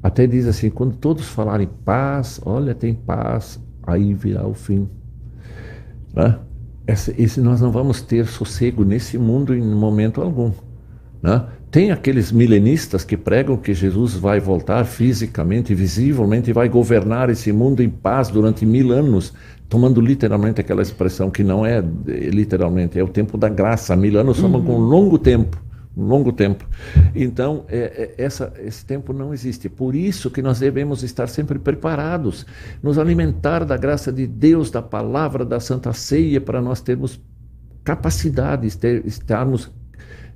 Até 0.00 0.24
diz 0.24 0.46
assim: 0.46 0.70
quando 0.70 0.94
todos 0.94 1.26
falarem 1.26 1.68
paz, 1.84 2.40
olha, 2.44 2.76
tem 2.76 2.94
paz, 2.94 3.60
aí 3.82 4.14
virá 4.14 4.46
o 4.46 4.54
fim. 4.54 4.88
Né? 6.14 6.38
Esse, 6.86 7.12
esse, 7.20 7.40
nós 7.40 7.60
não 7.60 7.72
vamos 7.72 8.02
ter 8.02 8.26
sossego 8.26 8.84
nesse 8.84 9.18
mundo 9.18 9.52
em 9.52 9.62
momento 9.62 10.22
algum. 10.22 10.52
Né? 11.20 11.44
Tem 11.76 11.90
aqueles 11.90 12.32
milenistas 12.32 13.04
que 13.04 13.18
pregam 13.18 13.54
que 13.54 13.74
Jesus 13.74 14.14
vai 14.14 14.40
voltar 14.40 14.82
fisicamente, 14.86 15.74
visivelmente, 15.74 16.48
e 16.48 16.52
vai 16.54 16.70
governar 16.70 17.28
esse 17.28 17.52
mundo 17.52 17.82
em 17.82 17.90
paz 17.90 18.30
durante 18.30 18.64
mil 18.64 18.92
anos 18.92 19.34
tomando 19.68 20.00
literalmente 20.00 20.58
aquela 20.58 20.80
expressão 20.80 21.30
que 21.30 21.44
não 21.44 21.66
é 21.66 21.84
literalmente, 22.06 22.98
é 22.98 23.04
o 23.04 23.08
tempo 23.08 23.36
da 23.36 23.50
graça. 23.50 23.94
Mil 23.94 24.18
anos 24.18 24.38
somos 24.38 24.64
uhum. 24.64 24.76
um 24.76 24.78
longo 24.78 25.18
tempo, 25.18 25.62
um 25.94 26.04
longo 26.04 26.32
tempo. 26.32 26.66
Então, 27.14 27.66
é, 27.68 28.14
é, 28.18 28.24
essa, 28.24 28.54
esse 28.58 28.82
tempo 28.82 29.12
não 29.12 29.34
existe. 29.34 29.68
Por 29.68 29.94
isso 29.94 30.30
que 30.30 30.40
nós 30.40 30.60
devemos 30.60 31.02
estar 31.02 31.26
sempre 31.26 31.58
preparados, 31.58 32.46
nos 32.82 32.98
alimentar 32.98 33.66
da 33.66 33.76
graça 33.76 34.10
de 34.10 34.26
Deus, 34.26 34.70
da 34.70 34.80
palavra, 34.80 35.44
da 35.44 35.60
Santa 35.60 35.92
Ceia, 35.92 36.40
para 36.40 36.62
nós 36.62 36.80
termos 36.80 37.20
capacidade, 37.84 38.74
ter, 38.78 39.04
estarmos 39.04 39.70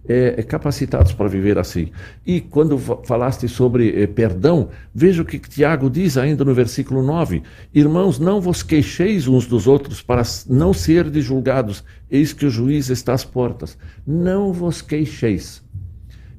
é, 0.08 0.34
é, 0.38 0.42
capacitados 0.42 1.12
para 1.12 1.28
viver 1.28 1.58
assim. 1.58 1.90
E 2.26 2.40
quando 2.40 2.78
falaste 2.78 3.46
sobre 3.48 4.02
é, 4.02 4.06
perdão, 4.06 4.68
veja 4.94 5.22
o 5.22 5.24
que 5.24 5.38
Tiago 5.38 5.90
diz 5.90 6.16
ainda 6.16 6.44
no 6.44 6.54
versículo 6.54 7.02
9: 7.02 7.42
Irmãos, 7.74 8.18
não 8.18 8.40
vos 8.40 8.62
queixeis 8.62 9.28
uns 9.28 9.46
dos 9.46 9.66
outros 9.66 10.02
para 10.02 10.22
não 10.48 10.72
serdes 10.72 11.24
julgados, 11.24 11.84
eis 12.10 12.32
que 12.32 12.46
o 12.46 12.50
juiz 12.50 12.88
está 12.88 13.12
às 13.12 13.24
portas. 13.24 13.76
Não 14.06 14.52
vos 14.52 14.82
queixeis. 14.82 15.62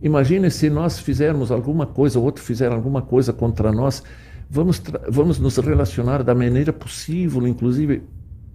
Imagine 0.02 0.50
se 0.50 0.70
nós 0.70 1.00
fizermos 1.00 1.52
alguma 1.52 1.86
coisa, 1.86 2.18
o 2.18 2.24
outro 2.24 2.44
fizer 2.44 2.72
alguma 2.72 3.04
coisa 3.04 3.32
contra 3.32 3.72
nós, 3.72 4.04
vamos, 4.50 4.82
vamos 5.08 5.38
nos 5.38 5.58
relacionar 5.58 6.24
da 6.24 6.34
maneira 6.34 6.74
possível, 6.74 7.48
inclusive 7.48 8.02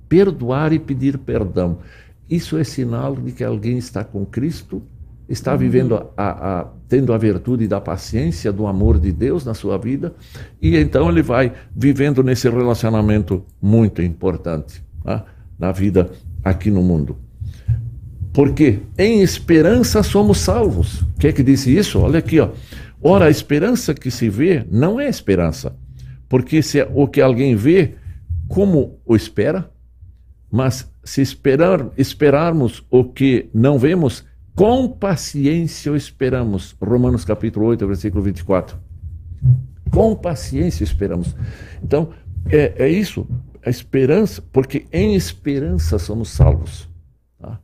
perdoar 0.09 0.73
e 0.73 0.79
pedir 0.81 1.17
perdão. 1.19 1.79
Isso 2.29 2.59
é 2.59 2.65
sinal 2.65 3.15
de 3.15 3.31
que 3.31 3.45
alguém 3.45 3.79
está 3.79 4.03
com 4.03 4.27
Cristo 4.27 4.83
está 5.29 5.53
uhum. 5.53 5.59
vivendo, 5.59 5.95
a, 6.17 6.61
a, 6.61 6.67
tendo 6.89 7.13
a 7.13 7.19
virtude 7.19 7.67
da 7.67 7.81
paciência, 7.81 8.53
do 8.53 8.67
amor 8.67 8.99
de 8.99 9.13
Deus 9.13 9.45
na 9.45 9.55
sua 9.55 9.77
vida, 9.77 10.15
e 10.61 10.77
então 10.77 11.09
ele 11.09 11.23
vai 11.23 11.53
vivendo 11.75 12.23
nesse 12.23 12.49
relacionamento 12.49 13.45
muito 13.61 14.03
importante 14.03 14.83
tá? 15.03 15.25
na 15.59 15.73
vida 15.73 16.11
aqui 16.45 16.71
no 16.71 16.83
mundo. 16.83 17.17
Porque 18.33 18.81
em 18.99 19.23
esperança 19.23 20.03
somos 20.03 20.39
salvos. 20.39 21.03
Quem 21.19 21.31
é 21.31 21.33
que 21.33 21.43
disse 21.43 21.75
isso? 21.75 21.99
Olha 21.99 22.19
aqui, 22.19 22.39
ó. 22.39 22.51
Ora, 23.03 23.27
a 23.27 23.31
esperança 23.31 23.95
que 23.95 24.11
se 24.11 24.29
vê 24.29 24.67
não 24.71 25.01
é 25.01 25.09
esperança, 25.09 25.77
porque 26.29 26.63
se 26.63 26.81
é 26.81 26.91
o 26.93 27.07
que 27.07 27.21
alguém 27.21 27.55
vê, 27.55 27.95
como 28.49 28.99
o 29.05 29.17
espera? 29.17 29.71
Mas 30.51 30.91
se 31.05 31.21
esperar, 31.23 31.89
esperarmos 31.97 32.85
o 32.91 33.05
que 33.05 33.49
não 33.55 33.79
vemos, 33.79 34.25
com 34.57 34.89
paciência 34.89 35.93
o 35.93 35.97
esperamos. 35.97 36.75
Romanos 36.83 37.27
capítulo 37.27 37.67
8, 37.67 37.87
versículo 37.87 38.23
24. 38.23 38.79
Com 39.91 40.17
paciência 40.17 40.83
esperamos. 40.83 41.37
Então, 41.85 42.09
é, 42.49 42.75
é 42.79 42.89
isso, 42.89 43.29
a 43.65 43.69
esperança, 43.69 44.43
porque 44.51 44.87
em 44.91 45.15
esperança 45.15 45.99
somos 45.99 46.31
salvos. 46.31 46.89
Tá? 47.39 47.61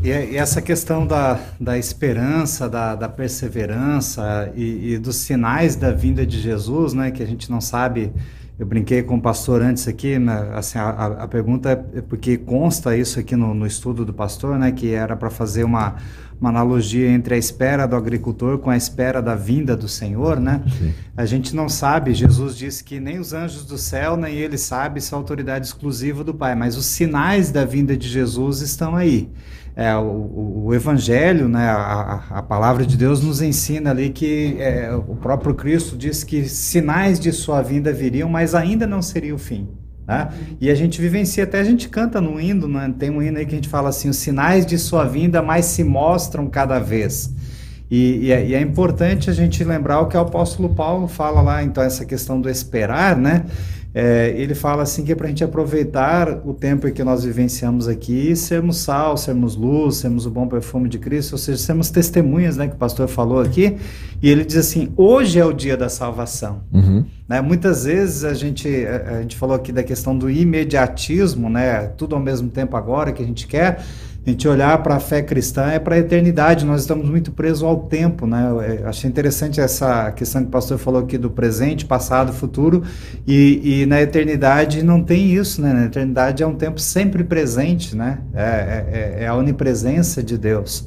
E, 0.00 0.08
e, 0.08 0.36
essa 0.36 0.62
questão 0.62 1.04
da, 1.04 1.40
da 1.58 1.76
esperança, 1.76 2.68
da, 2.68 2.94
da 2.94 3.08
perseverança 3.08 4.52
e, 4.54 4.92
e, 4.92 4.98
dos 4.98 5.16
sinais 5.16 5.74
da 5.74 5.90
vinda 5.90 6.24
de 6.24 6.40
Jesus, 6.40 6.94
né, 6.94 7.10
que 7.10 7.24
a 7.24 7.26
gente 7.26 7.50
não 7.50 7.60
sabe 7.60 8.12
Eu 8.56 8.66
brinquei 8.66 9.02
com 9.02 9.16
o 9.16 9.20
pastor 9.20 9.62
antes 9.62 9.88
aqui, 9.88 10.16
né, 10.16 10.50
assim, 10.54 10.78
a, 10.78 10.88
a, 10.88 11.28
pergunta 11.28 11.84
é 11.92 12.00
porque 12.00 12.36
consta 12.36 12.96
isso 12.96 13.18
aqui 13.18 13.34
no, 13.34 13.52
no 13.52 13.66
estudo 13.66 14.04
do 14.04 14.14
pastor, 14.14 14.56
né, 14.56 14.70
que 14.70 14.92
era 14.92 15.16
para 15.16 15.28
fazer 15.28 15.64
uma, 15.64 15.96
uma 16.40 16.50
analogia 16.50 17.08
entre 17.08 17.34
a 17.34 17.36
espera 17.36 17.84
do 17.84 17.96
agricultor 17.96 18.58
com 18.58 18.70
a 18.70 18.76
espera 18.76 19.20
da 19.20 19.34
vinda 19.34 19.76
do 19.76 19.88
Senhor, 19.88 20.38
né? 20.38 20.62
Sim. 20.78 20.94
A 21.16 21.26
gente 21.26 21.54
não 21.56 21.68
sabe, 21.68 22.14
Jesus 22.14 22.56
disse 22.56 22.84
que 22.84 23.00
nem 23.00 23.18
os 23.18 23.32
anjos 23.32 23.64
do 23.64 23.76
céu, 23.76 24.16
nem 24.16 24.36
ele 24.36 24.56
sabe 24.56 25.00
se 25.00 25.12
é 25.12 25.16
autoridade 25.16 25.66
exclusiva 25.66 26.22
do 26.22 26.32
Pai, 26.32 26.54
mas 26.54 26.76
os 26.76 26.86
sinais 26.86 27.50
da 27.50 27.64
vinda 27.64 27.96
de 27.96 28.08
Jesus 28.08 28.60
estão 28.60 28.94
aí 28.94 29.28
é, 29.76 29.94
o, 29.96 30.64
o, 30.66 30.74
Evangelho, 30.74 31.48
né, 31.48 31.68
a, 31.68 32.22
a, 32.30 32.42
palavra 32.42 32.86
de 32.86 32.96
Deus 32.96 33.22
nos 33.22 33.42
ensina 33.42 33.90
ali 33.90 34.10
que 34.10 34.56
é, 34.60 34.94
o 34.94 35.16
próprio 35.16 35.54
Cristo 35.54 35.96
disse 35.96 36.24
que 36.24 36.48
sinais 36.48 37.18
de 37.18 37.32
sua 37.32 37.60
vinda 37.60 37.92
viriam, 37.92 38.28
mas 38.28 38.54
ainda 38.54 38.86
não 38.86 39.02
seria 39.02 39.34
o 39.34 39.38
fim. 39.38 39.68
Né? 40.06 40.28
E 40.60 40.70
a 40.70 40.74
gente 40.74 41.00
vivencia, 41.00 41.44
até 41.44 41.58
a 41.58 41.64
gente 41.64 41.88
canta 41.88 42.20
no 42.20 42.40
hino, 42.40 42.68
né? 42.68 42.94
tem 42.96 43.10
um 43.10 43.20
hino 43.20 43.38
aí 43.38 43.46
que 43.46 43.52
a 43.52 43.56
gente 43.56 43.68
fala 43.68 43.88
assim: 43.88 44.08
os 44.08 44.16
sinais 44.16 44.64
de 44.64 44.78
sua 44.78 45.04
vinda 45.04 45.42
mais 45.42 45.64
se 45.64 45.82
mostram 45.82 46.46
cada 46.46 46.78
vez. 46.78 47.34
E, 47.90 48.26
e, 48.26 48.32
é, 48.32 48.46
e, 48.46 48.54
é, 48.54 48.60
importante 48.60 49.28
a 49.28 49.32
gente 49.32 49.62
lembrar 49.64 50.00
o 50.00 50.06
que 50.06 50.16
o 50.16 50.20
apóstolo 50.20 50.74
Paulo 50.74 51.06
fala 51.06 51.40
lá, 51.40 51.62
então, 51.62 51.82
essa 51.82 52.04
questão 52.04 52.40
do 52.40 52.48
esperar, 52.48 53.16
né? 53.16 53.44
É, 53.94 54.34
ele 54.36 54.56
fala 54.56 54.82
assim 54.82 55.04
que 55.04 55.12
é 55.12 55.14
para 55.14 55.26
a 55.26 55.28
gente 55.28 55.44
aproveitar 55.44 56.42
o 56.44 56.52
tempo 56.52 56.88
em 56.88 56.92
que 56.92 57.04
nós 57.04 57.22
vivenciamos 57.22 57.86
aqui 57.86 58.32
e 58.32 58.34
sermos 58.34 58.78
sal, 58.78 59.16
sermos 59.16 59.54
luz, 59.54 59.98
sermos 59.98 60.26
o 60.26 60.30
bom 60.30 60.48
perfume 60.48 60.88
de 60.88 60.98
Cristo, 60.98 61.34
ou 61.34 61.38
seja, 61.38 61.58
sermos 61.58 61.90
testemunhas, 61.90 62.56
né, 62.56 62.66
que 62.66 62.74
o 62.74 62.76
pastor 62.76 63.06
falou 63.06 63.40
aqui. 63.40 63.76
E 64.20 64.28
ele 64.28 64.44
diz 64.44 64.56
assim: 64.56 64.92
hoje 64.96 65.38
é 65.38 65.44
o 65.44 65.52
dia 65.52 65.76
da 65.76 65.88
salvação. 65.88 66.62
Uhum. 66.72 67.04
Né, 67.28 67.40
muitas 67.40 67.84
vezes 67.84 68.24
a 68.24 68.34
gente, 68.34 68.68
a, 68.84 69.18
a 69.18 69.22
gente 69.22 69.36
falou 69.36 69.54
aqui 69.54 69.70
da 69.70 69.84
questão 69.84 70.18
do 70.18 70.28
imediatismo, 70.28 71.48
né, 71.48 71.86
tudo 71.96 72.16
ao 72.16 72.20
mesmo 72.20 72.48
tempo 72.48 72.76
agora 72.76 73.12
que 73.12 73.22
a 73.22 73.26
gente 73.26 73.46
quer 73.46 73.80
a 74.26 74.30
gente 74.30 74.48
olhar 74.48 74.82
para 74.82 74.96
a 74.96 75.00
fé 75.00 75.20
cristã 75.20 75.66
é 75.66 75.78
para 75.78 75.96
a 75.96 75.98
eternidade, 75.98 76.64
nós 76.64 76.80
estamos 76.80 77.08
muito 77.08 77.30
presos 77.30 77.62
ao 77.62 77.76
tempo, 77.76 78.26
né? 78.26 78.48
Eu 78.80 78.88
achei 78.88 79.08
interessante 79.08 79.60
essa 79.60 80.10
questão 80.12 80.40
que 80.40 80.48
o 80.48 80.50
pastor 80.50 80.78
falou 80.78 81.02
aqui 81.02 81.18
do 81.18 81.28
presente, 81.28 81.84
passado, 81.84 82.32
futuro, 82.32 82.82
e, 83.26 83.82
e 83.82 83.86
na 83.86 84.00
eternidade 84.00 84.82
não 84.82 85.02
tem 85.02 85.34
isso, 85.34 85.60
né? 85.60 85.74
Na 85.74 85.84
eternidade 85.84 86.42
é 86.42 86.46
um 86.46 86.54
tempo 86.54 86.80
sempre 86.80 87.22
presente, 87.22 87.94
né? 87.94 88.20
É, 88.32 88.42
é, 88.42 88.88
é, 89.20 89.24
é 89.24 89.26
a 89.26 89.34
onipresença 89.34 90.22
de 90.22 90.38
Deus. 90.38 90.86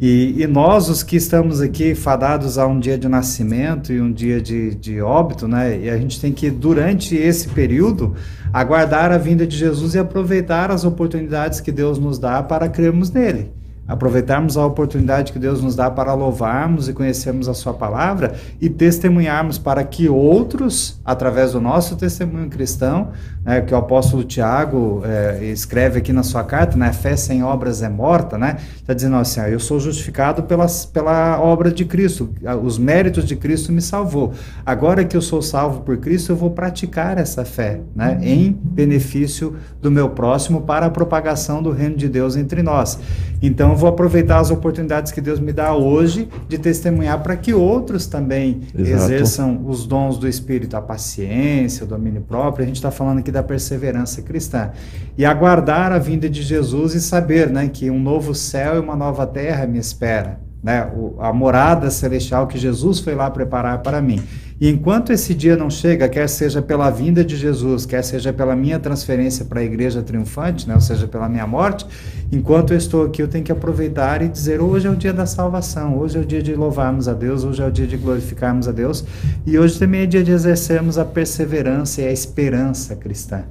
E, 0.00 0.42
e, 0.42 0.46
nós, 0.46 0.88
os 0.88 1.02
que 1.02 1.16
estamos 1.16 1.60
aqui 1.60 1.94
fadados 1.94 2.56
a 2.56 2.66
um 2.66 2.78
dia 2.78 2.96
de 2.96 3.08
nascimento 3.08 3.92
e 3.92 4.00
um 4.00 4.12
dia 4.12 4.40
de, 4.40 4.74
de 4.76 5.00
óbito, 5.00 5.48
né? 5.48 5.76
E 5.76 5.90
a 5.90 5.98
gente 5.98 6.20
tem 6.20 6.32
que, 6.32 6.50
durante 6.50 7.16
esse 7.16 7.48
período, 7.48 8.14
aguardar 8.52 9.10
a 9.10 9.18
vinda 9.18 9.44
de 9.44 9.56
Jesus 9.56 9.94
e 9.94 9.98
aproveitar 9.98 10.70
as 10.70 10.84
oportunidades 10.84 11.60
que 11.60 11.72
Deus 11.72 11.98
nos 11.98 12.16
dá 12.18 12.42
para 12.42 12.68
crermos 12.68 13.10
nele 13.10 13.57
aproveitarmos 13.88 14.58
a 14.58 14.66
oportunidade 14.66 15.32
que 15.32 15.38
Deus 15.38 15.62
nos 15.62 15.74
dá 15.74 15.90
para 15.90 16.12
louvarmos 16.12 16.88
e 16.88 16.92
conhecermos 16.92 17.48
a 17.48 17.54
Sua 17.54 17.72
palavra 17.72 18.34
e 18.60 18.68
testemunharmos 18.68 19.56
para 19.56 19.82
que 19.82 20.08
outros, 20.08 21.00
através 21.04 21.52
do 21.52 21.60
nosso 21.60 21.96
testemunho 21.96 22.50
cristão, 22.50 23.08
né, 23.48 23.62
que 23.62 23.72
o 23.72 23.76
apóstolo 23.78 24.24
Tiago 24.24 25.02
é, 25.06 25.42
escreve 25.44 25.98
aqui 25.98 26.12
na 26.12 26.22
sua 26.22 26.44
carta, 26.44 26.76
né, 26.76 26.92
fé 26.92 27.16
sem 27.16 27.42
obras 27.42 27.82
é 27.82 27.88
morta, 27.88 28.36
né, 28.36 28.58
está 28.76 28.92
dizendo 28.92 29.16
assim, 29.16 29.40
eu 29.40 29.58
sou 29.58 29.80
justificado 29.80 30.42
pelas, 30.42 30.84
pela 30.84 31.40
obra 31.40 31.70
de 31.70 31.86
Cristo, 31.86 32.28
os 32.62 32.78
méritos 32.78 33.24
de 33.24 33.36
Cristo 33.36 33.72
me 33.72 33.80
salvou. 33.80 34.34
Agora 34.66 35.02
que 35.02 35.16
eu 35.16 35.22
sou 35.22 35.40
salvo 35.40 35.80
por 35.80 35.96
Cristo, 35.96 36.32
eu 36.32 36.36
vou 36.36 36.50
praticar 36.50 37.16
essa 37.16 37.42
fé, 37.42 37.80
né, 37.96 38.18
em 38.20 38.52
benefício 38.52 39.56
do 39.80 39.90
meu 39.90 40.10
próximo 40.10 40.60
para 40.60 40.84
a 40.84 40.90
propagação 40.90 41.62
do 41.62 41.70
reino 41.70 41.96
de 41.96 42.08
Deus 42.08 42.36
entre 42.36 42.62
nós. 42.62 42.98
Então, 43.40 43.74
vou 43.78 43.88
aproveitar 43.88 44.38
as 44.38 44.50
oportunidades 44.50 45.12
que 45.12 45.20
Deus 45.20 45.38
me 45.38 45.52
dá 45.52 45.74
hoje 45.74 46.28
de 46.48 46.58
testemunhar 46.58 47.22
para 47.22 47.36
que 47.36 47.54
outros 47.54 48.06
também 48.06 48.60
Exato. 48.74 49.04
exerçam 49.04 49.64
os 49.66 49.86
dons 49.86 50.18
do 50.18 50.28
Espírito, 50.28 50.76
a 50.76 50.82
paciência, 50.82 51.84
o 51.84 51.86
domínio 51.86 52.20
próprio. 52.20 52.64
A 52.64 52.66
gente 52.66 52.76
está 52.76 52.90
falando 52.90 53.20
aqui 53.20 53.30
da 53.30 53.42
perseverança 53.42 54.20
cristã. 54.20 54.72
E 55.16 55.24
aguardar 55.24 55.92
a 55.92 55.98
vinda 55.98 56.28
de 56.28 56.42
Jesus 56.42 56.94
e 56.94 57.00
saber 57.00 57.48
né, 57.48 57.70
que 57.72 57.90
um 57.90 58.00
novo 58.00 58.34
céu 58.34 58.76
e 58.76 58.78
uma 58.80 58.96
nova 58.96 59.26
terra 59.26 59.66
me 59.66 59.78
espera. 59.78 60.40
Né, 60.60 60.90
a 61.20 61.32
morada 61.32 61.88
celestial 61.88 62.48
que 62.48 62.58
Jesus 62.58 62.98
foi 62.98 63.14
lá 63.14 63.30
preparar 63.30 63.78
para 63.78 64.02
mim. 64.02 64.20
E 64.60 64.68
enquanto 64.68 65.12
esse 65.12 65.34
dia 65.34 65.56
não 65.56 65.70
chega, 65.70 66.08
quer 66.08 66.28
seja 66.28 66.60
pela 66.60 66.90
vinda 66.90 67.24
de 67.24 67.36
Jesus, 67.36 67.86
quer 67.86 68.02
seja 68.02 68.32
pela 68.32 68.56
minha 68.56 68.78
transferência 68.80 69.44
para 69.44 69.60
a 69.60 69.62
igreja 69.62 70.02
triunfante, 70.02 70.68
né, 70.68 70.74
ou 70.74 70.80
seja, 70.80 71.06
pela 71.06 71.28
minha 71.28 71.46
morte, 71.46 71.86
enquanto 72.32 72.72
eu 72.72 72.76
estou 72.76 73.04
aqui, 73.04 73.22
eu 73.22 73.28
tenho 73.28 73.44
que 73.44 73.52
aproveitar 73.52 74.20
e 74.20 74.28
dizer: 74.28 74.60
hoje 74.60 74.88
é 74.88 74.90
o 74.90 74.96
dia 74.96 75.12
da 75.12 75.26
salvação, 75.26 75.96
hoje 75.96 76.18
é 76.18 76.20
o 76.20 76.24
dia 76.24 76.42
de 76.42 76.54
louvarmos 76.56 77.06
a 77.06 77.12
Deus, 77.12 77.44
hoje 77.44 77.62
é 77.62 77.66
o 77.66 77.70
dia 77.70 77.86
de 77.86 77.96
glorificarmos 77.96 78.66
a 78.66 78.72
Deus, 78.72 79.04
e 79.46 79.56
hoje 79.56 79.78
também 79.78 80.00
é 80.00 80.06
dia 80.06 80.24
de 80.24 80.32
exercermos 80.32 80.98
a 80.98 81.04
perseverança 81.04 82.02
e 82.02 82.08
a 82.08 82.12
esperança 82.12 82.96
cristã. 82.96 83.44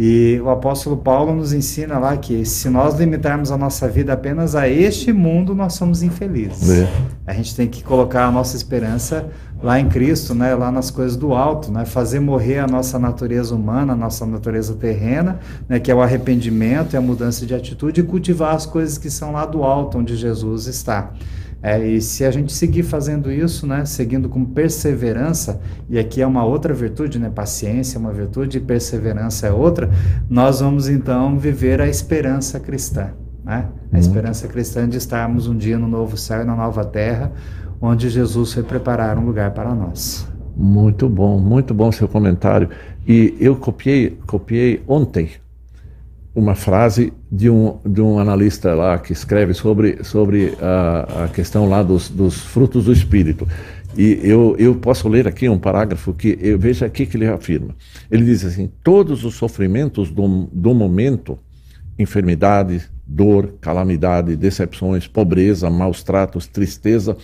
E 0.00 0.40
o 0.44 0.48
apóstolo 0.48 0.96
Paulo 0.96 1.34
nos 1.34 1.52
ensina 1.52 1.98
lá 1.98 2.16
que 2.16 2.44
se 2.44 2.70
nós 2.70 2.94
limitarmos 2.94 3.50
a 3.50 3.58
nossa 3.58 3.88
vida 3.88 4.12
apenas 4.12 4.54
a 4.54 4.68
este 4.68 5.12
mundo, 5.12 5.56
nós 5.56 5.74
somos 5.74 6.04
infelizes. 6.04 6.70
É. 6.70 6.88
A 7.26 7.32
gente 7.32 7.56
tem 7.56 7.66
que 7.66 7.82
colocar 7.82 8.26
a 8.26 8.30
nossa 8.30 8.56
esperança 8.56 9.28
lá 9.62 9.80
em 9.80 9.88
Cristo, 9.88 10.34
né, 10.34 10.54
lá 10.54 10.70
nas 10.70 10.90
coisas 10.90 11.16
do 11.16 11.34
alto, 11.34 11.70
né, 11.72 11.84
fazer 11.84 12.20
morrer 12.20 12.58
a 12.58 12.66
nossa 12.66 12.98
natureza 12.98 13.54
humana, 13.54 13.92
a 13.92 13.96
nossa 13.96 14.24
natureza 14.24 14.74
terrena, 14.74 15.40
né, 15.68 15.80
que 15.80 15.90
é 15.90 15.94
o 15.94 16.00
arrependimento 16.00 16.94
e 16.94 16.96
a 16.96 17.00
mudança 17.00 17.44
de 17.44 17.54
atitude, 17.54 18.00
e 18.00 18.04
cultivar 18.04 18.54
as 18.54 18.66
coisas 18.66 18.96
que 18.96 19.10
são 19.10 19.32
lá 19.32 19.44
do 19.44 19.62
alto, 19.64 19.98
onde 19.98 20.16
Jesus 20.16 20.66
está. 20.66 21.12
É, 21.60 21.84
e 21.84 22.00
se 22.00 22.24
a 22.24 22.30
gente 22.30 22.52
seguir 22.52 22.84
fazendo 22.84 23.32
isso, 23.32 23.66
né, 23.66 23.84
seguindo 23.84 24.28
com 24.28 24.44
perseverança, 24.44 25.60
e 25.90 25.98
aqui 25.98 26.22
é 26.22 26.26
uma 26.26 26.44
outra 26.44 26.72
virtude, 26.72 27.18
né, 27.18 27.28
paciência 27.28 27.96
é 27.96 27.98
uma 27.98 28.12
virtude 28.12 28.58
e 28.58 28.60
perseverança 28.60 29.48
é 29.48 29.52
outra, 29.52 29.90
nós 30.30 30.60
vamos 30.60 30.88
então 30.88 31.36
viver 31.36 31.80
a 31.80 31.88
esperança 31.88 32.60
cristã. 32.60 33.10
Né? 33.44 33.66
A 33.90 33.94
uhum. 33.94 34.00
esperança 34.00 34.46
cristã 34.46 34.88
de 34.88 34.98
estarmos 34.98 35.48
um 35.48 35.56
dia 35.56 35.78
no 35.78 35.88
novo 35.88 36.16
céu 36.16 36.42
e 36.42 36.44
na 36.44 36.54
nova 36.54 36.84
terra, 36.84 37.32
onde 37.80 38.08
Jesus 38.08 38.52
foi 38.52 38.62
preparar 38.62 39.18
um 39.18 39.24
lugar 39.24 39.52
para 39.52 39.74
nós. 39.74 40.26
Muito 40.56 41.08
bom, 41.08 41.38
muito 41.38 41.72
bom 41.72 41.92
seu 41.92 42.08
comentário. 42.08 42.68
E 43.06 43.36
eu 43.40 43.56
copiei, 43.56 44.18
copiei 44.26 44.82
ontem 44.86 45.30
uma 46.34 46.54
frase 46.54 47.12
de 47.30 47.48
um, 47.50 47.78
de 47.84 48.00
um 48.00 48.18
analista 48.18 48.74
lá 48.74 48.98
que 48.98 49.12
escreve 49.12 49.54
sobre, 49.54 50.04
sobre 50.04 50.54
a, 50.60 51.24
a 51.24 51.28
questão 51.28 51.68
lá 51.68 51.82
dos, 51.82 52.08
dos 52.08 52.38
frutos 52.38 52.84
do 52.84 52.92
Espírito. 52.92 53.46
E 53.96 54.20
eu, 54.22 54.54
eu 54.58 54.74
posso 54.74 55.08
ler 55.08 55.26
aqui 55.26 55.48
um 55.48 55.58
parágrafo 55.58 56.12
que 56.12 56.38
eu 56.40 56.58
veja 56.58 56.86
aqui 56.86 57.06
que 57.06 57.16
ele 57.16 57.26
afirma. 57.26 57.74
Ele 58.10 58.24
diz 58.24 58.44
assim: 58.44 58.70
todos 58.84 59.24
os 59.24 59.34
sofrimentos 59.34 60.10
do, 60.10 60.48
do 60.52 60.74
momento, 60.74 61.38
enfermidade, 61.98 62.82
dor, 63.06 63.54
calamidade, 63.60 64.36
decepções, 64.36 65.08
pobreza, 65.08 65.70
maus 65.70 66.02
tratos, 66.02 66.46
tristeza, 66.46 67.16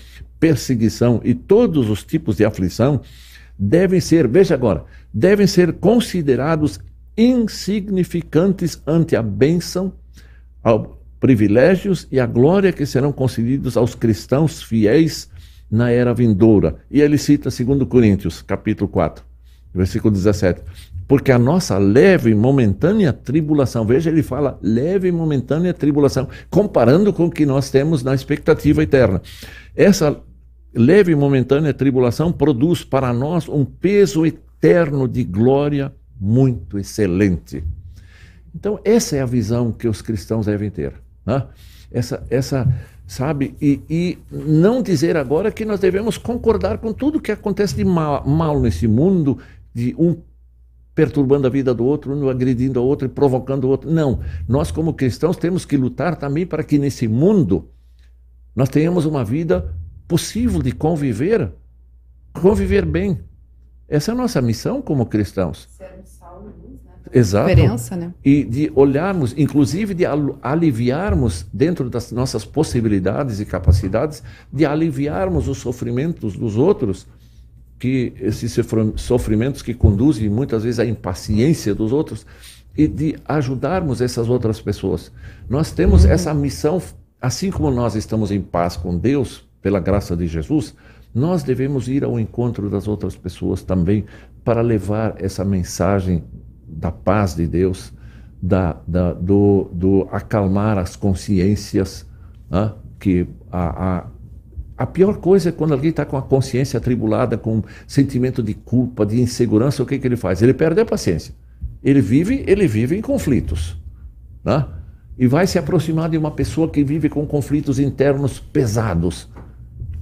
perseguição 0.44 1.22
e 1.24 1.32
todos 1.32 1.88
os 1.88 2.04
tipos 2.04 2.36
de 2.36 2.44
aflição 2.44 3.00
devem 3.58 3.98
ser, 3.98 4.28
veja 4.28 4.52
agora, 4.52 4.84
devem 5.12 5.46
ser 5.46 5.72
considerados 5.72 6.78
insignificantes 7.16 8.78
ante 8.86 9.16
a 9.16 9.22
bênção, 9.22 9.94
aos 10.62 10.88
privilégios 11.18 12.06
e 12.12 12.20
a 12.20 12.26
glória 12.26 12.74
que 12.74 12.84
serão 12.84 13.10
concedidos 13.10 13.74
aos 13.74 13.94
cristãos 13.94 14.62
fiéis 14.62 15.30
na 15.70 15.90
era 15.90 16.12
vindoura. 16.12 16.76
E 16.90 17.00
ele 17.00 17.16
cita 17.16 17.48
2 17.48 17.88
Coríntios, 17.88 18.42
capítulo 18.42 18.86
4, 18.90 19.24
versículo 19.74 20.12
17. 20.12 20.60
Porque 21.08 21.32
a 21.32 21.38
nossa 21.38 21.78
leve 21.78 22.32
e 22.32 22.34
momentânea 22.34 23.14
tribulação, 23.14 23.86
veja, 23.86 24.10
ele 24.10 24.22
fala 24.22 24.58
leve 24.60 25.08
e 25.08 25.12
momentânea 25.12 25.72
tribulação, 25.72 26.28
comparando 26.50 27.14
com 27.14 27.26
o 27.26 27.30
que 27.30 27.46
nós 27.46 27.70
temos 27.70 28.02
na 28.02 28.14
expectativa 28.14 28.82
eterna. 28.82 29.22
Essa 29.74 30.22
leve 30.74 31.12
e 31.12 31.16
momentânea 31.16 31.72
tribulação 31.72 32.32
produz 32.32 32.84
para 32.84 33.12
nós 33.12 33.48
um 33.48 33.64
peso 33.64 34.26
eterno 34.26 35.06
de 35.08 35.24
glória 35.24 35.92
muito 36.20 36.78
excelente. 36.78 37.62
Então, 38.54 38.78
essa 38.84 39.16
é 39.16 39.20
a 39.20 39.26
visão 39.26 39.72
que 39.72 39.88
os 39.88 40.00
cristãos 40.00 40.46
devem 40.46 40.70
ter. 40.70 40.94
Né? 41.26 41.44
Essa, 41.90 42.24
essa, 42.30 42.72
sabe? 43.06 43.54
E, 43.60 43.80
e, 43.90 44.18
não 44.30 44.82
dizer 44.82 45.16
agora 45.16 45.50
que 45.50 45.64
nós 45.64 45.80
devemos 45.80 46.16
concordar 46.16 46.78
com 46.78 46.92
tudo 46.92 47.20
que 47.20 47.32
acontece 47.32 47.74
de 47.74 47.84
mal, 47.84 48.26
mal 48.26 48.60
nesse 48.60 48.86
mundo, 48.86 49.38
de 49.72 49.94
um 49.98 50.16
perturbando 50.94 51.48
a 51.48 51.50
vida 51.50 51.74
do 51.74 51.84
outro, 51.84 52.14
um 52.14 52.28
agredindo 52.28 52.80
o 52.80 52.84
outro 52.84 53.06
e 53.06 53.10
provocando 53.10 53.64
o 53.64 53.68
outro. 53.68 53.90
Não. 53.90 54.20
Nós, 54.48 54.70
como 54.70 54.94
cristãos, 54.94 55.36
temos 55.36 55.64
que 55.64 55.76
lutar 55.76 56.16
também 56.16 56.46
para 56.46 56.62
que 56.62 56.78
nesse 56.78 57.08
mundo 57.08 57.68
nós 58.54 58.68
tenhamos 58.68 59.04
uma 59.04 59.24
vida 59.24 59.74
possível 60.06 60.62
de 60.62 60.72
conviver, 60.72 61.50
conviver 62.32 62.84
bem 62.84 63.20
Essa 63.88 64.12
é 64.12 64.14
a 64.14 64.16
nossa 64.16 64.40
missão 64.40 64.80
como 64.80 65.04
cristãos. 65.06 65.68
Sermos 65.76 66.08
sal 66.08 66.42
e 66.42 66.46
luz, 66.68 66.80
né? 66.84 66.90
Exato. 67.12 67.48
Diferença, 67.50 67.96
né? 67.96 68.14
E 68.24 68.42
de 68.42 68.72
olharmos, 68.74 69.34
inclusive 69.36 69.92
de 69.94 70.06
al- 70.06 70.38
aliviarmos, 70.42 71.46
dentro 71.52 71.90
das 71.90 72.10
nossas 72.10 72.44
possibilidades 72.46 73.40
e 73.40 73.44
capacidades, 73.44 74.22
de 74.52 74.64
aliviarmos 74.64 75.48
os 75.48 75.58
sofrimentos 75.58 76.34
dos 76.36 76.56
outros, 76.56 77.06
que 77.78 78.14
esses 78.18 78.52
sofr- 78.52 78.94
sofrimentos 78.96 79.60
que 79.60 79.74
conduzem 79.74 80.30
muitas 80.30 80.64
vezes 80.64 80.80
à 80.80 80.86
impaciência 80.86 81.74
dos 81.74 81.92
outros, 81.92 82.26
e 82.76 82.88
de 82.88 83.16
ajudarmos 83.26 84.00
essas 84.00 84.28
outras 84.30 84.60
pessoas. 84.60 85.12
Nós 85.48 85.70
temos 85.72 86.04
essa 86.06 86.32
missão, 86.32 86.80
assim 87.20 87.50
como 87.50 87.70
nós 87.70 87.94
estamos 87.94 88.30
em 88.32 88.40
paz 88.40 88.76
com 88.76 88.96
Deus, 88.98 89.46
pela 89.64 89.80
graça 89.80 90.14
de 90.14 90.26
Jesus, 90.26 90.74
nós 91.14 91.42
devemos 91.42 91.88
ir 91.88 92.04
ao 92.04 92.20
encontro 92.20 92.68
das 92.68 92.86
outras 92.86 93.16
pessoas 93.16 93.62
também 93.62 94.04
para 94.44 94.60
levar 94.60 95.14
essa 95.18 95.42
mensagem 95.42 96.22
da 96.68 96.92
paz 96.92 97.34
de 97.34 97.46
Deus, 97.46 97.90
da, 98.42 98.76
da- 98.86 99.14
do, 99.14 99.70
do 99.72 100.06
acalmar 100.12 100.76
as 100.76 100.96
consciências, 100.96 102.06
né? 102.50 102.72
que 103.00 103.26
a, 103.50 103.86
a, 103.96 104.06
a 104.76 104.86
pior 104.86 105.16
coisa 105.16 105.48
é 105.48 105.52
quando 105.52 105.72
alguém 105.72 105.88
está 105.88 106.04
com 106.04 106.18
a 106.18 106.22
consciência 106.22 106.76
atribulada, 106.76 107.38
com 107.38 107.62
sentimento 107.86 108.42
de 108.42 108.52
culpa, 108.52 109.06
de 109.06 109.18
insegurança, 109.18 109.82
o 109.82 109.86
que, 109.86 109.98
que 109.98 110.06
ele 110.06 110.16
faz? 110.16 110.42
Ele 110.42 110.52
perde 110.52 110.82
a 110.82 110.84
paciência. 110.84 111.34
Ele 111.82 112.02
vive, 112.02 112.44
ele 112.46 112.66
vive 112.66 112.98
em 112.98 113.00
conflitos. 113.00 113.78
Né? 114.44 114.66
E 115.18 115.26
vai 115.26 115.46
se 115.46 115.58
aproximar 115.58 116.10
de 116.10 116.18
uma 116.18 116.32
pessoa 116.32 116.68
que 116.68 116.84
vive 116.84 117.08
com 117.08 117.26
conflitos 117.26 117.78
internos 117.78 118.38
pesados. 118.38 119.32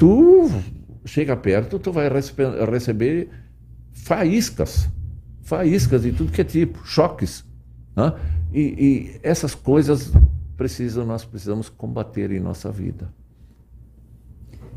Tu 0.03 0.50
chega 1.05 1.36
perto, 1.36 1.78
tu 1.78 1.92
vai 1.92 2.09
receber, 2.09 3.28
faíscas, 3.92 4.88
faíscas 5.42 6.03
de 6.03 6.11
tudo 6.11 6.32
que 6.32 6.40
é 6.40 6.44
tipo, 6.44 6.84
choques. 6.84 7.44
Né? 7.94 8.12
E, 8.53 8.61
e 8.61 9.20
essas 9.22 9.55
coisas 9.55 10.11
precisam, 10.57 11.07
nós 11.07 11.24
precisamos 11.24 11.68
combater 11.68 12.32
em 12.32 12.40
nossa 12.40 12.68
vida. 12.68 13.14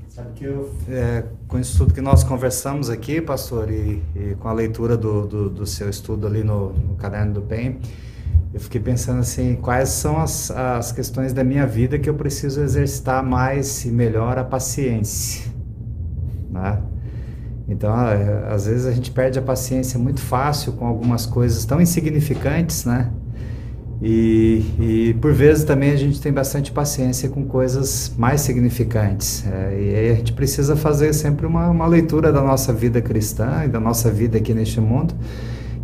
Sabe 0.10 0.32
que 0.36 0.44
eu, 0.44 0.72
é, 0.88 1.26
com 1.48 1.58
isso 1.58 1.76
tudo 1.76 1.92
que 1.92 2.02
nós 2.02 2.24
conversamos 2.24 2.92
aqui, 2.92 3.20
pastor, 3.20 3.72
e, 3.72 4.04
e 4.16 4.36
com 4.36 4.48
a 4.48 4.54
leitura 4.54 4.96
do, 4.96 5.26
do, 5.26 5.50
do 5.50 5.66
seu 5.66 5.90
estudo 5.90 6.28
ali 6.28 6.44
no, 6.44 6.72
no 6.72 6.96
caderno 6.98 7.34
do 7.34 7.42
PEN, 7.42 7.80
eu 8.56 8.62
fiquei 8.62 8.80
pensando 8.80 9.20
assim, 9.20 9.56
quais 9.62 9.90
são 9.90 10.18
as, 10.18 10.50
as 10.50 10.94
questões 10.94 11.34
da 11.34 11.44
minha 11.44 11.68
vida 11.68 12.00
que 12.00 12.10
eu 12.10 12.14
preciso 12.14 12.62
exercitar 12.62 13.22
mais 13.22 13.84
e 13.84 13.90
melhor 13.90 14.38
a 14.38 14.46
paciência, 14.46 15.52
né? 16.50 16.80
Então, 17.68 17.94
é, 18.08 18.48
às 18.54 18.66
vezes 18.66 18.86
a 18.86 18.94
gente 18.94 19.12
perde 19.12 19.38
a 19.38 19.42
paciência 19.42 20.00
muito 20.00 20.22
fácil 20.22 20.72
com 20.72 20.88
algumas 20.88 21.26
coisas 21.26 21.66
tão 21.66 21.82
insignificantes, 21.82 22.86
né? 22.86 23.12
E, 24.02 24.64
e 24.80 25.14
por 25.16 25.34
vezes 25.34 25.66
também 25.66 25.92
a 25.92 25.98
gente 25.98 26.22
tem 26.22 26.32
bastante 26.32 26.72
paciência 26.72 27.28
com 27.28 27.44
coisas 27.44 28.14
mais 28.18 28.40
significantes. 28.40 29.46
É, 29.46 29.78
e 29.78 29.96
aí 29.96 30.12
a 30.12 30.16
gente 30.16 30.32
precisa 30.32 30.78
fazer 30.78 31.12
sempre 31.12 31.46
uma, 31.46 31.70
uma 31.70 31.88
leitura 31.88 32.32
da 32.32 32.42
nossa 32.42 32.72
vida 32.72 33.02
cristã 33.02 33.64
e 33.66 33.68
da 33.68 33.82
nossa 33.82 34.10
vida 34.10 34.38
aqui 34.38 34.54
neste 34.54 34.80
mundo 34.80 35.14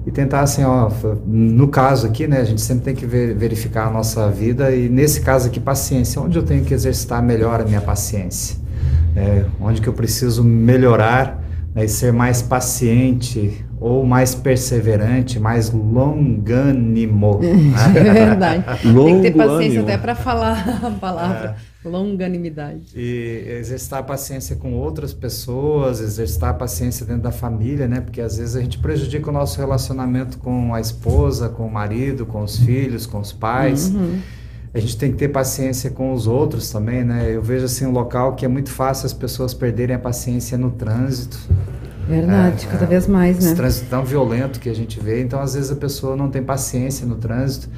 e 0.05 0.11
tentar 0.11 0.41
assim, 0.41 0.63
ó, 0.63 0.89
no 1.27 1.67
caso 1.67 2.07
aqui, 2.07 2.27
né, 2.27 2.39
a 2.39 2.43
gente 2.43 2.61
sempre 2.61 2.85
tem 2.85 2.95
que 2.95 3.05
ver- 3.05 3.35
verificar 3.35 3.87
a 3.87 3.91
nossa 3.91 4.29
vida 4.29 4.71
e 4.75 4.89
nesse 4.89 5.21
caso 5.21 5.47
aqui, 5.47 5.59
paciência, 5.59 6.19
onde 6.21 6.37
eu 6.37 6.43
tenho 6.43 6.63
que 6.65 6.73
exercitar 6.73 7.21
melhor 7.21 7.61
a 7.61 7.65
minha 7.65 7.81
paciência, 7.81 8.57
É, 9.15 9.43
onde 9.59 9.81
que 9.81 9.89
eu 9.89 9.93
preciso 9.93 10.41
melhorar 10.43 11.43
né, 11.75 11.83
e 11.83 11.89
ser 11.89 12.13
mais 12.13 12.41
paciente 12.41 13.63
ou 13.81 14.05
mais 14.05 14.35
perseverante, 14.35 15.39
mais 15.39 15.71
longânimo. 15.71 17.39
É 17.95 18.13
verdade. 18.13 18.63
Tem 18.81 19.15
que 19.15 19.21
ter 19.23 19.31
paciência 19.31 19.79
ânimo. 19.79 19.83
até 19.83 19.97
para 19.97 20.13
falar 20.13 20.79
a 20.83 20.91
palavra. 20.91 21.55
Longanimidade. 21.83 22.83
E 22.95 23.43
exercitar 23.59 23.99
a 23.99 24.03
paciência 24.03 24.55
com 24.55 24.73
outras 24.73 25.13
pessoas, 25.13 25.99
exercitar 25.99 26.51
a 26.51 26.53
paciência 26.53 27.05
dentro 27.05 27.23
da 27.23 27.31
família, 27.31 27.87
né? 27.87 28.01
Porque 28.01 28.21
às 28.21 28.37
vezes 28.37 28.55
a 28.55 28.61
gente 28.61 28.77
prejudica 28.77 29.29
o 29.31 29.33
nosso 29.33 29.57
relacionamento 29.59 30.37
com 30.37 30.75
a 30.75 30.79
esposa, 30.79 31.49
com 31.49 31.65
o 31.65 31.71
marido, 31.71 32.25
com 32.25 32.43
os 32.43 32.57
filhos, 32.57 33.07
com 33.07 33.19
os 33.19 33.33
pais. 33.33 33.89
Uhum. 33.89 34.19
A 34.73 34.79
gente 34.79 34.95
tem 34.95 35.11
que 35.11 35.17
ter 35.17 35.29
paciência 35.29 35.89
com 35.89 36.13
os 36.13 36.27
outros 36.27 36.69
também, 36.69 37.03
né? 37.03 37.35
Eu 37.35 37.41
vejo 37.41 37.65
assim 37.65 37.85
um 37.87 37.91
local 37.91 38.35
que 38.35 38.45
é 38.45 38.47
muito 38.47 38.69
fácil 38.69 39.07
as 39.07 39.13
pessoas 39.13 39.53
perderem 39.53 39.95
a 39.95 39.99
paciência 39.99 40.57
no 40.57 40.69
trânsito. 40.69 41.37
Verdade, 42.11 42.65
É, 42.65 42.71
cada 42.71 42.83
é. 42.83 42.87
vez 42.87 43.07
mais, 43.07 43.37
Esse 43.37 43.49
né? 43.49 43.55
trânsito 43.55 43.89
tão 43.89 44.03
violento 44.05 44.59
que 44.59 44.69
a 44.69 44.75
gente 44.75 44.99
vê, 44.99 45.21
então 45.21 45.39
às 45.39 45.53
vezes 45.53 45.71
a 45.71 45.75
pessoa 45.75 46.15
não 46.15 46.29
tem 46.29 46.43
paciência 46.43 47.05
no 47.05 47.15
trânsito 47.15 47.69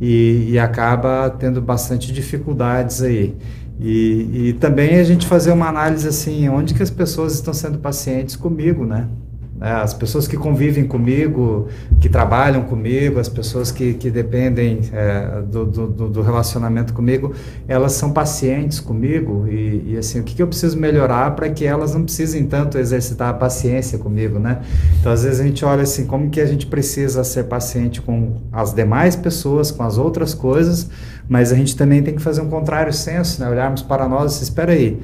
e, 0.00 0.48
e 0.50 0.58
acaba 0.58 1.30
tendo 1.30 1.60
bastante 1.60 2.12
dificuldades 2.12 3.02
aí. 3.02 3.34
E, 3.78 4.48
e 4.48 4.52
também 4.54 4.98
a 4.98 5.04
gente 5.04 5.26
fazer 5.26 5.52
uma 5.52 5.68
análise 5.68 6.08
assim, 6.08 6.48
onde 6.48 6.72
que 6.74 6.82
as 6.82 6.90
pessoas 6.90 7.34
estão 7.34 7.52
sendo 7.52 7.78
pacientes 7.78 8.34
comigo, 8.34 8.86
né? 8.86 9.06
É, 9.60 9.70
As 9.70 9.94
pessoas 9.94 10.28
que 10.28 10.36
convivem 10.36 10.84
comigo, 10.86 11.68
que 12.00 12.08
trabalham 12.08 12.62
comigo, 12.62 13.18
as 13.18 13.28
pessoas 13.28 13.70
que, 13.70 13.94
que 13.94 14.10
dependem 14.10 14.80
é, 14.92 15.42
do, 15.42 15.64
do, 15.64 15.86
do- 16.08 16.22
relacionamento 16.22 16.92
comigo, 16.92 17.32
elas 17.66 17.92
são 17.92 18.12
pacientes 18.12 18.80
comigo 18.80 19.46
e, 19.48 19.92
e, 19.92 19.96
assim, 19.96 20.20
o 20.20 20.22
que, 20.22 20.34
que 20.34 20.42
eu 20.42 20.46
preciso 20.46 20.78
melhorar 20.78 21.34
para 21.34 21.48
que 21.48 21.64
elas 21.64 21.94
não 21.94 22.02
precisem 22.04 22.46
tanto 22.46 22.76
exercitar 22.78 23.30
a 23.30 23.34
paciência 23.34 23.98
comigo, 23.98 24.38
né? 24.38 24.60
Então, 25.00 25.10
às 25.10 25.22
vezes 25.24 25.40
a 25.40 25.44
gente 25.44 25.64
olha 25.64 25.82
assim, 25.84 26.04
como 26.06 26.28
que 26.28 26.40
a 26.40 26.46
gente 26.46 26.66
precisa 26.66 27.24
ser 27.24 27.44
paciente 27.44 28.02
com 28.02 28.42
as 28.52 28.74
demais 28.74 29.16
pessoas, 29.16 29.70
com 29.70 29.82
as 29.82 29.96
outras 29.96 30.34
coisas, 30.34 30.88
mas 31.28 31.50
a 31.52 31.56
gente 31.56 31.74
também 31.76 32.02
tem 32.02 32.14
que 32.14 32.22
fazer 32.22 32.40
um 32.42 32.48
contrário 32.50 32.92
senso, 32.92 33.40
né? 33.40 33.48
Olharmos 33.48 33.82
para 33.82 34.06
nós 34.08 34.40
e 34.40 34.42
espera 34.42 34.72
aí, 34.72 34.98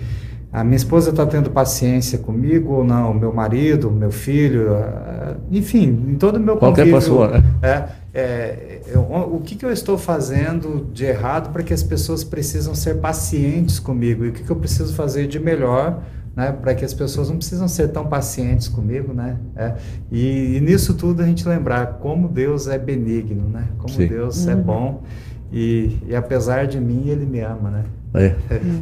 a 0.52 0.62
minha 0.62 0.76
esposa 0.76 1.10
está 1.10 1.24
tendo 1.24 1.50
paciência 1.50 2.18
comigo 2.18 2.74
ou 2.74 2.84
não? 2.84 3.12
O 3.12 3.14
meu 3.14 3.32
marido, 3.32 3.88
o 3.88 3.92
meu 3.92 4.10
filho, 4.10 4.74
ah, 4.74 5.36
enfim, 5.50 5.84
em 6.10 6.14
todo 6.16 6.36
o 6.36 6.40
meu 6.40 6.56
Qualquer 6.58 6.82
convívio. 6.82 7.00
pessoa, 7.00 7.28
né? 7.28 7.42
É, 7.62 7.84
é, 8.14 8.80
eu- 8.88 9.00
o 9.00 9.40
que, 9.42 9.56
que 9.56 9.64
eu 9.64 9.72
estou 9.72 9.96
fazendo 9.96 10.86
de 10.92 11.04
errado 11.06 11.52
para 11.52 11.62
que 11.62 11.72
as 11.72 11.82
pessoas 11.82 12.22
precisam 12.22 12.74
ser 12.74 12.96
pacientes 12.98 13.78
comigo? 13.78 14.24
E 14.24 14.28
o 14.28 14.32
que, 14.32 14.42
que 14.42 14.50
eu 14.50 14.56
preciso 14.56 14.94
fazer 14.94 15.26
de 15.26 15.40
melhor 15.40 16.02
né, 16.36 16.50
para 16.52 16.74
que 16.74 16.84
as 16.84 16.92
pessoas 16.94 17.28
não 17.30 17.36
precisam 17.36 17.66
ser 17.68 17.88
tão 17.88 18.06
pacientes 18.06 18.68
comigo? 18.68 19.14
Né? 19.14 19.36
É, 19.56 19.74
e, 20.10 20.56
e 20.56 20.60
nisso 20.60 20.92
tudo 20.94 21.22
a 21.22 21.26
gente 21.26 21.48
lembrar 21.48 21.94
como 21.94 22.28
Deus 22.28 22.68
é 22.68 22.78
benigno, 22.78 23.48
né? 23.48 23.68
como 23.78 23.94
Sim. 23.94 24.06
Deus 24.06 24.46
é 24.46 24.54
bom. 24.54 25.02
E, 25.50 25.98
e 26.08 26.14
apesar 26.16 26.66
de 26.66 26.78
mim, 26.80 27.08
Ele 27.08 27.24
me 27.26 27.40
ama, 27.40 27.70
né? 27.70 27.84
É. 28.14 28.34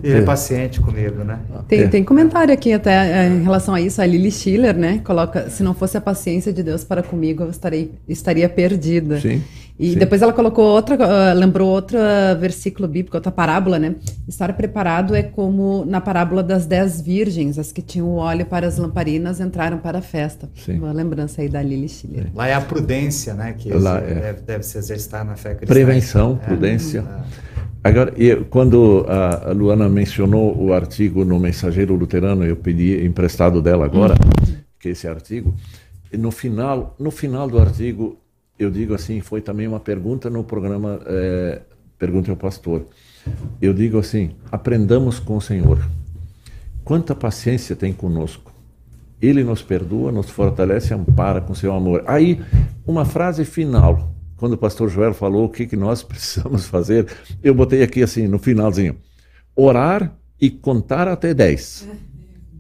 Ele 0.02 0.14
é 0.14 0.18
É. 0.18 0.22
paciente 0.22 0.80
comigo, 0.80 1.22
né? 1.22 1.38
Tem, 1.68 1.80
É. 1.82 1.88
tem 1.88 2.02
comentário 2.02 2.52
aqui 2.52 2.72
até 2.72 2.92
é, 2.92 3.28
em 3.28 3.42
relação 3.42 3.74
a 3.74 3.80
isso, 3.80 4.02
a 4.02 4.06
Lily 4.06 4.30
Schiller, 4.30 4.76
né? 4.76 5.00
Coloca, 5.04 5.48
se 5.48 5.62
não 5.62 5.72
fosse 5.74 5.96
a 5.96 6.00
paciência 6.00 6.52
de 6.52 6.62
Deus 6.62 6.82
para 6.84 7.02
comigo, 7.02 7.44
eu 7.44 7.50
estarei, 7.50 7.92
estaria 8.08 8.48
perdida. 8.48 9.20
Sim. 9.20 9.42
E 9.78 9.92
sim. 9.92 9.98
depois 9.98 10.20
ela 10.20 10.32
colocou 10.32 10.62
outra, 10.64 10.98
ah, 11.02 11.32
lembrou 11.32 11.66
outro 11.66 11.96
versículo 12.38 12.86
bíblico, 12.86 13.16
outra 13.16 13.32
parábola, 13.32 13.78
né? 13.78 13.94
Estar 14.28 14.52
preparado 14.52 15.14
é 15.14 15.22
como 15.22 15.86
na 15.86 16.02
parábola 16.02 16.42
das 16.42 16.66
dez 16.66 17.00
virgens, 17.00 17.58
as 17.58 17.72
que 17.72 17.80
tinham 17.80 18.06
o 18.08 18.16
óleo 18.16 18.44
para 18.44 18.66
as 18.66 18.76
lamparinas 18.76 19.40
entraram 19.40 19.78
para 19.78 20.00
a 20.00 20.02
festa. 20.02 20.50
Sim. 20.54 20.78
Uma 20.80 20.92
lembrança 20.92 21.40
aí 21.40 21.48
da 21.48 21.62
Lily 21.62 21.88
Schiller. 21.88 22.26
Lá 22.34 22.46
é 22.46 22.52
a 22.52 22.60
prudência, 22.60 23.32
né? 23.32 23.54
Que 23.56 23.72
Lá 23.72 23.98
é. 24.00 24.14
deve, 24.16 24.40
deve 24.42 24.64
se 24.64 24.76
exercitar 24.76 25.24
na 25.24 25.34
fé 25.36 25.54
cristã. 25.54 25.72
Prevenção, 25.72 26.38
É. 26.42 26.46
prudência. 26.46 26.98
É. 26.98 27.49
Agora, 27.82 28.14
quando 28.50 29.06
a 29.08 29.52
Luana 29.52 29.88
mencionou 29.88 30.56
o 30.56 30.72
artigo 30.72 31.24
no 31.24 31.38
Mensageiro 31.38 31.94
Luterano, 31.94 32.44
eu 32.44 32.56
pedi 32.56 33.04
emprestado 33.04 33.62
dela 33.62 33.86
agora, 33.86 34.14
que 34.78 34.88
é 34.88 34.90
esse 34.92 35.08
artigo, 35.08 35.54
no 36.12 36.30
final, 36.30 36.94
no 36.98 37.10
final 37.10 37.48
do 37.48 37.58
artigo, 37.58 38.18
eu 38.58 38.70
digo 38.70 38.92
assim, 38.92 39.20
foi 39.20 39.40
também 39.40 39.66
uma 39.66 39.80
pergunta 39.80 40.28
no 40.28 40.44
programa 40.44 41.00
eh, 41.06 41.62
Pergunta 42.00 42.30
ao 42.30 42.36
Pastor. 42.36 42.86
Eu 43.60 43.74
digo 43.74 43.98
assim, 43.98 44.30
aprendamos 44.50 45.20
com 45.20 45.36
o 45.36 45.40
Senhor. 45.40 45.86
Quanta 46.82 47.14
paciência 47.14 47.76
tem 47.76 47.92
conosco. 47.92 48.50
Ele 49.20 49.44
nos 49.44 49.62
perdoa, 49.62 50.10
nos 50.10 50.30
fortalece 50.30 50.94
e 50.94 50.96
ampara 50.96 51.42
com 51.42 51.54
seu 51.54 51.74
amor. 51.74 52.02
Aí, 52.06 52.40
uma 52.86 53.04
frase 53.04 53.44
final. 53.44 54.14
Quando 54.40 54.54
o 54.54 54.58
pastor 54.58 54.88
Joel 54.88 55.12
falou 55.12 55.44
o 55.44 55.48
que, 55.50 55.66
que 55.66 55.76
nós 55.76 56.02
precisamos 56.02 56.64
fazer, 56.64 57.06
eu 57.42 57.54
botei 57.54 57.82
aqui 57.82 58.02
assim, 58.02 58.26
no 58.26 58.38
finalzinho: 58.38 58.96
orar 59.54 60.16
e 60.40 60.48
contar 60.50 61.06
até 61.06 61.34
10. 61.34 61.86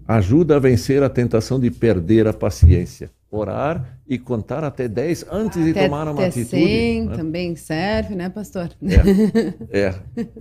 Ajuda 0.06 0.56
a 0.56 0.58
vencer 0.58 1.02
a 1.02 1.08
tentação 1.08 1.58
de 1.58 1.70
perder 1.70 2.26
a 2.26 2.34
paciência. 2.34 3.10
Orar 3.30 3.98
e 4.06 4.18
contar 4.18 4.62
até 4.64 4.88
10 4.88 5.24
antes 5.30 5.64
de 5.64 5.70
Até- 5.70 5.84
tomar 5.84 6.02
uma 6.08 6.14
até 6.14 6.26
atitude. 6.26 6.48
100 6.50 7.04
né? 7.06 7.16
também 7.16 7.56
serve, 7.56 8.14
né, 8.16 8.28
pastor? 8.28 8.70
É, 9.70 9.78
é. 9.86 9.94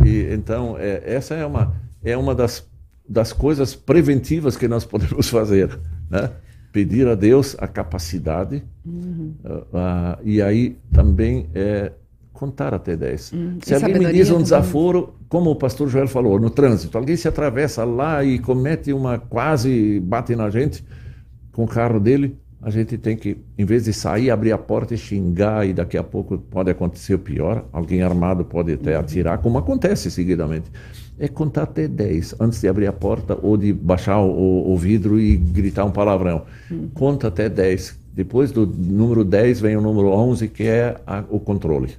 E, 0.04 0.34
então, 0.34 0.76
é, 0.78 1.04
essa 1.06 1.36
é 1.36 1.46
uma, 1.46 1.76
é 2.04 2.18
uma 2.18 2.34
das, 2.34 2.68
das 3.08 3.32
coisas 3.32 3.76
preventivas 3.76 4.58
que 4.58 4.68
nós 4.68 4.84
podemos 4.86 5.30
fazer. 5.30 5.80
Né? 6.10 6.32
Pedir 6.72 7.07
a 7.07 7.15
Deus 7.15 7.55
a 7.59 7.67
capacidade 7.67 8.63
uhum. 8.86 9.34
uh, 9.43 10.20
e 10.24 10.41
aí 10.41 10.78
também 10.91 11.49
é 11.53 11.91
contar 12.39 12.74
até 12.74 12.95
10. 12.95 13.34
Uhum. 13.34 13.57
Se 13.61 13.74
e 13.74 13.76
alguém 13.76 13.99
me 13.99 14.13
diz 14.13 14.32
um 14.32 14.41
desaforo, 14.41 15.13
como 15.28 15.51
o 15.51 15.55
pastor 15.55 15.89
Joel 15.89 16.07
falou, 16.07 16.39
no 16.39 16.49
trânsito, 16.49 16.97
alguém 16.97 17.17
se 17.17 17.28
atravessa 17.28 17.84
lá 17.84 18.24
e 18.24 18.39
comete 18.39 18.93
uma 18.93 19.20
quase 19.20 19.99
bate 19.99 20.36
na 20.38 20.49
gente 20.49 20.84
com 21.51 21.65
o 21.65 21.67
carro 21.67 21.99
dele, 21.99 22.38
a 22.61 22.70
gente 22.70 22.97
tem 22.97 23.17
que, 23.17 23.38
em 23.57 23.65
vez 23.65 23.84
de 23.86 23.93
sair, 23.93 24.32
abrir 24.32 24.53
a 24.53 24.57
porta 24.57 24.93
e 24.93 24.97
xingar, 24.97 25.67
e 25.67 25.74
daqui 25.74 25.97
a 25.97 26.03
pouco 26.03 26.38
pode 26.38 26.70
acontecer 26.70 27.13
o 27.13 27.20
pior, 27.20 27.65
alguém 27.74 28.01
armado 28.01 28.45
pode 28.45 28.74
até 28.74 28.95
uhum. 28.95 29.01
atirar, 29.01 29.38
como 29.39 29.57
acontece 29.57 30.09
seguidamente. 30.09 30.72
É 31.20 31.28
contar 31.28 31.63
até 31.63 31.88
10 31.88 32.36
antes 32.39 32.61
de 32.61 32.67
abrir 32.67 32.88
a 32.88 32.93
porta 32.93 33.38
ou 33.41 33.57
de 33.57 33.74
baixar 33.74 34.20
o, 34.22 34.72
o 34.72 34.78
vidro 34.78 35.20
e 35.20 35.36
gritar 35.36 35.84
um 35.84 35.91
palavrão. 35.91 36.43
Uhum. 36.72 36.89
Conta 36.93 37.28
até 37.28 37.49
10. 37.49 37.95
Depois 38.13 38.51
do 38.51 38.65
número 38.65 39.24
10 39.24 39.61
vem 39.61 39.76
o 39.76 39.82
número 39.82 40.07
11, 40.09 40.47
que 40.47 40.63
é 40.63 40.95
a, 41.05 41.24
o 41.30 41.39
controle. 41.39 41.97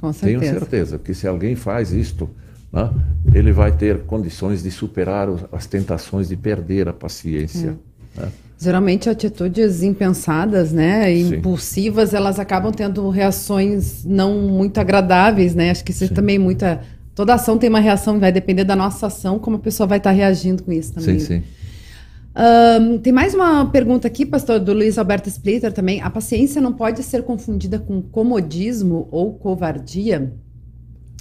Com 0.00 0.12
certeza. 0.12 0.40
Tenho 0.40 0.58
certeza 0.58 0.98
que 0.98 1.14
se 1.14 1.26
alguém 1.26 1.56
faz 1.56 1.92
isto, 1.92 2.28
né, 2.72 2.90
ele 3.32 3.52
vai 3.52 3.72
ter 3.72 4.00
condições 4.00 4.62
de 4.62 4.70
superar 4.70 5.28
as 5.52 5.66
tentações 5.66 6.28
de 6.28 6.36
perder 6.36 6.88
a 6.88 6.92
paciência. 6.92 7.70
Uhum. 7.70 8.22
Né? 8.22 8.28
Geralmente 8.58 9.10
atitudes 9.10 9.82
impensadas, 9.82 10.72
né, 10.72 11.12
impulsivas, 11.14 12.14
elas 12.14 12.38
acabam 12.38 12.72
tendo 12.72 13.08
reações 13.10 14.04
não 14.04 14.38
muito 14.42 14.78
agradáveis, 14.78 15.54
né? 15.54 15.70
Acho 15.70 15.84
que 15.84 15.90
isso 15.90 16.04
é 16.04 16.06
Sim. 16.06 16.14
também 16.14 16.38
muita 16.38 16.80
toda 17.14 17.34
ação 17.34 17.56
tem 17.56 17.68
uma 17.70 17.80
reação, 17.80 18.18
vai 18.18 18.32
depender 18.32 18.64
da 18.64 18.76
nossa 18.76 19.06
ação, 19.06 19.38
como 19.38 19.56
a 19.56 19.60
pessoa 19.60 19.86
vai 19.86 19.98
estar 19.98 20.10
reagindo 20.10 20.62
com 20.62 20.72
isso 20.72 20.94
também. 20.94 21.18
Sim, 21.18 21.40
sim. 21.40 21.42
Um, 22.36 22.98
tem 22.98 23.12
mais 23.12 23.32
uma 23.32 23.66
pergunta 23.66 24.08
aqui, 24.08 24.26
pastor, 24.26 24.58
do 24.58 24.72
Luiz 24.72 24.98
Alberto 24.98 25.28
Splitter 25.28 25.72
também. 25.72 26.00
A 26.02 26.10
paciência 26.10 26.60
não 26.60 26.72
pode 26.72 27.02
ser 27.04 27.22
confundida 27.22 27.78
com 27.78 28.02
comodismo 28.02 29.08
ou 29.12 29.34
covardia? 29.34 30.34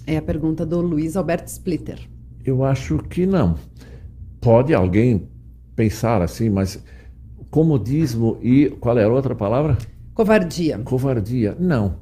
É 0.07 0.17
a 0.17 0.21
pergunta 0.21 0.65
do 0.65 0.81
Luiz 0.81 1.15
Alberto 1.15 1.47
Splitter. 1.49 1.99
Eu 2.43 2.63
acho 2.63 2.97
que 2.97 3.27
não. 3.27 3.55
Pode 4.41 4.73
alguém 4.73 5.29
pensar 5.75 6.21
assim, 6.21 6.49
mas 6.49 6.83
comodismo 7.51 8.37
e 8.41 8.69
qual 8.79 8.97
era 8.97 9.09
a 9.09 9.13
outra 9.13 9.35
palavra? 9.35 9.77
Covardia. 10.15 10.79
Covardia. 10.79 11.55
Não, 11.59 11.95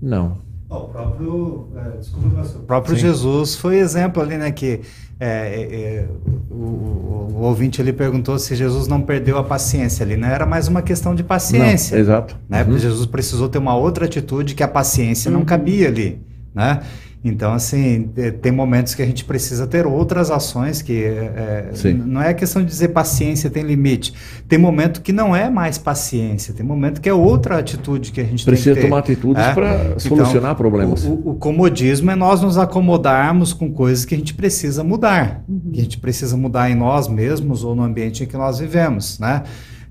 não. 0.00 0.38
O 0.68 0.80
próprio, 0.80 1.68
é, 1.76 1.96
desculpa, 1.98 2.42
o 2.42 2.62
próprio 2.62 2.96
Jesus 2.96 3.54
foi 3.54 3.76
exemplo 3.78 4.20
ali, 4.20 4.36
né? 4.36 4.50
Que 4.50 4.80
é, 5.18 5.26
é, 5.28 5.74
é, 5.74 6.08
o, 6.50 6.54
o, 6.54 7.30
o, 7.34 7.40
ouvinte 7.42 7.80
ali 7.80 7.92
perguntou 7.92 8.38
se 8.38 8.54
Jesus 8.54 8.88
não 8.88 9.00
perdeu 9.00 9.38
a 9.38 9.44
paciência 9.44 10.04
ali, 10.04 10.16
não 10.16 10.28
né? 10.28 10.34
era 10.34 10.44
mais 10.44 10.66
uma 10.68 10.82
questão 10.82 11.14
de 11.14 11.22
paciência. 11.22 11.94
Não, 11.94 12.02
exato. 12.02 12.36
Né? 12.48 12.58
Uhum. 12.58 12.64
Porque 12.64 12.80
Jesus 12.80 13.06
precisou 13.06 13.48
ter 13.48 13.58
uma 13.58 13.76
outra 13.76 14.06
atitude 14.06 14.54
que 14.54 14.62
a 14.62 14.68
paciência 14.68 15.30
uhum. 15.30 15.38
não 15.38 15.44
cabia 15.44 15.88
ali, 15.88 16.20
né? 16.52 16.82
Então, 17.24 17.52
assim, 17.52 18.08
tem 18.40 18.52
momentos 18.52 18.94
que 18.94 19.02
a 19.02 19.06
gente 19.06 19.24
precisa 19.24 19.66
ter 19.66 19.84
outras 19.84 20.30
ações 20.30 20.80
que 20.80 21.04
é, 21.04 21.72
é 21.84 21.92
não 21.92 22.22
é 22.22 22.32
questão 22.32 22.62
de 22.62 22.68
dizer 22.68 22.88
paciência 22.88 23.50
tem 23.50 23.64
limite. 23.64 24.14
Tem 24.48 24.58
momento 24.58 25.00
que 25.00 25.12
não 25.12 25.34
é 25.34 25.50
mais 25.50 25.76
paciência, 25.76 26.54
tem 26.54 26.64
momento 26.64 27.00
que 27.00 27.08
é 27.08 27.12
outra 27.12 27.58
atitude 27.58 28.12
que 28.12 28.20
a 28.20 28.24
gente 28.24 28.44
precisa 28.44 28.70
tem 28.70 28.74
que 28.74 28.80
ter. 28.82 28.86
tomar 28.86 28.98
atitudes 29.00 29.42
é? 29.42 29.52
para 29.54 29.74
então, 29.86 29.98
solucionar 29.98 30.54
problemas. 30.54 31.04
O, 31.04 31.30
o, 31.30 31.34
comodismo 31.34 32.10
é 32.10 32.14
nós 32.14 32.42
nos 32.42 32.56
acomodarmos 32.56 33.52
com 33.52 33.72
coisas 33.72 34.04
que 34.04 34.14
a 34.14 34.18
gente 34.18 34.34
precisa 34.34 34.84
mudar, 34.84 35.42
uhum. 35.48 35.72
que 35.72 35.80
a 35.80 35.82
gente 35.82 35.98
precisa 35.98 36.36
mudar 36.36 36.70
em 36.70 36.76
nós 36.76 37.08
mesmos 37.08 37.64
ou 37.64 37.74
no 37.74 37.82
ambiente 37.82 38.22
em 38.22 38.26
que 38.26 38.36
nós 38.36 38.60
vivemos, 38.60 39.18
né? 39.18 39.42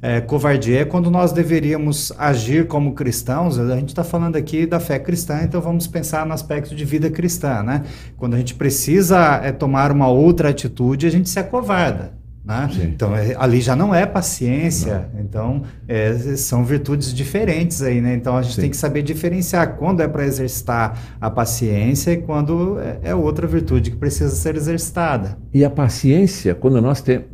É, 0.05 0.21
covardia 0.21 0.81
é 0.81 0.85
quando 0.85 1.09
nós 1.09 1.31
deveríamos 1.31 2.13
agir 2.19 2.67
como 2.67 2.93
cristãos. 2.93 3.57
A 3.57 3.75
gente 3.75 3.89
está 3.89 4.03
falando 4.03 4.35
aqui 4.35 4.67
da 4.67 4.79
fé 4.79 4.99
cristã, 4.99 5.41
então 5.43 5.59
vamos 5.59 5.87
pensar 5.87 6.27
no 6.27 6.33
aspecto 6.33 6.75
de 6.75 6.85
vida 6.85 7.09
cristã, 7.09 7.63
né? 7.63 7.81
Quando 8.15 8.35
a 8.35 8.37
gente 8.37 8.53
precisa 8.53 9.41
é, 9.43 9.51
tomar 9.51 9.91
uma 9.91 10.07
outra 10.07 10.49
atitude, 10.49 11.07
a 11.07 11.09
gente 11.09 11.27
se 11.27 11.39
acovarda. 11.39 12.13
Né? 12.45 12.69
Então 12.83 13.15
é, 13.15 13.35
ali 13.39 13.59
já 13.59 13.75
não 13.75 13.95
é 13.95 14.05
paciência, 14.05 15.09
não. 15.11 15.19
então 15.19 15.63
é, 15.87 16.13
são 16.35 16.63
virtudes 16.63 17.11
diferentes 17.11 17.81
aí, 17.81 17.99
né? 17.99 18.13
Então 18.13 18.37
a 18.37 18.43
gente 18.43 18.53
Sim. 18.53 18.61
tem 18.61 18.69
que 18.69 18.77
saber 18.77 19.01
diferenciar 19.01 19.75
quando 19.75 20.01
é 20.01 20.07
para 20.07 20.23
exercitar 20.23 21.17
a 21.19 21.31
paciência 21.31 22.11
e 22.11 22.17
quando 22.17 22.77
é, 22.79 23.09
é 23.09 23.15
outra 23.15 23.47
virtude 23.47 23.89
que 23.89 23.97
precisa 23.97 24.29
ser 24.35 24.55
exercitada. 24.55 25.35
E 25.51 25.65
a 25.65 25.69
paciência, 25.71 26.53
quando 26.53 26.79
nós 26.79 27.01
temos 27.01 27.25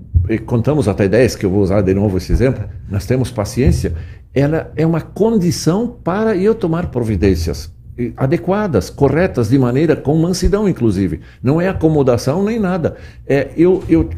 contamos 0.45 0.87
até 0.87 1.07
10, 1.07 1.35
que 1.35 1.45
eu 1.45 1.49
vou 1.49 1.61
usar 1.61 1.81
de 1.81 1.93
novo 1.93 2.17
esse 2.17 2.31
exemplo, 2.31 2.63
nós 2.89 3.05
temos 3.05 3.31
paciência, 3.31 3.93
ela 4.33 4.71
é 4.75 4.85
uma 4.85 5.01
condição 5.01 5.87
para 6.03 6.35
eu 6.35 6.55
tomar 6.55 6.87
providências 6.87 7.71
adequadas, 8.15 8.89
corretas, 8.89 9.49
de 9.49 9.57
maneira 9.57 9.95
com 9.95 10.15
mansidão, 10.17 10.67
inclusive. 10.67 11.19
Não 11.43 11.59
é 11.59 11.67
acomodação 11.67 12.43
nem 12.43 12.59
nada. 12.59 12.95
É, 13.27 13.49
eu, 13.55 13.83
eu, 13.87 14.09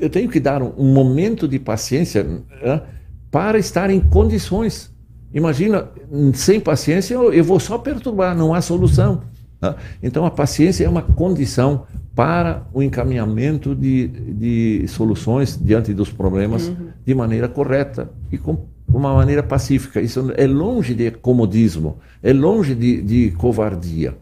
eu 0.00 0.10
tenho 0.10 0.28
que 0.28 0.40
dar 0.40 0.62
um, 0.62 0.72
um 0.76 0.92
momento 0.92 1.46
de 1.46 1.58
paciência 1.58 2.22
né, 2.22 2.82
para 3.30 3.58
estar 3.58 3.90
em 3.90 4.00
condições. 4.00 4.92
Imagina, 5.32 5.88
sem 6.34 6.58
paciência 6.58 7.14
eu, 7.14 7.32
eu 7.32 7.44
vou 7.44 7.60
só 7.60 7.78
perturbar, 7.78 8.36
não 8.36 8.52
há 8.52 8.60
solução. 8.60 9.22
Né? 9.60 9.74
Então 10.02 10.24
a 10.24 10.30
paciência 10.30 10.84
é 10.84 10.88
uma 10.88 11.02
condição 11.02 11.84
para 12.14 12.66
o 12.72 12.82
encaminhamento 12.82 13.74
de, 13.74 14.08
de 14.08 14.88
soluções 14.88 15.58
diante 15.60 15.94
dos 15.94 16.10
problemas 16.10 16.68
uhum. 16.68 16.88
de 17.04 17.14
maneira 17.14 17.48
correta 17.48 18.10
e 18.30 18.38
com 18.38 18.66
uma 18.92 19.14
maneira 19.14 19.42
pacífica. 19.42 20.00
Isso 20.00 20.32
é 20.36 20.46
longe 20.46 20.94
de 20.94 21.10
comodismo, 21.10 21.98
é 22.22 22.32
longe 22.32 22.74
de, 22.74 23.00
de 23.00 23.30
covardia. 23.32 24.16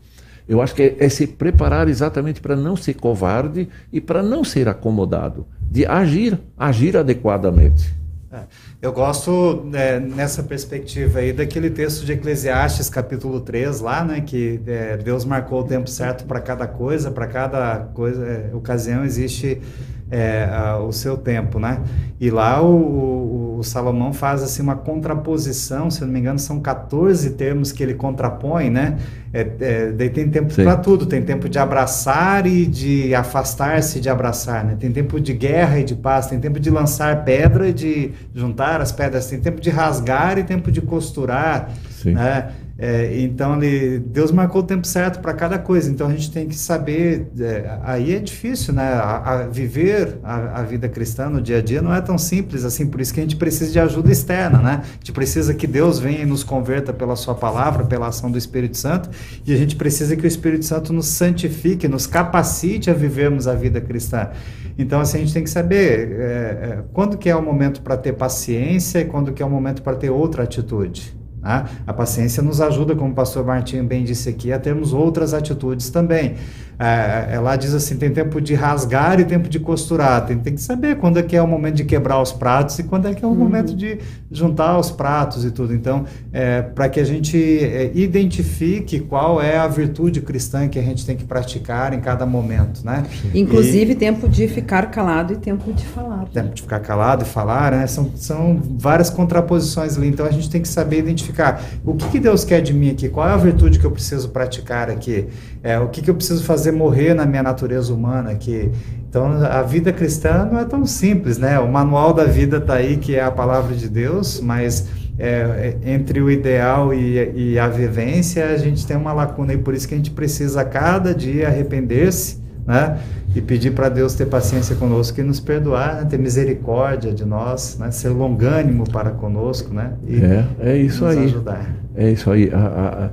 Eu 0.49 0.63
acho 0.63 0.75
que 0.75 0.83
é, 0.83 0.97
é 0.99 1.09
se 1.09 1.27
preparar 1.27 1.89
exatamente 1.89 2.41
para 2.41 2.57
não 2.57 2.77
ser 2.77 2.95
covarde 2.95 3.69
e 3.93 4.01
para 4.01 4.23
não 4.23 4.43
ser 4.43 4.69
acomodado, 4.69 5.47
de 5.71 5.85
agir, 5.85 6.39
agir 6.57 6.97
adequadamente. 6.97 7.95
É. 8.31 8.41
Eu 8.83 8.93
gosto 8.93 9.71
é, 9.73 9.99
nessa 9.99 10.43
perspectiva 10.43 11.21
aí 11.21 11.33
daquele 11.33 11.71
texto 11.71 12.05
de 12.05 12.13
Eclesiastes 12.13 12.91
capítulo 12.91 13.41
3 13.41 13.81
lá, 13.81 14.05
né, 14.05 14.21
que 14.21 14.61
é, 14.67 14.99
Deus 14.99 15.25
marcou 15.25 15.63
o 15.63 15.65
tempo 15.65 15.89
certo 15.89 16.27
para 16.27 16.39
cada 16.39 16.67
coisa, 16.67 17.11
para 17.11 17.27
cada 17.27 17.79
coisa, 17.95 18.23
é, 18.27 18.55
ocasião 18.55 19.03
existe 19.03 19.63
é, 20.11 20.49
a, 20.51 20.79
o 20.79 20.93
seu 20.93 21.17
tempo, 21.17 21.59
né? 21.59 21.81
E 22.21 22.31
lá 22.31 22.63
o, 22.63 22.75
o, 22.75 23.59
o, 23.59 23.63
Salomão 23.63 24.13
faz 24.13 24.43
assim 24.43 24.63
uma 24.63 24.75
contraposição, 24.75 25.91
se 25.91 26.01
eu 26.01 26.07
não 26.07 26.15
me 26.15 26.21
engano, 26.21 26.39
são 26.39 26.61
14 26.61 27.31
termos 27.31 27.73
que 27.73 27.83
ele 27.83 27.95
contrapõe, 27.95 28.71
né? 28.71 28.97
É, 29.33 29.47
é, 29.61 29.93
daí 29.93 30.09
tem 30.09 30.29
tempo 30.29 30.55
para 30.55 30.77
tudo, 30.77 31.05
tem 31.05 31.23
tempo 31.23 31.49
de 31.49 31.59
abraçar 31.59 32.47
e 32.47 32.67
de 32.67 33.15
afastar-se 33.15 34.01
de 34.01 34.09
abraçar, 34.09 34.65
né? 34.65 34.77
Tem 34.79 34.91
tempo 34.91 35.21
de 35.21 35.35
guerra 35.35 35.79
e 35.81 35.85
de 35.85 35.95
paz, 35.95 36.27
tem 36.27 36.41
tempo 36.41 36.59
de 36.59 36.71
lançar 36.71 37.25
pedra 37.25 37.69
e 37.69 37.73
de 37.73 38.13
juntar 38.35 38.81
as 38.81 38.91
pedras, 38.91 39.27
tem 39.27 39.39
tempo 39.39 39.61
de 39.61 39.71
rasgar 39.71 40.39
e 40.39 40.45
tempo 40.45 40.73
de 40.73 40.81
costurar, 40.81 41.71
Sim. 41.91 42.13
né? 42.13 42.51
É, 42.81 43.21
então, 43.21 43.61
ele, 43.61 43.99
Deus 43.99 44.31
marcou 44.31 44.61
o 44.61 44.65
tempo 44.65 44.87
certo 44.87 45.19
para 45.19 45.35
cada 45.35 45.59
coisa. 45.59 45.91
Então, 45.91 46.07
a 46.07 46.13
gente 46.13 46.31
tem 46.31 46.47
que 46.47 46.55
saber. 46.55 47.27
É, 47.41 47.77
aí 47.83 48.15
é 48.15 48.21
difícil, 48.21 48.73
né? 48.73 48.93
A, 48.93 49.17
a 49.17 49.47
viver 49.49 50.19
a, 50.23 50.61
a, 50.61 50.63
vida 50.63 50.89
cristã 50.89 51.29
no 51.29 51.43
dia 51.43 51.59
a 51.59 51.61
dia 51.61 51.83
não 51.83 51.93
é 51.93 52.01
tão 52.01 52.17
simples 52.17 52.65
assim. 52.65 52.87
Por 52.87 53.01
isso 53.01 53.13
que 53.13 53.19
a 53.19 53.23
gente 53.25 53.35
precisa 53.35 53.73
de 53.73 53.81
ajuda 53.81 54.13
externa, 54.13 54.59
né? 54.59 54.83
A 54.85 54.93
gente 54.93 55.11
precisa 55.11 55.53
que 55.55 55.67
Deus 55.67 55.99
venha 55.99 56.21
e 56.21 56.27
nos 56.27 56.45
converta 56.45 56.93
pela 56.93 57.17
Sua 57.17 57.35
palavra, 57.35 57.85
pela 57.85 58.07
ação 58.07 58.31
do 58.31 58.39
Espírito 58.39 58.77
Santo. 58.77 59.11
E 59.45 59.53
a 59.53 59.57
gente 59.57 59.75
precisa 59.75 60.15
que 60.15 60.23
o 60.23 60.29
Espírito 60.29 60.65
Santo 60.65 60.93
nos 60.93 61.07
santifique, 61.07 61.89
nos 61.89 62.07
capacite 62.07 62.89
a 62.89 62.95
vivermos 62.95 63.49
a 63.49 63.55
vida 63.57 63.81
cristã. 63.81 64.31
Então, 64.79 65.01
assim, 65.01 65.17
a 65.17 65.21
gente 65.23 65.35
tem 65.35 65.43
que 65.43 65.51
saber 65.51 66.13
é, 66.13 66.25
é 66.25 66.85
quando 66.93 67.19
que 67.19 67.29
é 67.29 67.35
o 67.35 67.43
momento 67.43 67.83
para 67.83 67.97
ter 67.97 68.13
paciência 68.13 69.01
e 69.01 69.05
quando 69.05 69.33
que 69.33 69.43
é 69.43 69.47
o 69.47 69.51
momento 69.51 69.83
para 69.83 69.97
ter 69.97 70.11
outra 70.11 70.45
atitude. 70.45 71.18
Né? 71.43 71.67
A 71.87 71.93
paciência 71.93 72.43
nos 72.43 72.61
ajuda, 72.61 72.95
como 72.95 73.13
o 73.13 73.15
pastor 73.15 73.45
Martinho 73.45 73.85
bem 73.85 74.05
disse 74.05 74.29
aqui, 74.29 74.53
a 74.53 74.59
termos 74.59 74.93
outras 74.93 75.35
atitudes 75.35 75.91
também. 75.91 76.37
É, 76.79 77.35
ela 77.35 77.57
diz 77.57 77.75
assim: 77.75 77.97
tem 77.97 78.11
tempo 78.11 78.41
de 78.41 78.55
rasgar 78.55 79.19
e 79.19 79.25
tempo 79.25 79.49
de 79.49 79.59
costurar. 79.59 80.25
Tem, 80.27 80.39
tem 80.39 80.55
que 80.55 80.61
saber 80.61 80.97
quando 80.97 81.19
é 81.19 81.23
que 81.23 81.37
é 81.37 81.43
o 81.43 81.47
momento 81.47 81.75
de 81.75 81.85
quebrar 81.85 82.23
os 82.23 82.31
pratos 82.31 82.79
e 82.79 82.85
quando 82.85 83.09
é 83.09 83.15
que 83.15 83.25
é 83.25 83.27
o 83.27 83.31
uhum. 83.31 83.37
momento 83.37 83.75
de 83.75 83.99
juntar 84.31 84.79
os 84.79 84.91
pratos 84.91 85.45
e 85.45 85.51
tudo. 85.51 85.75
Então, 85.75 86.05
é, 86.33 86.63
para 86.63 86.89
que 86.89 87.01
a 87.01 87.05
gente 87.05 87.37
é, 87.37 87.91
identifique 87.95 89.01
qual 89.01 89.43
é 89.43 89.59
a 89.59 89.67
virtude 89.67 90.21
cristã 90.21 90.69
que 90.69 90.79
a 90.79 90.83
gente 90.83 91.05
tem 91.05 91.17
que 91.17 91.25
praticar 91.25 91.93
em 91.93 92.01
cada 92.01 92.25
momento, 92.25 92.85
né? 92.85 93.05
Inclusive, 93.35 93.93
e, 93.93 93.97
tempo 93.97 94.29
de 94.29 94.47
ficar 94.47 94.89
calado 94.91 95.33
e 95.33 95.37
tempo 95.37 95.73
de 95.73 95.85
falar. 95.85 96.27
Tempo 96.27 96.55
de 96.55 96.63
ficar 96.63 96.79
calado 96.79 97.25
e 97.25 97.27
falar, 97.27 97.73
né? 97.73 97.87
São, 97.89 98.13
são 98.15 98.61
várias 98.79 99.11
contraposições 99.11 99.97
ali. 99.97 100.07
Então, 100.07 100.25
a 100.25 100.31
gente 100.31 100.49
tem 100.49 100.63
que 100.63 100.69
saber 100.69 100.99
identificar 100.99 101.61
o 101.85 101.95
que, 101.95 102.09
que 102.09 102.21
Deus 102.21 102.45
quer 102.45 102.61
de 102.61 102.73
mim 102.73 102.91
aqui, 102.91 103.09
qual 103.09 103.29
é 103.29 103.33
a 103.33 103.37
virtude 103.37 103.81
que 103.81 103.85
eu 103.85 103.91
preciso 103.91 104.29
praticar 104.29 104.91
aqui, 104.91 105.27
é, 105.63 105.79
o 105.79 105.89
que, 105.89 106.03
que 106.03 106.11
eu 106.11 106.15
preciso 106.15 106.45
fazer 106.45 106.73
morrer 106.73 107.15
na 107.15 107.27
minha 107.27 107.43
natureza 107.43 107.93
humana, 107.93 108.35
que 108.35 108.71
então 109.09 109.43
a 109.43 109.63
vida 109.63 109.93
cristã 109.93 110.45
não 110.51 110.59
é 110.59 110.65
tão 110.65 110.85
simples, 110.85 111.39
né? 111.39 111.59
O 111.59 111.71
manual 111.71 112.13
da 112.13 112.25
vida 112.25 112.59
está 112.59 112.75
aí, 112.75 112.99
que 112.99 113.17
é 113.17 113.23
a 113.23 113.31
palavra 113.31 113.75
de 113.75 113.89
Deus, 113.89 114.41
mas 114.41 114.87
é, 115.19 115.77
é, 115.83 115.93
entre 115.93 116.21
o 116.21 116.31
ideal 116.31 116.95
e, 116.95 117.33
e, 117.35 117.59
a 117.59 117.67
vivência 117.69 118.51
a 118.51 118.57
gente 118.57 118.87
tem 118.87 118.97
uma 118.97 119.13
lacuna 119.13 119.53
e 119.53 119.59
por 119.59 119.75
isso 119.75 119.89
que 119.89 119.95
a 119.95 119.97
gente 119.97 120.13
precisa 120.13 120.65
cada 120.65 121.13
dia 121.13 121.49
arrepender-se, 121.49 122.39
né? 122.67 122.99
E 123.35 123.41
pedir 123.41 123.73
para 123.73 123.89
Deus 123.89 124.15
ter 124.15 124.27
paciência 124.27 124.77
conosco 124.77 125.19
e 125.21 125.23
nos 125.23 125.41
perdoar, 125.41 125.97
né? 125.97 126.05
ter 126.05 126.19
misericórdia 126.19 127.13
de 127.13 127.25
nós, 127.25 127.77
né? 127.79 127.91
Ser 127.91 128.11
longânimo 128.11 128.89
para 128.89 129.11
conosco, 129.11 129.73
né? 129.75 129.95
E 130.07 130.17
é, 130.23 130.45
é 130.61 130.77
isso 130.77 131.05
nos 131.05 131.17
aí. 131.17 131.25
ajudar. 131.25 131.77
É 131.97 132.11
isso 132.11 132.31
aí. 132.31 132.51
A, 132.53 132.59
a, 132.59 133.05
a, 133.07 133.11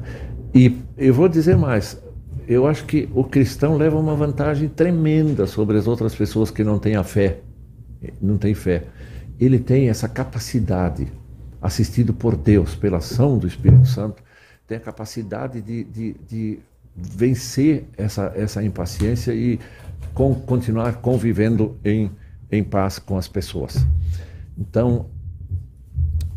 e 0.54 0.78
eu 0.98 1.14
vou 1.14 1.28
dizer 1.28 1.58
mais, 1.58 2.00
eu 2.48 2.68
acho 2.68 2.86
que 2.86 3.10
o 3.14 3.24
cristão 3.24 3.78
leva 3.78 3.98
uma 3.98 4.16
vantagem 4.16 4.68
tremenda 4.70 5.48
sobre 5.48 5.78
as 5.78 5.88
outras 5.88 6.14
pessoas 6.16 6.52
que 6.52 6.64
não 6.64 6.80
têm 6.80 6.96
a 6.96 7.04
fé, 7.04 7.40
não 8.22 8.38
têm 8.38 8.54
fé. 8.54 8.84
Ele 9.40 9.60
tem 9.60 9.90
essa 9.90 10.08
capacidade, 10.08 11.08
assistido 11.62 12.14
por 12.14 12.36
Deus, 12.36 12.76
pela 12.76 12.98
ação 12.98 13.38
do 13.38 13.48
Espírito 13.48 13.86
Santo, 13.88 14.24
tem 14.68 14.78
a 14.78 14.82
capacidade 14.82 15.62
de, 15.62 15.84
de, 15.84 16.16
de 16.28 16.60
vencer 16.96 17.86
essa, 17.98 18.32
essa 18.36 18.64
impaciência 18.64 19.34
e 19.34 19.60
com, 20.14 20.34
continuar 20.34 20.96
convivendo 21.02 21.78
em, 21.84 22.10
em 22.52 22.64
paz 22.64 22.98
com 22.98 23.18
as 23.18 23.28
pessoas. 23.28 23.86
Então, 24.58 25.08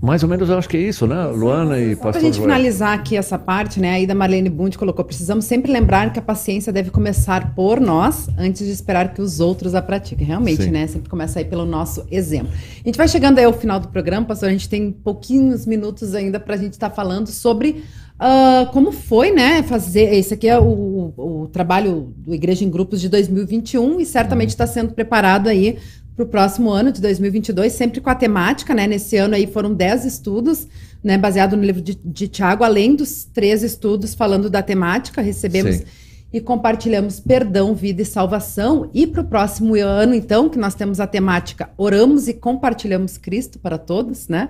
mais 0.00 0.22
ou 0.22 0.28
menos 0.28 0.48
eu 0.48 0.56
acho 0.56 0.68
que 0.68 0.76
é 0.76 0.80
isso, 0.80 1.06
né, 1.06 1.26
Luana 1.26 1.78
e 1.78 1.96
Pastor 1.96 2.12
Para 2.12 2.20
a 2.20 2.24
gente 2.24 2.40
finalizar 2.40 2.94
aqui 2.94 3.16
essa 3.16 3.38
parte, 3.38 3.80
né, 3.80 3.94
aí 3.94 4.06
da 4.06 4.14
Marlene 4.14 4.48
Bund 4.48 4.78
colocou, 4.78 5.04
precisamos 5.04 5.44
sempre 5.44 5.72
lembrar 5.72 6.12
que 6.12 6.18
a 6.18 6.22
paciência 6.22 6.72
deve 6.72 6.90
começar 6.90 7.54
por 7.54 7.80
nós, 7.80 8.28
antes 8.38 8.64
de 8.64 8.72
esperar 8.72 9.12
que 9.12 9.20
os 9.20 9.40
outros 9.40 9.74
a 9.74 9.82
pratiquem. 9.82 10.26
Realmente, 10.26 10.64
Sim. 10.64 10.70
né, 10.70 10.86
sempre 10.86 11.08
começa 11.08 11.40
aí 11.40 11.44
pelo 11.44 11.66
nosso 11.66 12.06
exemplo. 12.10 12.52
A 12.52 12.88
gente 12.88 12.96
vai 12.96 13.08
chegando 13.08 13.38
aí 13.38 13.44
ao 13.44 13.52
final 13.52 13.80
do 13.80 13.88
programa, 13.88 14.24
pastor, 14.24 14.48
a 14.48 14.52
gente 14.52 14.68
tem 14.68 14.92
pouquinhos 14.92 15.66
minutos 15.66 16.14
ainda 16.14 16.38
para 16.38 16.54
a 16.54 16.58
gente 16.58 16.74
estar 16.74 16.90
tá 16.90 16.94
falando 16.94 17.26
sobre 17.28 17.82
uh, 18.18 18.70
como 18.72 18.92
foi, 18.92 19.30
né, 19.30 19.62
fazer, 19.62 20.14
esse 20.14 20.34
aqui 20.34 20.48
é 20.48 20.58
o, 20.58 21.12
o, 21.16 21.48
trabalho 21.52 22.12
do 22.16 22.34
Igreja 22.34 22.64
em 22.64 22.70
Grupos 22.70 23.00
de 23.00 23.08
2021 23.08 24.00
e 24.00 24.06
certamente 24.06 24.50
está 24.50 24.64
uhum. 24.64 24.72
sendo 24.72 24.94
preparado 24.94 25.48
aí 25.48 25.78
para 26.18 26.24
o 26.24 26.28
próximo 26.28 26.68
ano 26.70 26.90
de 26.90 27.00
2022, 27.00 27.72
sempre 27.72 28.00
com 28.00 28.10
a 28.10 28.14
temática, 28.14 28.74
né? 28.74 28.88
Nesse 28.88 29.16
ano 29.16 29.36
aí 29.36 29.46
foram 29.46 29.72
10 29.72 30.04
estudos, 30.04 30.66
né? 31.02 31.16
Baseado 31.16 31.56
no 31.56 31.62
livro 31.62 31.80
de, 31.80 31.94
de 31.94 32.26
Tiago, 32.26 32.64
além 32.64 32.96
dos 32.96 33.24
três 33.24 33.62
estudos 33.62 34.16
falando 34.16 34.50
da 34.50 34.60
temática, 34.60 35.22
recebemos 35.22 35.76
Sim. 35.76 35.84
e 36.32 36.40
compartilhamos 36.40 37.20
perdão, 37.20 37.72
vida 37.72 38.02
e 38.02 38.04
salvação. 38.04 38.90
E 38.92 39.06
para 39.06 39.20
o 39.20 39.24
próximo 39.24 39.76
ano, 39.76 40.12
então, 40.12 40.48
que 40.48 40.58
nós 40.58 40.74
temos 40.74 40.98
a 40.98 41.06
temática 41.06 41.70
Oramos 41.76 42.26
e 42.26 42.34
Compartilhamos 42.34 43.16
Cristo 43.16 43.60
para 43.60 43.78
Todos, 43.78 44.26
né? 44.26 44.48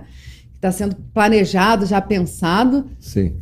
Está 0.55 0.71
sendo 0.71 0.95
planejado, 1.13 1.85
já 1.85 2.01
pensado. 2.01 2.87
Sim. 2.99 3.35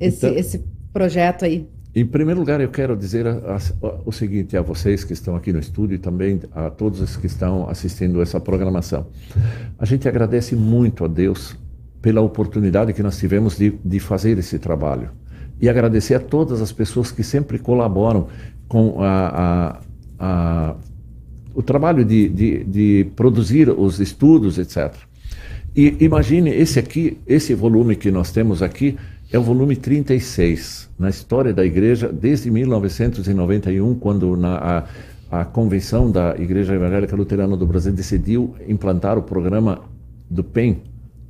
Esse, 0.00 0.26
então... 0.26 0.36
esse 0.36 0.64
projeto 0.92 1.44
aí. 1.44 1.68
Em 1.96 2.04
primeiro 2.04 2.40
lugar, 2.40 2.60
eu 2.60 2.70
quero 2.70 2.96
dizer 2.96 3.24
a, 3.24 3.30
a, 3.30 3.94
o 4.04 4.10
seguinte 4.10 4.56
a 4.56 4.62
vocês 4.62 5.04
que 5.04 5.12
estão 5.12 5.36
aqui 5.36 5.52
no 5.52 5.60
estúdio 5.60 5.94
e 5.94 5.98
também 5.98 6.40
a 6.52 6.68
todos 6.68 7.00
os 7.00 7.16
que 7.16 7.26
estão 7.26 7.70
assistindo 7.70 8.20
essa 8.20 8.40
programação. 8.40 9.06
A 9.78 9.84
gente 9.84 10.08
agradece 10.08 10.56
muito 10.56 11.04
a 11.04 11.08
Deus 11.08 11.56
pela 12.02 12.20
oportunidade 12.20 12.92
que 12.92 13.02
nós 13.02 13.16
tivemos 13.16 13.56
de, 13.56 13.78
de 13.84 14.00
fazer 14.00 14.36
esse 14.38 14.58
trabalho. 14.58 15.10
E 15.60 15.68
agradecer 15.68 16.14
a 16.14 16.20
todas 16.20 16.60
as 16.60 16.72
pessoas 16.72 17.12
que 17.12 17.22
sempre 17.22 17.60
colaboram 17.60 18.26
com 18.66 18.96
a, 19.00 19.78
a, 20.18 20.76
o 21.54 21.62
trabalho 21.62 22.04
de, 22.04 22.28
de, 22.28 22.64
de 22.64 23.10
produzir 23.14 23.70
os 23.70 24.00
estudos, 24.00 24.58
etc. 24.58 24.92
E 25.76 25.96
imagine 26.00 26.50
esse 26.50 26.80
aqui, 26.80 27.18
esse 27.24 27.54
volume 27.54 27.94
que 27.94 28.10
nós 28.10 28.32
temos 28.32 28.62
aqui, 28.62 28.96
é 29.32 29.38
o 29.38 29.42
volume 29.42 29.76
36 29.76 30.90
na 30.98 31.10
história 31.10 31.52
da 31.52 31.64
igreja 31.64 32.12
desde 32.12 32.50
1991, 32.50 33.94
quando 33.96 34.36
na, 34.36 34.84
a, 35.30 35.40
a 35.40 35.44
convenção 35.44 36.10
da 36.10 36.36
Igreja 36.36 36.74
Evangélica 36.74 37.16
Luterana 37.16 37.56
do 37.56 37.66
Brasil 37.66 37.92
decidiu 37.92 38.54
implantar 38.68 39.18
o 39.18 39.22
programa 39.22 39.80
do 40.30 40.44
PEN 40.44 40.82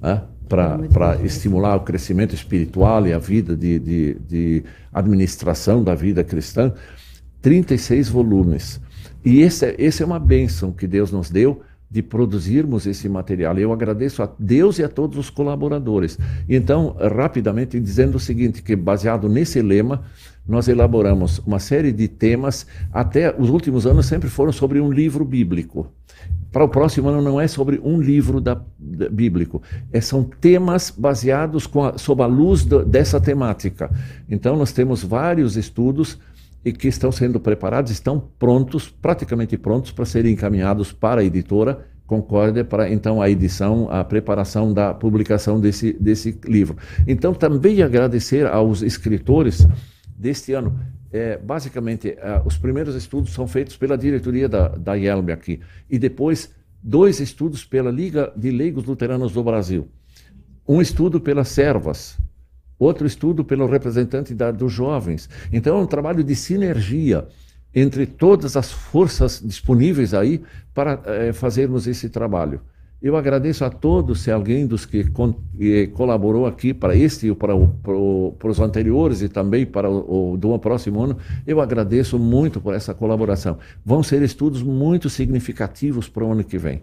né, 0.03 0.23
para 0.49 1.19
estimular 1.25 1.77
o 1.77 1.81
crescimento 1.81 2.35
espiritual 2.35 3.07
e 3.07 3.13
a 3.13 3.19
vida 3.19 3.57
de, 3.57 3.79
de, 3.79 4.15
de 4.29 4.65
administração 4.93 5.83
da 5.83 5.95
vida 5.95 6.23
cristã. 6.23 6.73
36 7.41 8.09
volumes. 8.09 8.81
E 9.25 9.41
esse, 9.41 9.67
é, 9.67 9.75
esse 9.79 10.03
é 10.03 10.07
uma 10.07 10.19
bênção 10.19 10.73
que 10.73 10.87
Deus 10.87 11.11
nos 11.11 11.31
deu 11.31 11.63
de 11.95 12.03
produzirmos 12.03 12.89
esse 12.89 13.09
material. 13.09 13.57
Eu 13.57 13.73
agradeço 13.73 14.21
a 14.21 14.29
Deus 14.37 14.81
e 14.81 14.83
a 14.83 14.89
todos 14.89 15.17
os 15.17 15.31
colaboradores. 15.31 16.19
Então, 16.49 16.97
rapidamente 16.99 17.79
dizendo 17.79 18.17
o 18.17 18.21
seguinte, 18.21 18.63
que 18.63 18.75
baseado 18.75 19.29
nesse 19.29 19.63
lema, 19.63 20.03
nós 20.45 20.67
elaboramos 20.67 21.39
uma 21.47 21.61
série 21.61 21.93
de 21.93 22.09
temas, 22.09 22.67
até 22.93 23.33
os 23.39 23.49
últimos 23.49 23.87
anos 23.87 24.07
sempre 24.07 24.29
foram 24.29 24.51
sobre 24.51 24.81
um 24.81 24.91
livro 24.91 25.25
bíblico. 25.25 25.87
Para 26.51 26.65
o 26.65 26.69
próximo 26.69 27.09
ano 27.09 27.23
não 27.23 27.41
é 27.41 27.47
sobre 27.47 27.81
um 27.85 28.01
livro 28.01 28.41
da, 28.41 28.61
da 28.77 29.09
bíblico, 29.09 29.63
é, 29.93 30.01
são 30.01 30.25
temas 30.25 30.91
baseados 30.91 31.71
a, 31.77 31.97
sob 31.97 32.25
a 32.25 32.27
luz 32.27 32.65
do, 32.65 32.85
dessa 32.85 33.21
temática. 33.21 33.89
Então 34.29 34.57
nós 34.57 34.73
temos 34.73 35.05
vários 35.05 35.57
estudos 35.57 36.19
e 36.65 36.73
que 36.73 36.89
estão 36.89 37.13
sendo 37.13 37.39
preparados, 37.39 37.93
estão 37.93 38.19
prontos, 38.39 38.89
praticamente 38.89 39.57
prontos 39.59 39.93
para 39.93 40.05
serem 40.05 40.33
encaminhados 40.33 40.93
para 40.93 41.21
a 41.21 41.25
editora 41.25 41.87
Concórdia 42.07 42.63
para 42.63 42.91
então 42.91 43.23
a 43.23 43.31
edição, 43.31 43.89
a 43.91 44.05
preparação 44.05 44.75
da 44.75 44.93
publicação 44.93 45.59
desse, 45.59 45.95
desse 45.95 46.39
livro. 46.45 46.77
Então 47.07 47.33
também 47.33 47.83
agradecer 47.83 48.47
aos 48.47 48.83
escritores 48.83 49.67
deste 50.15 50.53
ano. 50.53 50.79
É, 51.11 51.39
basicamente, 51.39 52.11
é, 52.11 52.43
os 52.45 52.59
primeiros 52.59 52.95
estudos 52.95 53.33
são 53.33 53.47
feitos 53.47 53.77
pela 53.79 53.97
diretoria 53.97 54.47
da, 54.49 54.69
da 54.69 54.95
IELB 54.99 55.33
aqui 55.33 55.61
e 55.89 55.99
depois 55.99 56.53
dois 56.83 57.21
estudos 57.21 57.65
pela 57.65 57.91
Liga 57.91 58.31
de 58.37 58.51
Leigos 58.51 58.85
Luteranos 58.85 59.33
do 59.33 59.43
Brasil. 59.43 59.89
Um 60.69 60.83
estudo 60.83 61.19
pelas 61.19 61.49
servas, 61.49 62.19
outro 62.79 63.07
estudo 63.07 63.45
pelo 63.45 63.67
representante 63.67 64.35
da, 64.35 64.51
dos 64.51 64.73
jovens. 64.73 65.29
Então 65.53 65.79
é 65.79 65.81
um 65.81 65.87
trabalho 65.87 66.23
de 66.23 66.35
sinergia 66.35 67.27
entre 67.75 68.07
todas 68.07 68.57
as 68.57 68.71
forças 68.71 69.43
disponíveis 69.45 70.15
aí 70.15 70.41
para 70.73 71.01
é, 71.07 71.33
fazermos 71.33 71.87
esse 71.87 72.09
trabalho. 72.09 72.61
Eu 73.03 73.17
agradeço 73.17 73.67
a 73.67 73.71
todos, 73.71 74.23
se 74.23 74.31
alguém 74.31 74.67
dos 74.67 74.87
que, 74.87 75.05
con, 75.11 75.35
colaborou 75.93 76.47
aqui 76.47 76.73
para 76.73 76.97
este 76.97 77.27
e 77.29 77.35
para, 77.35 77.55
para, 77.55 77.95
para, 78.39 78.51
os 78.51 78.61
anteriores 78.61 79.21
e 79.21 79.29
também 79.29 79.67
para 79.67 79.91
o, 79.91 80.33
o 80.33 80.37
do 80.39 80.59
próximo 80.59 81.03
ano, 81.03 81.19
eu 81.47 81.61
agradeço 81.61 82.19
muito 82.19 82.63
por 82.63 82.73
essa 82.73 82.95
colaboração. 82.95 83.59
Vão 83.85 84.03
ser 84.03 84.23
estudos 84.23 84.63
muito 84.63 85.11
significativos 85.11 86.09
para 86.09 86.25
o 86.25 86.33
ano 86.33 86.45
que 86.45 86.57
vem 86.57 86.83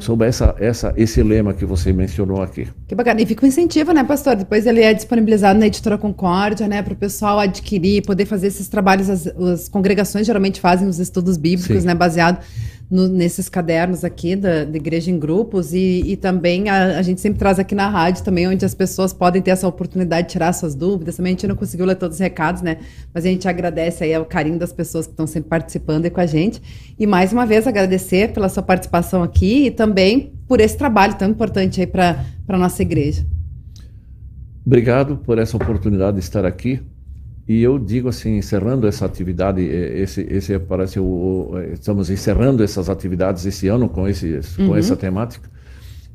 sobre 0.00 0.26
essa, 0.26 0.54
essa, 0.58 0.92
esse 0.96 1.22
lema 1.22 1.54
que 1.54 1.64
você 1.64 1.92
mencionou 1.92 2.42
aqui. 2.42 2.66
Que 2.88 2.94
bacana. 2.94 3.22
E 3.22 3.26
fica 3.26 3.46
um 3.46 3.48
incentivo, 3.48 3.92
né, 3.92 4.02
pastor? 4.02 4.34
Depois 4.34 4.66
ele 4.66 4.80
é 4.80 4.92
disponibilizado 4.92 5.58
na 5.58 5.66
editora 5.66 5.96
Concórdia, 5.96 6.66
né, 6.66 6.82
para 6.82 6.92
o 6.92 6.96
pessoal 6.96 7.38
adquirir, 7.38 8.02
poder 8.04 8.26
fazer 8.26 8.48
esses 8.48 8.66
trabalhos. 8.66 9.08
As, 9.08 9.26
as 9.26 9.68
congregações 9.68 10.26
geralmente 10.26 10.60
fazem 10.60 10.88
os 10.88 10.98
estudos 10.98 11.36
bíblicos, 11.36 11.82
Sim. 11.82 11.86
né, 11.86 11.94
baseado 11.94 12.44
no, 12.94 13.08
nesses 13.08 13.48
cadernos 13.48 14.04
aqui 14.04 14.36
da, 14.36 14.64
da 14.64 14.76
Igreja 14.76 15.10
em 15.10 15.18
Grupos 15.18 15.74
e, 15.74 16.02
e 16.06 16.16
também 16.16 16.68
a, 16.68 16.96
a, 16.96 17.02
gente 17.02 17.20
sempre 17.20 17.40
traz 17.40 17.58
aqui 17.58 17.74
na 17.74 17.88
rádio 17.88 18.22
também, 18.22 18.46
onde 18.46 18.64
as 18.64 18.72
pessoas 18.72 19.12
podem 19.12 19.42
ter 19.42 19.50
essa 19.50 19.66
oportunidade 19.66 20.28
de 20.28 20.32
tirar 20.32 20.52
suas 20.52 20.76
dúvidas. 20.76 21.16
Também 21.16 21.30
a 21.30 21.32
gente 21.32 21.48
não 21.48 21.56
conseguiu 21.56 21.86
ler 21.86 21.96
todos 21.96 22.18
os 22.18 22.20
recados, 22.20 22.62
né? 22.62 22.78
Mas 23.12 23.24
a 23.24 23.28
gente 23.28 23.48
agradece 23.48 24.04
aí 24.04 24.16
o 24.16 24.24
carinho 24.24 24.60
das 24.60 24.72
pessoas 24.72 25.06
que 25.06 25.12
estão 25.12 25.26
sempre 25.26 25.50
participando 25.50 26.04
aí 26.04 26.10
com 26.10 26.20
a 26.20 26.26
gente. 26.26 26.62
E 26.96 27.04
mais 27.04 27.32
uma 27.32 27.44
vez 27.44 27.66
agradecer 27.66 28.32
pela 28.32 28.48
sua 28.48 28.62
participação 28.62 29.24
aqui 29.24 29.66
e 29.66 29.70
também 29.72 30.32
por 30.46 30.60
esse 30.60 30.78
trabalho 30.78 31.14
tão 31.14 31.28
importante 31.28 31.80
aí 31.80 31.88
para 31.88 32.24
a 32.46 32.56
nossa 32.56 32.80
igreja. 32.80 33.26
Obrigado 34.64 35.16
por 35.16 35.38
essa 35.38 35.56
oportunidade 35.56 36.16
de 36.18 36.22
estar 36.22 36.44
aqui. 36.44 36.80
E 37.46 37.62
eu 37.62 37.78
digo 37.78 38.08
assim, 38.08 38.38
encerrando 38.38 38.86
essa 38.86 39.04
atividade, 39.04 39.60
é, 39.60 40.00
esse, 40.00 40.22
esse 40.22 40.58
parece 40.58 40.98
o, 40.98 41.04
o 41.04 41.60
estamos 41.72 42.08
encerrando 42.08 42.62
essas 42.62 42.88
atividades 42.88 43.44
esse 43.44 43.68
ano 43.68 43.88
com 43.88 44.08
esse, 44.08 44.40
uhum. 44.58 44.68
com 44.68 44.76
essa 44.76 44.96
temática. 44.96 45.50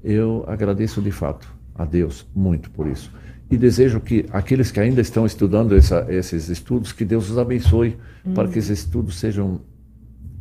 Eu 0.03 0.43
agradeço 0.47 1.01
de 1.01 1.11
fato 1.11 1.47
a 1.75 1.85
Deus 1.85 2.27
muito 2.33 2.71
por 2.71 2.87
isso 2.87 3.11
e 3.51 3.57
desejo 3.57 3.99
que 3.99 4.25
aqueles 4.31 4.71
que 4.71 4.79
ainda 4.79 5.01
estão 5.01 5.25
estudando 5.25 5.75
essa, 5.75 6.05
esses 6.09 6.49
estudos, 6.49 6.91
que 6.91 7.03
Deus 7.03 7.29
os 7.29 7.37
abençoe 7.37 7.97
uhum. 8.23 8.33
para 8.33 8.47
que 8.47 8.59
esses 8.59 8.79
estudos 8.79 9.17
sejam 9.17 9.61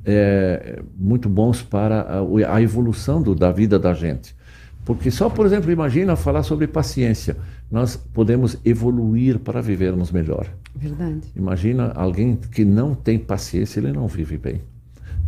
é, 0.05 0.83
muito 0.97 1.29
bons 1.29 1.63
para 1.63 2.03
a, 2.03 2.55
a 2.55 2.63
evolução 2.63 3.23
do, 3.23 3.35
da 3.35 3.51
vida 3.51 3.79
da 3.79 3.95
gente. 3.95 4.37
Porque 4.85 5.11
só, 5.11 5.29
por 5.31 5.47
exemplo, 5.47 5.71
imagina 5.71 6.17
falar 6.17 6.43
sobre 6.43 6.67
paciência. 6.67 7.37
Nós 7.71 7.97
podemos 7.97 8.57
evoluir 8.65 9.39
para 9.39 9.61
vivermos 9.61 10.11
melhor. 10.11 10.47
Verdade. 10.75 11.23
Imagina 11.37 11.93
alguém 11.95 12.37
que 12.37 12.65
não 12.65 12.95
tem 12.95 13.19
paciência, 13.19 13.81
ele 13.81 13.93
não 13.93 14.07
vive 14.07 14.39
bem. 14.39 14.61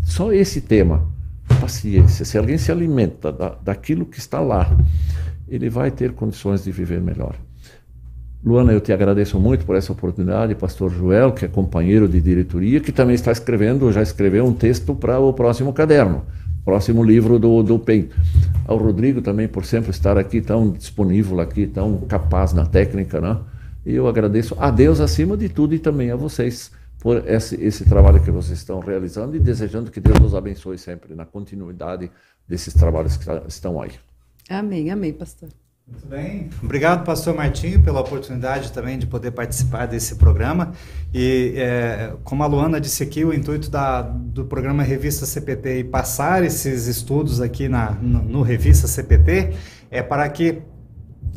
Só 0.02 0.32
esse 0.32 0.60
tema, 0.60 1.06
paciência. 1.60 2.24
Se 2.24 2.38
alguém 2.38 2.56
se 2.56 2.72
alimenta 2.72 3.30
da, 3.30 3.50
daquilo 3.62 4.06
que 4.06 4.18
está 4.18 4.40
lá, 4.40 4.74
ele 5.48 5.68
vai 5.68 5.90
ter 5.90 6.12
condições 6.12 6.64
de 6.64 6.70
viver 6.70 7.00
melhor. 7.00 7.34
Luana, 8.42 8.72
eu 8.72 8.80
te 8.80 8.90
agradeço 8.90 9.38
muito 9.38 9.66
por 9.66 9.76
essa 9.76 9.92
oportunidade, 9.92 10.54
pastor 10.54 10.90
Joel, 10.90 11.32
que 11.32 11.44
é 11.44 11.48
companheiro 11.48 12.08
de 12.08 12.22
diretoria, 12.22 12.80
que 12.80 12.90
também 12.90 13.14
está 13.14 13.30
escrevendo, 13.30 13.92
já 13.92 14.00
escreveu 14.00 14.46
um 14.46 14.54
texto 14.54 14.94
para 14.94 15.18
o 15.18 15.30
próximo 15.34 15.74
caderno, 15.74 16.24
próximo 16.64 17.02
livro 17.02 17.38
do, 17.38 17.62
do 17.62 17.78
PEN. 17.78 18.08
Ao 18.66 18.76
Rodrigo 18.76 19.20
também 19.20 19.48
por 19.48 19.64
sempre 19.64 19.90
estar 19.90 20.16
aqui 20.18 20.40
tão 20.40 20.70
disponível 20.70 21.40
aqui, 21.40 21.66
tão 21.66 21.98
capaz 22.02 22.52
na 22.52 22.66
técnica, 22.66 23.20
né? 23.20 23.38
E 23.84 23.94
eu 23.94 24.06
agradeço 24.06 24.54
a 24.58 24.70
Deus 24.70 25.00
acima 25.00 25.36
de 25.36 25.48
tudo 25.48 25.74
e 25.74 25.78
também 25.78 26.10
a 26.10 26.16
vocês 26.16 26.70
por 27.00 27.26
esse, 27.26 27.56
esse 27.62 27.84
trabalho 27.84 28.22
que 28.22 28.30
vocês 28.30 28.58
estão 28.58 28.78
realizando 28.78 29.34
e 29.34 29.40
desejando 29.40 29.90
que 29.90 30.00
Deus 30.00 30.18
os 30.20 30.34
abençoe 30.34 30.76
sempre 30.76 31.14
na 31.14 31.24
continuidade 31.24 32.10
desses 32.46 32.74
trabalhos 32.74 33.16
que 33.16 33.24
estão 33.48 33.80
aí. 33.80 33.92
Amém, 34.48 34.90
amém, 34.90 35.12
pastor. 35.12 35.48
Muito 35.90 36.06
bem. 36.06 36.48
Obrigado, 36.62 37.04
pastor 37.04 37.34
Martinho, 37.34 37.82
pela 37.82 38.00
oportunidade 38.00 38.70
também 38.70 38.96
de 38.96 39.08
poder 39.08 39.32
participar 39.32 39.86
desse 39.86 40.14
programa. 40.14 40.72
E, 41.12 41.54
é, 41.56 42.14
como 42.22 42.44
a 42.44 42.46
Luana 42.46 42.80
disse 42.80 43.02
aqui, 43.02 43.24
o 43.24 43.34
intuito 43.34 43.68
da, 43.68 44.02
do 44.02 44.44
programa 44.44 44.84
Revista 44.84 45.26
CPT 45.26 45.80
e 45.80 45.84
passar 45.84 46.44
esses 46.44 46.86
estudos 46.86 47.40
aqui 47.40 47.68
na, 47.68 47.90
no, 47.90 48.22
no 48.22 48.42
Revista 48.42 48.86
CPT 48.86 49.52
é 49.90 50.00
para 50.00 50.28
que 50.28 50.62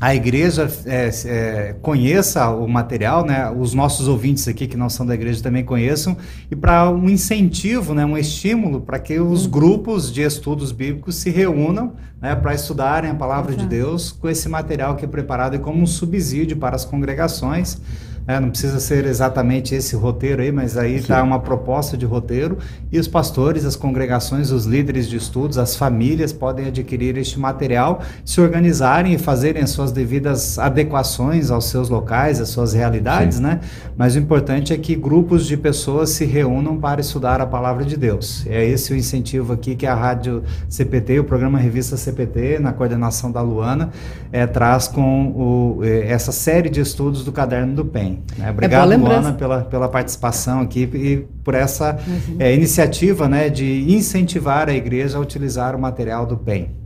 a 0.03 0.13
igreja 0.13 0.69
é, 0.85 1.09
é, 1.25 1.75
conheça 1.81 2.49
o 2.49 2.67
material, 2.67 3.25
né? 3.25 3.49
Os 3.49 3.73
nossos 3.73 4.05
ouvintes 4.05 4.45
aqui 4.49 4.67
que 4.67 4.75
não 4.75 4.89
são 4.89 5.05
da 5.05 5.13
igreja 5.13 5.41
também 5.41 5.63
conheçam 5.63 6.17
e 6.51 6.57
para 6.57 6.89
um 6.89 7.09
incentivo, 7.09 7.93
né? 7.93 8.05
Um 8.05 8.17
estímulo 8.17 8.81
para 8.81 8.99
que 8.99 9.17
os 9.17 9.45
uhum. 9.45 9.51
grupos 9.51 10.11
de 10.11 10.21
estudos 10.21 10.73
bíblicos 10.73 11.15
se 11.15 11.29
reúnam, 11.29 11.93
né? 12.21 12.35
Para 12.35 12.53
estudarem 12.53 13.11
a 13.11 13.15
palavra 13.15 13.53
Exato. 13.53 13.63
de 13.63 13.77
Deus 13.77 14.11
com 14.11 14.27
esse 14.27 14.49
material 14.49 14.97
que 14.97 15.05
é 15.05 15.07
preparado 15.07 15.57
como 15.59 15.81
um 15.81 15.87
subsídio 15.87 16.57
para 16.57 16.75
as 16.75 16.83
congregações. 16.83 17.77
É, 18.25 18.39
não 18.39 18.49
precisa 18.49 18.79
ser 18.79 19.05
exatamente 19.05 19.75
esse 19.75 19.95
roteiro 19.95 20.41
aí, 20.41 20.51
mas 20.51 20.77
aí 20.77 20.95
está 20.95 21.21
uma 21.21 21.39
proposta 21.39 21.97
de 21.97 22.05
roteiro 22.05 22.57
e 22.91 22.97
os 22.97 23.07
pastores, 23.07 23.65
as 23.65 23.75
congregações, 23.75 24.49
os 24.49 24.65
líderes 24.65 25.09
de 25.09 25.17
estudos, 25.17 25.57
as 25.57 25.75
famílias 25.75 26.31
podem 26.31 26.67
adquirir 26.67 27.17
este 27.17 27.37
material, 27.37 28.01
se 28.23 28.39
organizarem 28.39 29.13
e 29.13 29.17
fazerem 29.17 29.61
as 29.61 29.71
suas 29.71 29.91
devidas 29.91 30.57
adequações 30.57 31.51
aos 31.51 31.65
seus 31.65 31.89
locais, 31.89 32.39
às 32.39 32.49
suas 32.49 32.73
realidades, 32.73 33.37
Sim. 33.37 33.43
né? 33.43 33.59
Mas 33.97 34.15
o 34.15 34.19
importante 34.19 34.71
é 34.71 34.77
que 34.77 34.95
grupos 34.95 35.45
de 35.45 35.57
pessoas 35.57 36.11
se 36.11 36.23
reúnam 36.23 36.77
para 36.77 37.01
estudar 37.01 37.41
a 37.41 37.45
palavra 37.45 37.83
de 37.83 37.97
Deus. 37.97 38.45
É 38.47 38.63
esse 38.65 38.93
o 38.93 38.95
incentivo 38.95 39.51
aqui 39.53 39.75
que 39.75 39.85
a 39.85 39.93
Rádio 39.93 40.43
CPT, 40.69 41.19
o 41.19 41.23
programa 41.25 41.59
Revista 41.59 41.97
CPT, 41.97 42.59
na 42.59 42.71
coordenação 42.71 43.31
da 43.31 43.41
Luana, 43.41 43.89
é, 44.31 44.47
traz 44.47 44.87
com 44.87 45.27
o, 45.27 45.83
é, 45.83 46.07
essa 46.09 46.31
série 46.31 46.69
de 46.69 46.79
estudos 46.79 47.25
do 47.25 47.31
Caderno 47.31 47.75
do 47.75 47.85
PEN. 47.85 48.12
Né? 48.37 48.51
Obrigado, 48.51 48.91
é 48.91 48.97
Luana, 48.97 49.33
pela, 49.33 49.61
pela 49.61 49.89
participação 49.89 50.61
aqui 50.61 50.89
e 50.93 51.17
por 51.43 51.53
essa 51.53 51.97
uhum. 52.07 52.35
é, 52.39 52.53
iniciativa 52.53 53.27
né, 53.27 53.49
de 53.49 53.91
incentivar 53.91 54.69
a 54.69 54.73
igreja 54.73 55.17
a 55.17 55.21
utilizar 55.21 55.75
o 55.75 55.79
material 55.79 56.25
do 56.25 56.37
PEN. 56.37 56.82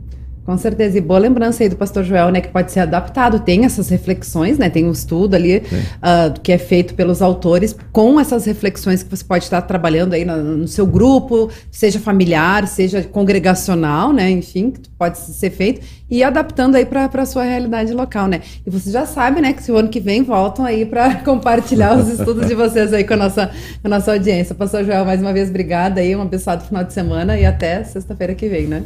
Com 0.48 0.56
certeza, 0.56 0.96
e 0.96 1.00
boa 1.02 1.20
lembrança 1.20 1.62
aí 1.62 1.68
do 1.68 1.76
pastor 1.76 2.02
Joel, 2.02 2.30
né, 2.30 2.40
que 2.40 2.48
pode 2.48 2.72
ser 2.72 2.80
adaptado, 2.80 3.40
tem 3.40 3.66
essas 3.66 3.90
reflexões, 3.90 4.56
né, 4.56 4.70
tem 4.70 4.86
um 4.86 4.92
estudo 4.92 5.36
ali 5.36 5.58
uh, 5.58 6.40
que 6.42 6.50
é 6.50 6.56
feito 6.56 6.94
pelos 6.94 7.20
autores 7.20 7.76
com 7.92 8.18
essas 8.18 8.46
reflexões 8.46 9.02
que 9.02 9.10
você 9.14 9.22
pode 9.22 9.44
estar 9.44 9.60
trabalhando 9.60 10.14
aí 10.14 10.24
no, 10.24 10.56
no 10.56 10.66
seu 10.66 10.86
grupo, 10.86 11.50
seja 11.70 12.00
familiar, 12.00 12.66
seja 12.66 13.02
congregacional, 13.02 14.10
né, 14.10 14.30
enfim, 14.30 14.70
que 14.70 14.88
pode 14.88 15.18
ser 15.18 15.50
feito, 15.50 15.86
e 16.10 16.24
adaptando 16.24 16.76
aí 16.76 16.86
para 16.86 17.10
a 17.12 17.26
sua 17.26 17.42
realidade 17.42 17.92
local, 17.92 18.26
né. 18.26 18.40
E 18.66 18.70
você 18.70 18.90
já 18.90 19.04
sabe, 19.04 19.42
né, 19.42 19.52
que 19.52 19.62
se 19.62 19.70
o 19.70 19.76
ano 19.76 19.90
que 19.90 20.00
vem 20.00 20.22
voltam 20.22 20.64
aí 20.64 20.86
para 20.86 21.16
compartilhar 21.20 21.94
os 21.94 22.08
estudos 22.08 22.48
de 22.48 22.54
vocês 22.54 22.90
aí 22.94 23.04
com 23.04 23.12
a 23.12 23.18
nossa, 23.18 23.48
com 23.82 23.86
a 23.86 23.90
nossa 23.90 24.12
audiência. 24.12 24.54
Pastor 24.54 24.82
Joel, 24.82 25.04
mais 25.04 25.20
uma 25.20 25.34
vez, 25.34 25.50
obrigada 25.50 26.00
aí, 26.00 26.16
um 26.16 26.22
abençoado 26.22 26.64
final 26.64 26.84
de 26.84 26.94
semana 26.94 27.38
e 27.38 27.44
até 27.44 27.84
sexta-feira 27.84 28.34
que 28.34 28.48
vem, 28.48 28.66
né. 28.66 28.84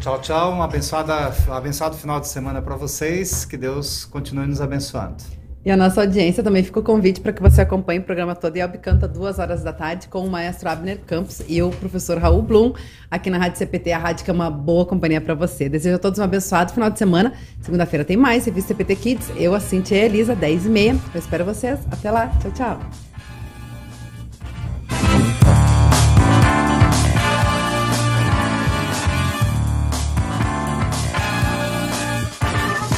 Tchau, 0.00 0.20
tchau. 0.20 0.52
Um 0.52 0.62
abençoado 0.62 1.96
final 1.96 2.20
de 2.20 2.28
semana 2.28 2.62
para 2.62 2.76
vocês. 2.76 3.44
Que 3.44 3.56
Deus 3.56 4.04
continue 4.04 4.46
nos 4.46 4.60
abençoando. 4.60 5.38
E 5.64 5.70
a 5.70 5.76
nossa 5.76 6.00
audiência 6.00 6.42
também 6.42 6.62
fica 6.62 6.80
o 6.80 6.82
convite 6.82 7.20
para 7.20 7.32
que 7.32 7.42
você 7.42 7.60
acompanhe 7.60 7.98
o 7.98 8.02
programa 8.02 8.34
todo 8.34 8.56
e 8.56 8.68
Canta 8.78 9.08
duas 9.08 9.38
horas 9.38 9.62
da 9.62 9.72
tarde 9.72 10.08
com 10.08 10.24
o 10.24 10.30
maestro 10.30 10.68
Abner 10.68 11.00
Campos 11.04 11.42
e 11.46 11.60
o 11.60 11.70
professor 11.70 12.16
Raul 12.16 12.40
Blum 12.40 12.72
aqui 13.10 13.28
na 13.28 13.38
Rádio 13.38 13.58
CPT, 13.58 13.92
a 13.92 13.98
rádio 13.98 14.24
que 14.24 14.30
é 14.30 14.34
uma 14.34 14.50
boa 14.50 14.86
companhia 14.86 15.20
para 15.20 15.34
você. 15.34 15.68
Desejo 15.68 15.96
a 15.96 15.98
todos 15.98 16.18
um 16.18 16.22
abençoado 16.22 16.72
final 16.72 16.88
de 16.88 16.98
semana. 16.98 17.34
Segunda-feira 17.60 18.04
tem 18.04 18.16
mais, 18.16 18.46
Revista 18.46 18.68
CPT 18.68 18.96
Kids. 18.96 19.30
Eu, 19.36 19.54
a 19.54 19.60
Cintia 19.60 19.98
e 19.98 20.00
a 20.00 20.04
Elisa, 20.06 20.34
10 20.34 20.66
e 20.66 20.68
meia. 20.68 20.96
Eu 21.12 21.18
espero 21.18 21.44
vocês. 21.44 21.80
Até 21.90 22.10
lá. 22.10 22.28
Tchau, 22.40 22.52
tchau. 22.52 22.80